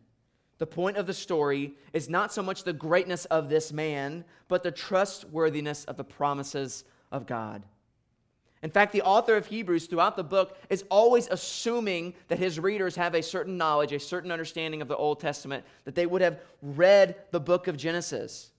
The 0.59 0.67
point 0.67 0.97
of 0.97 1.07
the 1.07 1.13
story 1.13 1.73
is 1.93 2.09
not 2.09 2.31
so 2.31 2.43
much 2.43 2.63
the 2.63 2.73
greatness 2.73 3.25
of 3.25 3.49
this 3.49 3.73
man, 3.73 4.25
but 4.47 4.61
the 4.61 4.71
trustworthiness 4.71 5.85
of 5.85 5.97
the 5.97 6.03
promises 6.03 6.83
of 7.11 7.25
God. 7.25 7.63
In 8.61 8.69
fact, 8.69 8.91
the 8.91 9.01
author 9.03 9.37
of 9.37 9.45
Hebrews 9.45 9.87
throughout 9.87 10.17
the 10.17 10.23
book 10.23 10.57
is 10.69 10.83
always 10.91 11.29
assuming 11.31 12.13
that 12.27 12.39
his 12.39 12.59
readers 12.59 12.97
have 12.97 13.15
a 13.15 13.23
certain 13.23 13.57
knowledge, 13.57 13.93
a 13.93 13.99
certain 13.99 14.31
understanding 14.31 14.81
of 14.81 14.89
the 14.89 14.97
Old 14.97 15.21
Testament, 15.21 15.63
that 15.85 15.95
they 15.95 16.05
would 16.05 16.21
have 16.21 16.41
read 16.61 17.15
the 17.31 17.39
book 17.39 17.67
of 17.67 17.77
Genesis. 17.77 18.51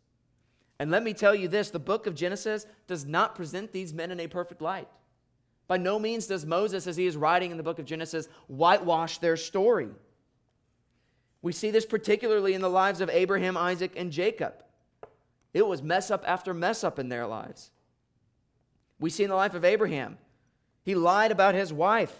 And 0.78 0.90
let 0.90 1.02
me 1.02 1.12
tell 1.12 1.34
you 1.34 1.48
this 1.48 1.68
the 1.68 1.78
book 1.78 2.06
of 2.06 2.14
Genesis 2.14 2.64
does 2.86 3.04
not 3.04 3.34
present 3.34 3.72
these 3.72 3.92
men 3.92 4.10
in 4.10 4.20
a 4.20 4.26
perfect 4.26 4.62
light. 4.62 4.88
By 5.68 5.76
no 5.76 5.98
means 5.98 6.26
does 6.26 6.46
Moses, 6.46 6.86
as 6.86 6.96
he 6.96 7.04
is 7.04 7.16
writing 7.18 7.50
in 7.50 7.58
the 7.58 7.62
book 7.62 7.78
of 7.78 7.84
Genesis, 7.84 8.26
whitewash 8.46 9.18
their 9.18 9.36
story. 9.36 9.90
We 11.42 11.52
see 11.52 11.70
this 11.70 11.86
particularly 11.86 12.54
in 12.54 12.60
the 12.60 12.68
lives 12.68 13.00
of 13.00 13.08
Abraham, 13.10 13.56
Isaac, 13.56 13.92
and 13.96 14.12
Jacob. 14.12 14.54
It 15.54 15.66
was 15.66 15.82
mess 15.82 16.10
up 16.10 16.22
after 16.26 16.52
mess 16.52 16.84
up 16.84 16.98
in 16.98 17.08
their 17.08 17.26
lives. 17.26 17.70
We 18.98 19.10
see 19.10 19.24
in 19.24 19.30
the 19.30 19.36
life 19.36 19.54
of 19.54 19.64
Abraham, 19.64 20.18
he 20.82 20.94
lied 20.94 21.32
about 21.32 21.54
his 21.54 21.72
wife, 21.72 22.14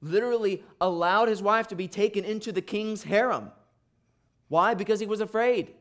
literally 0.00 0.62
allowed 0.80 1.28
his 1.28 1.42
wife 1.42 1.68
to 1.68 1.74
be 1.74 1.88
taken 1.88 2.24
into 2.24 2.50
the 2.50 2.62
king's 2.62 3.02
harem. 3.02 3.50
Why? 4.48 4.74
Because 4.74 5.00
he 5.00 5.06
was 5.06 5.20
afraid. 5.20 5.74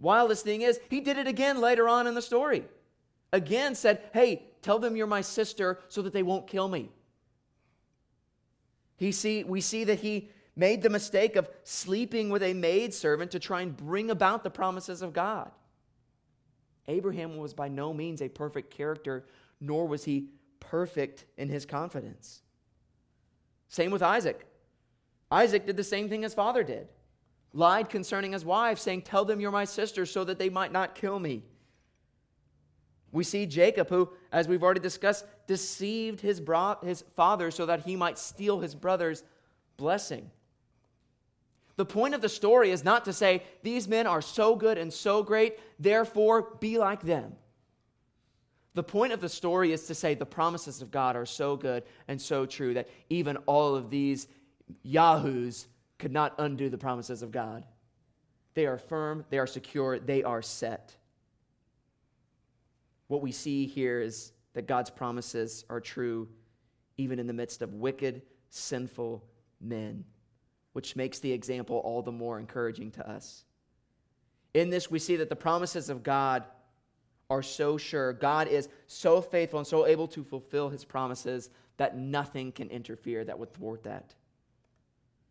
Wildest 0.00 0.42
thing 0.42 0.62
is, 0.62 0.80
he 0.90 1.00
did 1.00 1.16
it 1.16 1.28
again 1.28 1.60
later 1.60 1.88
on 1.88 2.08
in 2.08 2.14
the 2.14 2.22
story. 2.22 2.64
Again 3.32 3.76
said, 3.76 4.02
Hey, 4.12 4.42
tell 4.60 4.80
them 4.80 4.96
you're 4.96 5.06
my 5.06 5.20
sister 5.20 5.78
so 5.88 6.02
that 6.02 6.12
they 6.12 6.24
won't 6.24 6.48
kill 6.48 6.66
me. 6.66 6.90
He 8.96 9.12
see, 9.12 9.44
we 9.44 9.60
see 9.60 9.84
that 9.84 10.00
he 10.00 10.30
made 10.54 10.82
the 10.82 10.90
mistake 10.90 11.36
of 11.36 11.48
sleeping 11.64 12.30
with 12.30 12.42
a 12.42 12.54
maidservant 12.54 13.30
to 13.30 13.38
try 13.38 13.62
and 13.62 13.76
bring 13.76 14.10
about 14.10 14.44
the 14.44 14.50
promises 14.50 15.02
of 15.02 15.12
God. 15.12 15.50
Abraham 16.88 17.36
was 17.36 17.54
by 17.54 17.68
no 17.68 17.94
means 17.94 18.20
a 18.20 18.28
perfect 18.28 18.70
character, 18.70 19.24
nor 19.60 19.86
was 19.86 20.04
he 20.04 20.28
perfect 20.60 21.24
in 21.36 21.48
his 21.48 21.64
confidence. 21.64 22.42
Same 23.68 23.90
with 23.90 24.02
Isaac. 24.02 24.46
Isaac 25.30 25.64
did 25.64 25.76
the 25.76 25.84
same 25.84 26.08
thing 26.08 26.22
his 26.22 26.34
father 26.34 26.62
did 26.62 26.88
lied 27.54 27.88
concerning 27.88 28.32
his 28.32 28.44
wife, 28.44 28.78
saying, 28.78 29.02
Tell 29.02 29.24
them 29.24 29.40
you're 29.40 29.50
my 29.50 29.64
sister 29.64 30.06
so 30.06 30.24
that 30.24 30.38
they 30.38 30.48
might 30.48 30.72
not 30.72 30.94
kill 30.94 31.18
me. 31.18 31.42
We 33.10 33.24
see 33.24 33.44
Jacob, 33.44 33.90
who, 33.90 34.10
as 34.30 34.48
we've 34.48 34.62
already 34.62 34.80
discussed, 34.80 35.26
deceived 35.46 36.20
his, 36.20 36.40
bro- 36.40 36.78
his 36.82 37.02
father 37.14 37.50
so 37.50 37.66
that 37.66 37.84
he 37.84 37.94
might 37.94 38.18
steal 38.18 38.60
his 38.60 38.74
brother's 38.74 39.22
blessing. 39.76 40.30
The 41.82 41.86
point 41.86 42.14
of 42.14 42.20
the 42.20 42.28
story 42.28 42.70
is 42.70 42.84
not 42.84 43.06
to 43.06 43.12
say, 43.12 43.42
these 43.64 43.88
men 43.88 44.06
are 44.06 44.22
so 44.22 44.54
good 44.54 44.78
and 44.78 44.92
so 44.92 45.24
great, 45.24 45.58
therefore 45.80 46.54
be 46.60 46.78
like 46.78 47.02
them. 47.02 47.32
The 48.74 48.84
point 48.84 49.12
of 49.12 49.20
the 49.20 49.28
story 49.28 49.72
is 49.72 49.88
to 49.88 49.94
say 49.96 50.14
the 50.14 50.24
promises 50.24 50.80
of 50.80 50.92
God 50.92 51.16
are 51.16 51.26
so 51.26 51.56
good 51.56 51.82
and 52.06 52.22
so 52.22 52.46
true 52.46 52.74
that 52.74 52.88
even 53.10 53.36
all 53.46 53.74
of 53.74 53.90
these 53.90 54.28
yahoos 54.84 55.66
could 55.98 56.12
not 56.12 56.36
undo 56.38 56.70
the 56.70 56.78
promises 56.78 57.20
of 57.20 57.32
God. 57.32 57.66
They 58.54 58.66
are 58.66 58.78
firm, 58.78 59.24
they 59.30 59.38
are 59.38 59.46
secure, 59.48 59.98
they 59.98 60.22
are 60.22 60.40
set. 60.40 60.94
What 63.08 63.22
we 63.22 63.32
see 63.32 63.66
here 63.66 64.00
is 64.00 64.30
that 64.54 64.68
God's 64.68 64.90
promises 64.90 65.64
are 65.68 65.80
true 65.80 66.28
even 66.96 67.18
in 67.18 67.26
the 67.26 67.32
midst 67.32 67.60
of 67.60 67.74
wicked, 67.74 68.22
sinful 68.50 69.24
men 69.60 70.04
which 70.72 70.96
makes 70.96 71.18
the 71.18 71.32
example 71.32 71.78
all 71.78 72.02
the 72.02 72.12
more 72.12 72.38
encouraging 72.38 72.90
to 72.92 73.08
us. 73.08 73.44
In 74.54 74.70
this, 74.70 74.90
we 74.90 74.98
see 74.98 75.16
that 75.16 75.28
the 75.28 75.36
promises 75.36 75.88
of 75.88 76.02
God 76.02 76.44
are 77.30 77.42
so 77.42 77.78
sure. 77.78 78.12
God 78.12 78.48
is 78.48 78.68
so 78.86 79.20
faithful 79.22 79.58
and 79.58 79.66
so 79.66 79.86
able 79.86 80.08
to 80.08 80.22
fulfill 80.22 80.68
his 80.68 80.84
promises 80.84 81.50
that 81.78 81.96
nothing 81.96 82.52
can 82.52 82.68
interfere 82.68 83.24
that 83.24 83.38
would 83.38 83.52
thwart 83.52 83.84
that. 83.84 84.14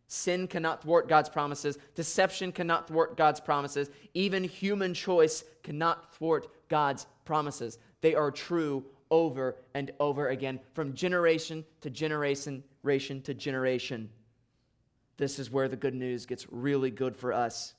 Sin 0.08 0.46
cannot 0.46 0.82
thwart 0.82 1.08
God's 1.08 1.28
promises. 1.28 1.78
Deception 1.94 2.52
cannot 2.52 2.88
thwart 2.88 3.16
God's 3.16 3.40
promises. 3.40 3.88
Even 4.12 4.44
human 4.44 4.92
choice 4.92 5.44
cannot 5.62 6.12
thwart 6.14 6.48
God's 6.68 7.06
promises. 7.24 7.78
They 8.00 8.14
are 8.14 8.30
true 8.30 8.84
over 9.10 9.56
and 9.74 9.90
over 10.00 10.28
again, 10.28 10.58
from 10.74 10.94
generation 10.94 11.64
to 11.82 11.90
generation, 11.90 12.62
generation 12.82 13.22
to 13.22 13.34
generation 13.34 14.10
this 15.16 15.38
is 15.38 15.50
where 15.50 15.68
the 15.68 15.76
good 15.76 15.94
news 15.94 16.26
gets 16.26 16.46
really 16.50 16.90
good 16.90 17.16
for 17.16 17.32
us 17.32 17.74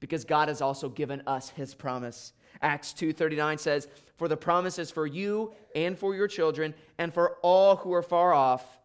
because 0.00 0.24
God 0.24 0.48
has 0.48 0.60
also 0.60 0.88
given 0.88 1.22
us 1.26 1.50
his 1.50 1.74
promise. 1.74 2.32
Acts 2.62 2.92
2:39 2.92 3.58
says, 3.58 3.88
"For 4.16 4.28
the 4.28 4.36
promise 4.36 4.78
is 4.78 4.90
for 4.90 5.06
you 5.06 5.54
and 5.74 5.98
for 5.98 6.14
your 6.14 6.28
children 6.28 6.74
and 6.98 7.12
for 7.12 7.38
all 7.42 7.76
who 7.76 7.92
are 7.92 8.02
far 8.02 8.32
off, 8.32 8.78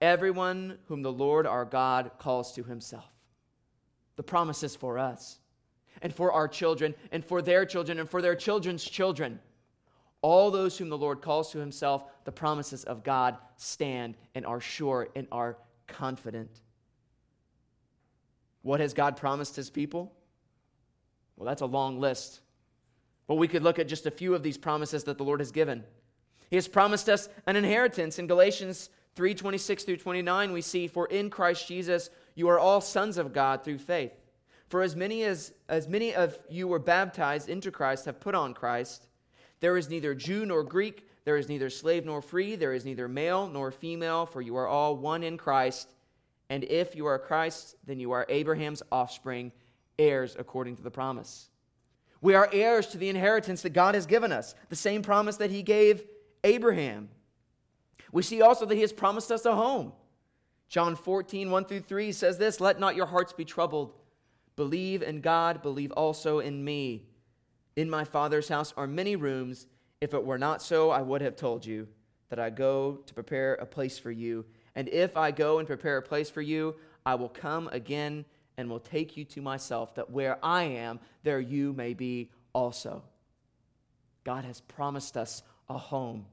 everyone 0.00 0.78
whom 0.86 1.02
the 1.02 1.12
Lord 1.12 1.46
our 1.46 1.64
God 1.64 2.12
calls 2.18 2.52
to 2.52 2.64
himself." 2.64 3.12
The 4.16 4.22
promise 4.22 4.62
is 4.62 4.76
for 4.76 4.98
us 4.98 5.40
and 6.02 6.12
for 6.12 6.32
our 6.32 6.48
children 6.48 6.94
and 7.12 7.24
for 7.24 7.40
their 7.40 7.64
children 7.64 7.98
and 7.98 8.10
for 8.10 8.20
their 8.20 8.36
children's 8.36 8.84
children. 8.84 9.40
All 10.20 10.50
those 10.50 10.76
whom 10.76 10.88
the 10.88 10.98
Lord 10.98 11.22
calls 11.22 11.52
to 11.52 11.58
himself, 11.58 12.04
the 12.24 12.32
promises 12.32 12.84
of 12.84 13.04
God 13.04 13.38
stand 13.56 14.16
and 14.34 14.44
are 14.44 14.60
sure 14.60 15.08
and 15.14 15.28
are 15.30 15.56
confident. 15.86 16.62
What 18.62 18.80
has 18.80 18.94
God 18.94 19.16
promised 19.16 19.56
his 19.56 19.70
people? 19.70 20.12
Well, 21.36 21.46
that's 21.46 21.62
a 21.62 21.66
long 21.66 22.00
list. 22.00 22.40
But 23.26 23.36
we 23.36 23.48
could 23.48 23.62
look 23.62 23.78
at 23.78 23.88
just 23.88 24.06
a 24.06 24.10
few 24.10 24.34
of 24.34 24.42
these 24.42 24.58
promises 24.58 25.04
that 25.04 25.18
the 25.18 25.24
Lord 25.24 25.40
has 25.40 25.52
given. 25.52 25.84
He 26.50 26.56
has 26.56 26.66
promised 26.66 27.08
us 27.08 27.28
an 27.46 27.56
inheritance. 27.56 28.18
In 28.18 28.26
Galatians 28.26 28.90
3 29.14 29.34
26 29.34 29.84
through 29.84 29.96
29, 29.98 30.52
we 30.52 30.60
see, 30.62 30.88
For 30.88 31.06
in 31.06 31.30
Christ 31.30 31.68
Jesus 31.68 32.10
you 32.34 32.48
are 32.48 32.58
all 32.58 32.80
sons 32.80 33.18
of 33.18 33.32
God 33.32 33.64
through 33.64 33.78
faith. 33.78 34.12
For 34.68 34.82
as 34.82 34.94
many 34.94 35.24
as, 35.24 35.52
as 35.68 35.88
many 35.88 36.14
of 36.14 36.38
you 36.48 36.68
were 36.68 36.78
baptized 36.78 37.48
into 37.48 37.70
Christ 37.70 38.04
have 38.04 38.20
put 38.20 38.34
on 38.34 38.54
Christ. 38.54 39.08
There 39.60 39.76
is 39.76 39.88
neither 39.88 40.14
Jew 40.14 40.46
nor 40.46 40.62
Greek, 40.62 41.08
there 41.24 41.36
is 41.36 41.48
neither 41.48 41.70
slave 41.70 42.04
nor 42.04 42.22
free, 42.22 42.54
there 42.54 42.72
is 42.72 42.84
neither 42.84 43.08
male 43.08 43.48
nor 43.48 43.70
female, 43.70 44.24
for 44.26 44.40
you 44.40 44.56
are 44.56 44.68
all 44.68 44.96
one 44.96 45.22
in 45.22 45.36
Christ. 45.36 45.88
And 46.50 46.64
if 46.64 46.94
you 46.94 47.06
are 47.06 47.18
Christ, 47.18 47.76
then 47.86 48.00
you 48.00 48.12
are 48.12 48.26
Abraham's 48.28 48.82
offspring, 48.90 49.52
heirs 49.98 50.36
according 50.38 50.76
to 50.76 50.82
the 50.82 50.90
promise. 50.90 51.50
We 52.20 52.34
are 52.34 52.48
heirs 52.52 52.88
to 52.88 52.98
the 52.98 53.08
inheritance 53.08 53.62
that 53.62 53.70
God 53.70 53.94
has 53.94 54.06
given 54.06 54.32
us, 54.32 54.54
the 54.68 54.76
same 54.76 55.02
promise 55.02 55.36
that 55.36 55.50
He 55.50 55.62
gave 55.62 56.04
Abraham. 56.42 57.10
We 58.12 58.22
see 58.22 58.42
also 58.42 58.66
that 58.66 58.74
He 58.74 58.80
has 58.80 58.92
promised 58.92 59.30
us 59.30 59.44
a 59.44 59.54
home. 59.54 59.92
John 60.68 60.96
14, 60.96 61.50
1 61.50 61.64
through 61.64 61.80
3 61.80 62.12
says 62.12 62.38
this 62.38 62.60
Let 62.60 62.80
not 62.80 62.96
your 62.96 63.06
hearts 63.06 63.32
be 63.32 63.44
troubled. 63.44 63.94
Believe 64.56 65.02
in 65.02 65.20
God, 65.20 65.62
believe 65.62 65.92
also 65.92 66.40
in 66.40 66.64
me. 66.64 67.04
In 67.76 67.88
my 67.88 68.04
Father's 68.04 68.48
house 68.48 68.74
are 68.76 68.88
many 68.88 69.14
rooms. 69.14 69.66
If 70.00 70.14
it 70.14 70.24
were 70.24 70.38
not 70.38 70.62
so, 70.62 70.90
I 70.90 71.00
would 71.00 71.20
have 71.22 71.36
told 71.36 71.64
you 71.64 71.86
that 72.28 72.38
I 72.38 72.50
go 72.50 72.98
to 73.06 73.14
prepare 73.14 73.54
a 73.54 73.66
place 73.66 73.98
for 73.98 74.10
you. 74.10 74.44
And 74.78 74.88
if 74.90 75.16
I 75.16 75.32
go 75.32 75.58
and 75.58 75.66
prepare 75.66 75.96
a 75.96 76.02
place 76.02 76.30
for 76.30 76.40
you, 76.40 76.76
I 77.04 77.16
will 77.16 77.28
come 77.28 77.68
again 77.72 78.24
and 78.56 78.70
will 78.70 78.78
take 78.78 79.16
you 79.16 79.24
to 79.24 79.42
myself, 79.42 79.96
that 79.96 80.08
where 80.08 80.38
I 80.40 80.62
am, 80.62 81.00
there 81.24 81.40
you 81.40 81.72
may 81.72 81.94
be 81.94 82.30
also. 82.52 83.02
God 84.22 84.44
has 84.44 84.60
promised 84.60 85.16
us 85.16 85.42
a 85.68 85.76
home. 85.76 86.26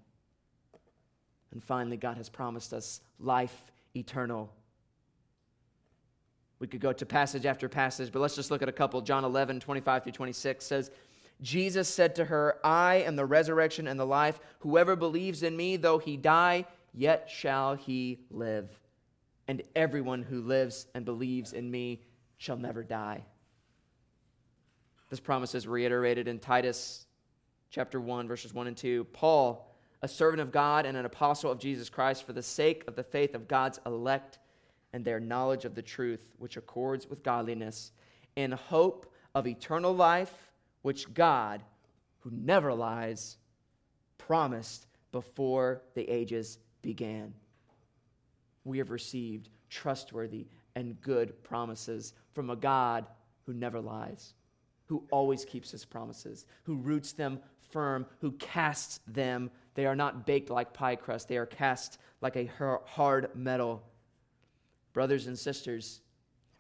And 1.54 1.64
finally, 1.64 1.98
God 1.98 2.18
has 2.18 2.30
promised 2.30 2.72
us 2.72 3.02
life 3.20 3.72
eternal. 3.96 4.54
We 6.60 6.68
could 6.68 6.82
go 6.82 6.94
to 6.94 7.04
passage 7.04 7.48
after 7.48 7.68
passage, 7.68 8.12
but 8.12 8.20
let's 8.20 8.36
just 8.36 8.52
look 8.52 8.62
at 8.62 8.70
a 8.70 8.72
couple. 8.72 9.02
John 9.02 9.26
11, 9.26 9.60
25 9.60 10.04
through 10.04 10.12
26 10.12 10.64
says, 10.64 10.92
Jesus 11.42 11.90
said 11.90 12.14
to 12.16 12.26
her, 12.26 12.60
I 12.64 12.98
am 12.98 13.16
the 13.16 13.26
resurrection 13.26 13.88
and 13.88 14.00
the 14.00 14.06
life. 14.06 14.40
Whoever 14.60 14.96
believes 14.96 15.42
in 15.42 15.58
me, 15.58 15.78
though 15.78 15.98
he 15.98 16.16
die, 16.16 16.66
yet 16.96 17.30
shall 17.30 17.76
he 17.76 18.20
live. 18.32 18.70
And 19.48 19.62
everyone 19.76 20.24
who 20.24 20.42
lives 20.42 20.88
and 20.96 21.06
believes 21.06 21.54
in 21.54 21.70
me 21.70 22.02
shall 22.38 22.58
never 22.58 22.84
die. 22.84 23.24
This 25.10 25.20
promise 25.20 25.54
is 25.54 25.68
reiterated 25.68 26.28
in 26.28 26.40
Titus 26.40 27.06
chapter 27.70 28.00
1, 28.00 28.28
verses 28.28 28.54
1 28.54 28.68
and 28.68 28.78
2. 28.78 29.04
Paul, 29.06 29.76
a 30.02 30.08
servant 30.08 30.42
of 30.42 30.52
God 30.52 30.86
and 30.86 30.98
an 30.98 31.06
apostle 31.06 31.52
of 31.52 31.60
Jesus 31.60 31.90
Christ, 31.90 32.24
for 32.24 32.34
the 32.34 32.42
sake 32.42 32.84
of 32.88 32.96
the 32.96 33.04
faith 33.04 33.36
of 33.36 33.48
God's 33.48 33.80
elect 33.86 34.40
and 34.94 35.06
their 35.06 35.20
knowledge 35.20 35.66
of 35.66 35.76
the 35.76 35.82
truth, 35.82 36.34
which 36.40 36.58
accords 36.58 37.10
with 37.10 37.24
godliness, 37.24 37.92
in 38.36 38.52
hope 38.52 39.14
of 39.36 39.46
eternal 39.46 39.94
life, 39.94 40.52
which 40.82 41.14
God, 41.14 41.62
who 42.20 42.32
never 42.32 42.74
lies, 42.74 43.38
promised 44.18 44.88
before 45.12 45.82
the 45.94 46.10
ages 46.10 46.58
began. 46.86 47.34
We 48.64 48.78
have 48.78 48.92
received 48.92 49.50
trustworthy 49.70 50.46
and 50.76 51.02
good 51.02 51.44
promises 51.44 52.14
from 52.34 52.52
a 52.52 52.56
God 52.56 53.08
who 53.46 53.54
never 53.54 53.82
lies, 53.82 54.36
who 54.86 55.04
always 55.12 55.44
keeps 55.44 55.72
his 55.72 55.84
promises, 55.84 56.46
who 56.64 56.76
roots 56.76 57.12
them 57.12 57.40
firm, 57.72 58.06
who 58.22 58.34
casts 58.34 59.00
them. 59.08 59.50
They 59.74 59.88
are 59.88 59.96
not 59.96 60.28
baked 60.28 60.52
like 60.52 60.74
pie 60.74 60.96
crust, 60.96 61.28
they 61.28 61.38
are 61.38 61.48
cast 61.48 61.98
like 62.22 62.38
a 62.38 62.50
hard 62.86 63.30
metal. 63.36 63.84
Brothers 64.94 65.28
and 65.28 65.38
sisters, 65.38 66.02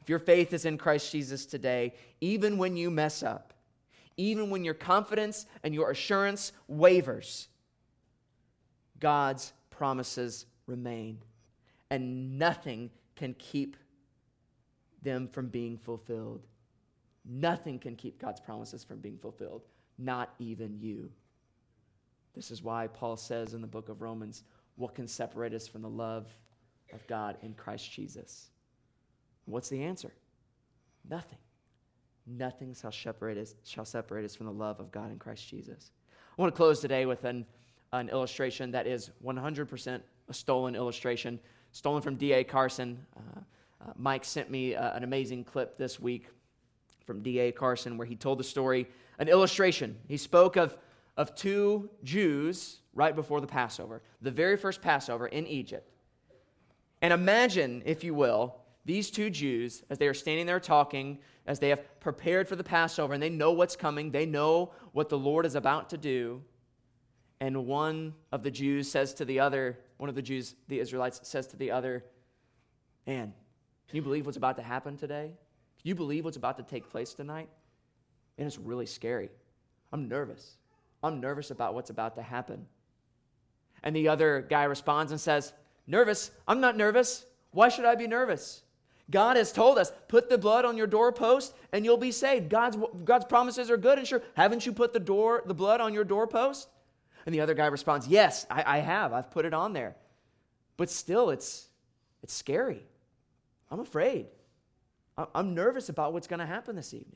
if 0.01 0.09
your 0.09 0.19
faith 0.19 0.53
is 0.53 0.65
in 0.65 0.77
Christ 0.77 1.11
Jesus 1.11 1.45
today, 1.45 1.93
even 2.19 2.57
when 2.57 2.75
you 2.75 2.89
mess 2.89 3.21
up, 3.23 3.53
even 4.17 4.49
when 4.49 4.65
your 4.65 4.73
confidence 4.73 5.45
and 5.63 5.73
your 5.73 5.91
assurance 5.91 6.51
wavers, 6.67 7.47
God's 8.99 9.53
promises 9.77 10.45
remain, 10.67 11.19
and 11.89 12.37
nothing 12.37 12.89
can 13.15 13.33
keep 13.35 13.77
them 15.01 15.27
from 15.27 15.47
being 15.47 15.77
fulfilled. 15.77 16.47
Nothing 17.23 17.79
can 17.79 17.95
keep 17.95 18.19
God's 18.19 18.39
promises 18.39 18.83
from 18.83 18.99
being 18.99 19.17
fulfilled, 19.17 19.63
not 19.97 20.33
even 20.39 20.77
you. 20.79 21.09
This 22.35 22.51
is 22.51 22.61
why 22.61 22.87
Paul 22.87 23.17
says 23.17 23.53
in 23.53 23.61
the 23.61 23.67
book 23.67 23.89
of 23.89 24.01
Romans, 24.01 24.43
What 24.75 24.95
can 24.95 25.07
separate 25.07 25.53
us 25.53 25.67
from 25.67 25.81
the 25.81 25.89
love 25.89 26.27
of 26.93 27.05
God 27.07 27.37
in 27.41 27.53
Christ 27.53 27.91
Jesus? 27.91 28.49
What's 29.45 29.69
the 29.69 29.83
answer? 29.83 30.11
Nothing. 31.09 31.39
Nothing 32.27 32.73
shall 32.73 32.91
separate 32.91 33.37
us, 33.37 33.55
shall 33.63 33.85
separate 33.85 34.25
us 34.25 34.35
from 34.35 34.47
the 34.47 34.51
love 34.51 34.79
of 34.79 34.91
God 34.91 35.11
in 35.11 35.19
Christ 35.19 35.47
Jesus. 35.47 35.91
I 36.37 36.41
want 36.41 36.53
to 36.53 36.57
close 36.57 36.79
today 36.79 37.05
with 37.05 37.23
an, 37.23 37.45
an 37.99 38.09
illustration 38.09 38.71
that 38.71 38.87
is 38.87 39.11
100% 39.23 40.01
a 40.27 40.33
stolen 40.33 40.75
illustration, 40.75 41.39
stolen 41.71 42.01
from 42.01 42.15
D.A. 42.15 42.43
Carson. 42.43 43.05
Uh, 43.15 43.39
uh, 43.81 43.93
Mike 43.95 44.25
sent 44.25 44.49
me 44.49 44.75
uh, 44.75 44.95
an 44.95 45.03
amazing 45.03 45.43
clip 45.43 45.77
this 45.77 45.99
week 45.99 46.27
from 47.05 47.21
D.A. 47.21 47.51
Carson 47.51 47.97
where 47.97 48.07
he 48.07 48.15
told 48.15 48.39
the 48.39 48.43
story, 48.43 48.87
an 49.19 49.27
illustration. 49.27 49.97
He 50.07 50.17
spoke 50.17 50.55
of, 50.55 50.77
of 51.17 51.35
two 51.35 51.89
Jews 52.03 52.79
right 52.93 53.15
before 53.15 53.41
the 53.41 53.47
Passover, 53.47 54.01
the 54.21 54.31
very 54.31 54.57
first 54.57 54.81
Passover 54.81 55.27
in 55.27 55.45
Egypt. 55.47 55.91
And 57.01 57.13
imagine, 57.13 57.83
if 57.85 58.03
you 58.03 58.13
will, 58.13 58.55
these 58.85 59.09
two 59.11 59.29
Jews, 59.29 59.83
as 59.89 59.97
they 59.97 60.07
are 60.07 60.13
standing 60.13 60.45
there 60.45 60.59
talking, 60.59 61.19
as 61.45 61.59
they 61.59 61.69
have 61.69 61.99
prepared 61.99 62.47
for 62.47 62.55
the 62.55 62.63
Passover, 62.63 63.13
and 63.13 63.21
they 63.21 63.29
know 63.29 63.51
what's 63.51 63.75
coming, 63.75 64.11
they 64.11 64.25
know 64.25 64.71
what 64.93 65.09
the 65.09 65.17
Lord 65.17 65.45
is 65.45 65.55
about 65.55 65.89
to 65.89 65.97
do. 65.97 66.41
And 67.39 67.65
one 67.65 68.13
of 68.31 68.43
the 68.43 68.51
Jews 68.51 68.89
says 68.89 69.13
to 69.15 69.25
the 69.25 69.39
other, 69.39 69.77
one 69.97 70.09
of 70.09 70.15
the 70.15 70.21
Jews, 70.21 70.55
the 70.67 70.79
Israelites, 70.79 71.19
says 71.23 71.47
to 71.47 71.57
the 71.57 71.71
other, 71.71 72.03
Man, 73.05 73.33
can 73.87 73.95
you 73.95 74.01
believe 74.01 74.25
what's 74.25 74.37
about 74.37 74.57
to 74.57 74.63
happen 74.63 74.97
today? 74.97 75.31
Can 75.81 75.89
you 75.89 75.95
believe 75.95 76.25
what's 76.25 76.37
about 76.37 76.57
to 76.57 76.63
take 76.63 76.89
place 76.89 77.13
tonight? 77.13 77.49
And 78.37 78.47
it's 78.47 78.57
really 78.57 78.85
scary. 78.87 79.29
I'm 79.93 80.07
nervous. 80.07 80.55
I'm 81.03 81.19
nervous 81.19 81.51
about 81.51 81.75
what's 81.75 81.91
about 81.91 82.15
to 82.15 82.23
happen. 82.23 82.65
And 83.83 83.95
the 83.95 84.07
other 84.07 84.45
guy 84.49 84.63
responds 84.63 85.11
and 85.11 85.21
says, 85.21 85.53
Nervous? 85.87 86.31
I'm 86.47 86.59
not 86.59 86.75
nervous. 86.75 87.25
Why 87.51 87.69
should 87.69 87.85
I 87.85 87.95
be 87.95 88.07
nervous? 88.07 88.63
God 89.11 89.37
has 89.37 89.51
told 89.51 89.77
us, 89.77 89.91
put 90.07 90.29
the 90.29 90.37
blood 90.37 90.65
on 90.65 90.77
your 90.77 90.87
doorpost 90.87 91.53
and 91.71 91.85
you'll 91.85 91.97
be 91.97 92.11
saved. 92.11 92.49
God's, 92.49 92.77
God's 93.03 93.25
promises 93.25 93.69
are 93.69 93.77
good 93.77 93.99
and 93.99 94.07
sure. 94.07 94.23
Haven't 94.33 94.65
you 94.65 94.73
put 94.73 94.93
the 94.93 94.99
door, 94.99 95.43
the 95.45 95.53
blood 95.53 95.79
on 95.79 95.93
your 95.93 96.03
doorpost? 96.03 96.67
And 97.25 97.33
the 97.33 97.41
other 97.41 97.53
guy 97.53 97.67
responds, 97.67 98.07
Yes, 98.07 98.45
I, 98.49 98.77
I 98.77 98.77
have. 98.79 99.13
I've 99.13 99.31
put 99.31 99.45
it 99.45 99.53
on 99.53 99.73
there. 99.73 99.95
But 100.77 100.89
still, 100.89 101.29
it's, 101.29 101.67
it's 102.21 102.33
scary. 102.33 102.85
I'm 103.71 103.79
afraid. 103.79 104.27
I'm 105.33 105.55
nervous 105.55 105.89
about 105.89 106.13
what's 106.13 106.27
going 106.27 106.39
to 106.39 106.45
happen 106.45 106.75
this 106.75 106.93
evening. 106.93 107.15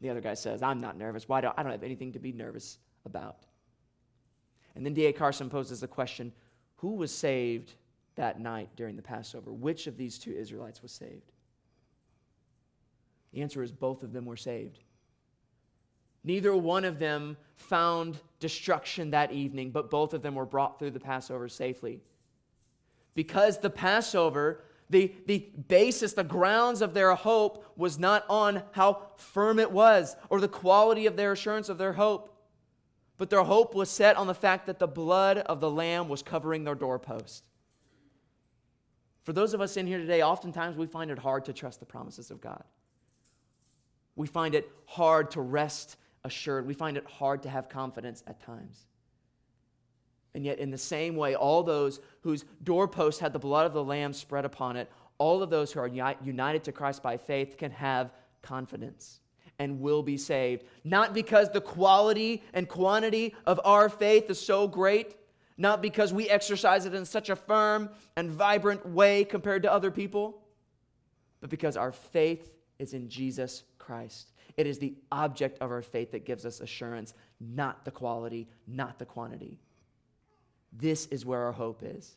The 0.00 0.10
other 0.10 0.20
guy 0.20 0.34
says, 0.34 0.62
I'm 0.62 0.80
not 0.80 0.96
nervous. 0.96 1.28
Why 1.28 1.40
do 1.40 1.50
I 1.56 1.62
don't 1.62 1.72
have 1.72 1.82
anything 1.82 2.12
to 2.12 2.18
be 2.18 2.32
nervous 2.32 2.78
about? 3.04 3.44
And 4.74 4.84
then 4.84 4.94
D.A. 4.94 5.12
Carson 5.12 5.48
poses 5.48 5.80
the 5.80 5.88
question 5.88 6.32
who 6.76 6.94
was 6.94 7.10
saved 7.10 7.72
that 8.16 8.40
night 8.40 8.68
during 8.76 8.96
the 8.96 9.02
Passover? 9.02 9.52
Which 9.52 9.86
of 9.86 9.96
these 9.96 10.18
two 10.18 10.32
Israelites 10.32 10.82
was 10.82 10.92
saved? 10.92 11.32
The 13.32 13.42
answer 13.42 13.62
is 13.62 13.72
both 13.72 14.02
of 14.02 14.12
them 14.12 14.26
were 14.26 14.36
saved. 14.36 14.78
Neither 16.26 16.54
one 16.56 16.84
of 16.84 16.98
them 16.98 17.36
found 17.54 18.18
destruction 18.40 19.12
that 19.12 19.30
evening, 19.32 19.70
but 19.70 19.90
both 19.90 20.12
of 20.12 20.22
them 20.22 20.34
were 20.34 20.44
brought 20.44 20.78
through 20.78 20.90
the 20.90 21.00
Passover 21.00 21.48
safely. 21.48 22.00
Because 23.14 23.58
the 23.58 23.70
Passover, 23.70 24.64
the, 24.90 25.12
the 25.26 25.46
basis, 25.68 26.14
the 26.14 26.24
grounds 26.24 26.82
of 26.82 26.94
their 26.94 27.14
hope 27.14 27.64
was 27.76 27.96
not 27.98 28.24
on 28.28 28.64
how 28.72 29.02
firm 29.16 29.60
it 29.60 29.70
was 29.70 30.16
or 30.28 30.40
the 30.40 30.48
quality 30.48 31.06
of 31.06 31.16
their 31.16 31.30
assurance 31.30 31.68
of 31.68 31.78
their 31.78 31.92
hope, 31.92 32.36
but 33.18 33.30
their 33.30 33.44
hope 33.44 33.76
was 33.76 33.88
set 33.88 34.16
on 34.16 34.26
the 34.26 34.34
fact 34.34 34.66
that 34.66 34.80
the 34.80 34.88
blood 34.88 35.38
of 35.38 35.60
the 35.60 35.70
Lamb 35.70 36.08
was 36.08 36.22
covering 36.22 36.64
their 36.64 36.74
doorpost. 36.74 37.44
For 39.22 39.32
those 39.32 39.54
of 39.54 39.60
us 39.60 39.76
in 39.76 39.86
here 39.86 39.98
today, 39.98 40.22
oftentimes 40.22 40.76
we 40.76 40.86
find 40.86 41.10
it 41.10 41.18
hard 41.20 41.44
to 41.44 41.52
trust 41.52 41.78
the 41.78 41.86
promises 41.86 42.32
of 42.32 42.40
God. 42.40 42.64
We 44.16 44.26
find 44.26 44.56
it 44.56 44.68
hard 44.86 45.30
to 45.32 45.40
rest 45.40 45.96
assured. 46.26 46.66
We 46.66 46.74
find 46.74 46.96
it 46.96 47.06
hard 47.06 47.42
to 47.44 47.48
have 47.48 47.68
confidence 47.68 48.22
at 48.26 48.40
times. 48.40 48.84
And 50.34 50.44
yet, 50.44 50.58
in 50.58 50.70
the 50.70 50.76
same 50.76 51.16
way, 51.16 51.34
all 51.34 51.62
those 51.62 52.00
whose 52.20 52.44
doorpost 52.62 53.20
had 53.20 53.32
the 53.32 53.38
blood 53.38 53.64
of 53.64 53.72
the 53.72 53.82
Lamb 53.82 54.12
spread 54.12 54.44
upon 54.44 54.76
it, 54.76 54.90
all 55.16 55.42
of 55.42 55.48
those 55.48 55.72
who 55.72 55.80
are 55.80 55.88
united 55.88 56.64
to 56.64 56.72
Christ 56.72 57.02
by 57.02 57.16
faith 57.16 57.56
can 57.56 57.70
have 57.70 58.12
confidence 58.42 59.20
and 59.58 59.80
will 59.80 60.02
be 60.02 60.18
saved. 60.18 60.64
Not 60.84 61.14
because 61.14 61.50
the 61.50 61.62
quality 61.62 62.42
and 62.52 62.68
quantity 62.68 63.34
of 63.46 63.58
our 63.64 63.88
faith 63.88 64.28
is 64.28 64.38
so 64.38 64.68
great, 64.68 65.16
not 65.56 65.80
because 65.80 66.12
we 66.12 66.28
exercise 66.28 66.84
it 66.84 66.92
in 66.92 67.06
such 67.06 67.30
a 67.30 67.36
firm 67.36 67.88
and 68.16 68.30
vibrant 68.30 68.84
way 68.84 69.24
compared 69.24 69.62
to 69.62 69.72
other 69.72 69.90
people, 69.90 70.42
but 71.40 71.48
because 71.48 71.78
our 71.78 71.92
faith 71.92 72.52
is 72.78 72.92
in 72.92 73.08
Jesus 73.08 73.62
Christ. 73.78 74.32
It 74.56 74.66
is 74.66 74.78
the 74.78 74.94
object 75.12 75.58
of 75.60 75.70
our 75.70 75.82
faith 75.82 76.12
that 76.12 76.24
gives 76.24 76.46
us 76.46 76.60
assurance, 76.60 77.14
not 77.40 77.84
the 77.84 77.90
quality, 77.90 78.48
not 78.66 78.98
the 78.98 79.04
quantity. 79.04 79.58
This 80.72 81.06
is 81.06 81.26
where 81.26 81.42
our 81.42 81.52
hope 81.52 81.82
is. 81.84 82.16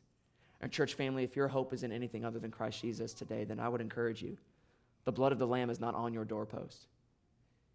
And, 0.61 0.71
church 0.71 0.93
family, 0.93 1.23
if 1.23 1.35
your 1.35 1.47
hope 1.47 1.73
is 1.73 1.83
in 1.83 1.91
anything 1.91 2.25
other 2.25 2.39
than 2.39 2.51
Christ 2.51 2.81
Jesus 2.81 3.13
today, 3.13 3.43
then 3.45 3.59
I 3.59 3.69
would 3.69 3.81
encourage 3.81 4.21
you 4.21 4.37
the 5.05 5.11
blood 5.11 5.31
of 5.31 5.39
the 5.39 5.47
Lamb 5.47 5.69
is 5.69 5.79
not 5.79 5.95
on 5.95 6.13
your 6.13 6.25
doorpost. 6.25 6.87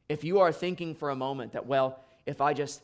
If 0.08 0.22
you 0.22 0.40
are 0.40 0.52
thinking 0.52 0.94
for 0.94 1.10
a 1.10 1.16
moment 1.16 1.52
that, 1.52 1.66
well, 1.66 2.00
if 2.26 2.40
I 2.40 2.52
just 2.52 2.82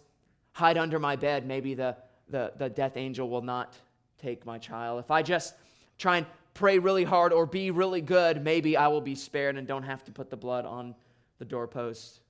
hide 0.53 0.79
under 0.79 0.99
my 0.99 1.17
bed, 1.17 1.47
maybe 1.47 1.75
the 1.75 1.97
the, 2.31 2.53
the 2.57 2.69
death 2.69 2.97
angel 2.97 3.29
will 3.29 3.43
not 3.43 3.75
take 4.19 4.47
my 4.47 4.59
child. 4.59 5.01
If 5.01 5.11
I 5.11 5.23
just 5.23 5.55
try 5.99 6.19
and 6.19 6.27
pray 6.55 6.79
really 6.79 7.05
hard 7.05 7.33
or 7.33 7.47
be 7.47 7.71
really 7.71 8.01
good, 8.01 8.43
maybe 8.43 8.77
I 8.77 8.89
will 8.89 9.01
be 9.01 9.15
spared 9.15 9.57
and 9.57 9.67
don't 9.67 9.83
have 9.83 10.05
to 10.05 10.13
put 10.13 10.31
the 10.31 10.37
blood 10.37 10.65
on 10.65 10.95
the 11.41 11.45
doorpost. 11.45 12.21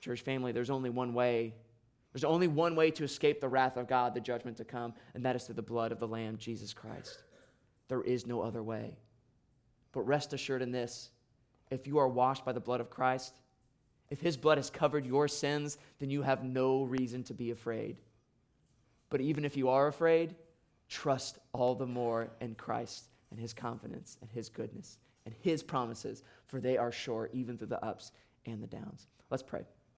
Church 0.00 0.22
family, 0.22 0.50
there's 0.50 0.70
only 0.70 0.90
one 0.90 1.14
way. 1.14 1.54
There's 2.12 2.24
only 2.24 2.48
one 2.48 2.74
way 2.74 2.90
to 2.90 3.04
escape 3.04 3.40
the 3.40 3.48
wrath 3.48 3.76
of 3.76 3.86
God, 3.86 4.14
the 4.14 4.20
judgment 4.20 4.56
to 4.56 4.64
come, 4.64 4.94
and 5.14 5.24
that 5.24 5.36
is 5.36 5.44
through 5.44 5.54
the 5.54 5.62
blood 5.62 5.92
of 5.92 6.00
the 6.00 6.08
Lamb, 6.08 6.36
Jesus 6.38 6.74
Christ. 6.74 7.22
There 7.86 8.02
is 8.02 8.26
no 8.26 8.42
other 8.42 8.64
way. 8.64 8.96
But 9.92 10.02
rest 10.02 10.32
assured 10.32 10.60
in 10.60 10.72
this 10.72 11.10
if 11.70 11.86
you 11.86 11.98
are 11.98 12.08
washed 12.08 12.44
by 12.44 12.50
the 12.50 12.60
blood 12.60 12.80
of 12.80 12.90
Christ, 12.90 13.38
if 14.10 14.20
his 14.20 14.36
blood 14.36 14.58
has 14.58 14.70
covered 14.70 15.06
your 15.06 15.28
sins, 15.28 15.78
then 16.00 16.10
you 16.10 16.22
have 16.22 16.42
no 16.42 16.82
reason 16.82 17.22
to 17.24 17.34
be 17.34 17.52
afraid. 17.52 18.00
But 19.08 19.20
even 19.20 19.44
if 19.44 19.56
you 19.56 19.68
are 19.68 19.86
afraid, 19.86 20.34
trust 20.88 21.38
all 21.52 21.76
the 21.76 21.86
more 21.86 22.28
in 22.40 22.56
Christ 22.56 23.04
and 23.30 23.38
his 23.38 23.54
confidence 23.54 24.18
and 24.20 24.28
his 24.30 24.48
goodness 24.48 24.98
and 25.24 25.34
his 25.40 25.62
promises, 25.62 26.24
for 26.52 26.60
they 26.60 26.76
are 26.76 26.92
sure 26.92 27.30
even 27.32 27.56
through 27.56 27.68
the 27.68 27.82
ups 27.82 28.12
and 28.44 28.62
the 28.62 28.66
downs. 28.66 29.06
Let's 29.30 29.42
pray. 29.42 29.62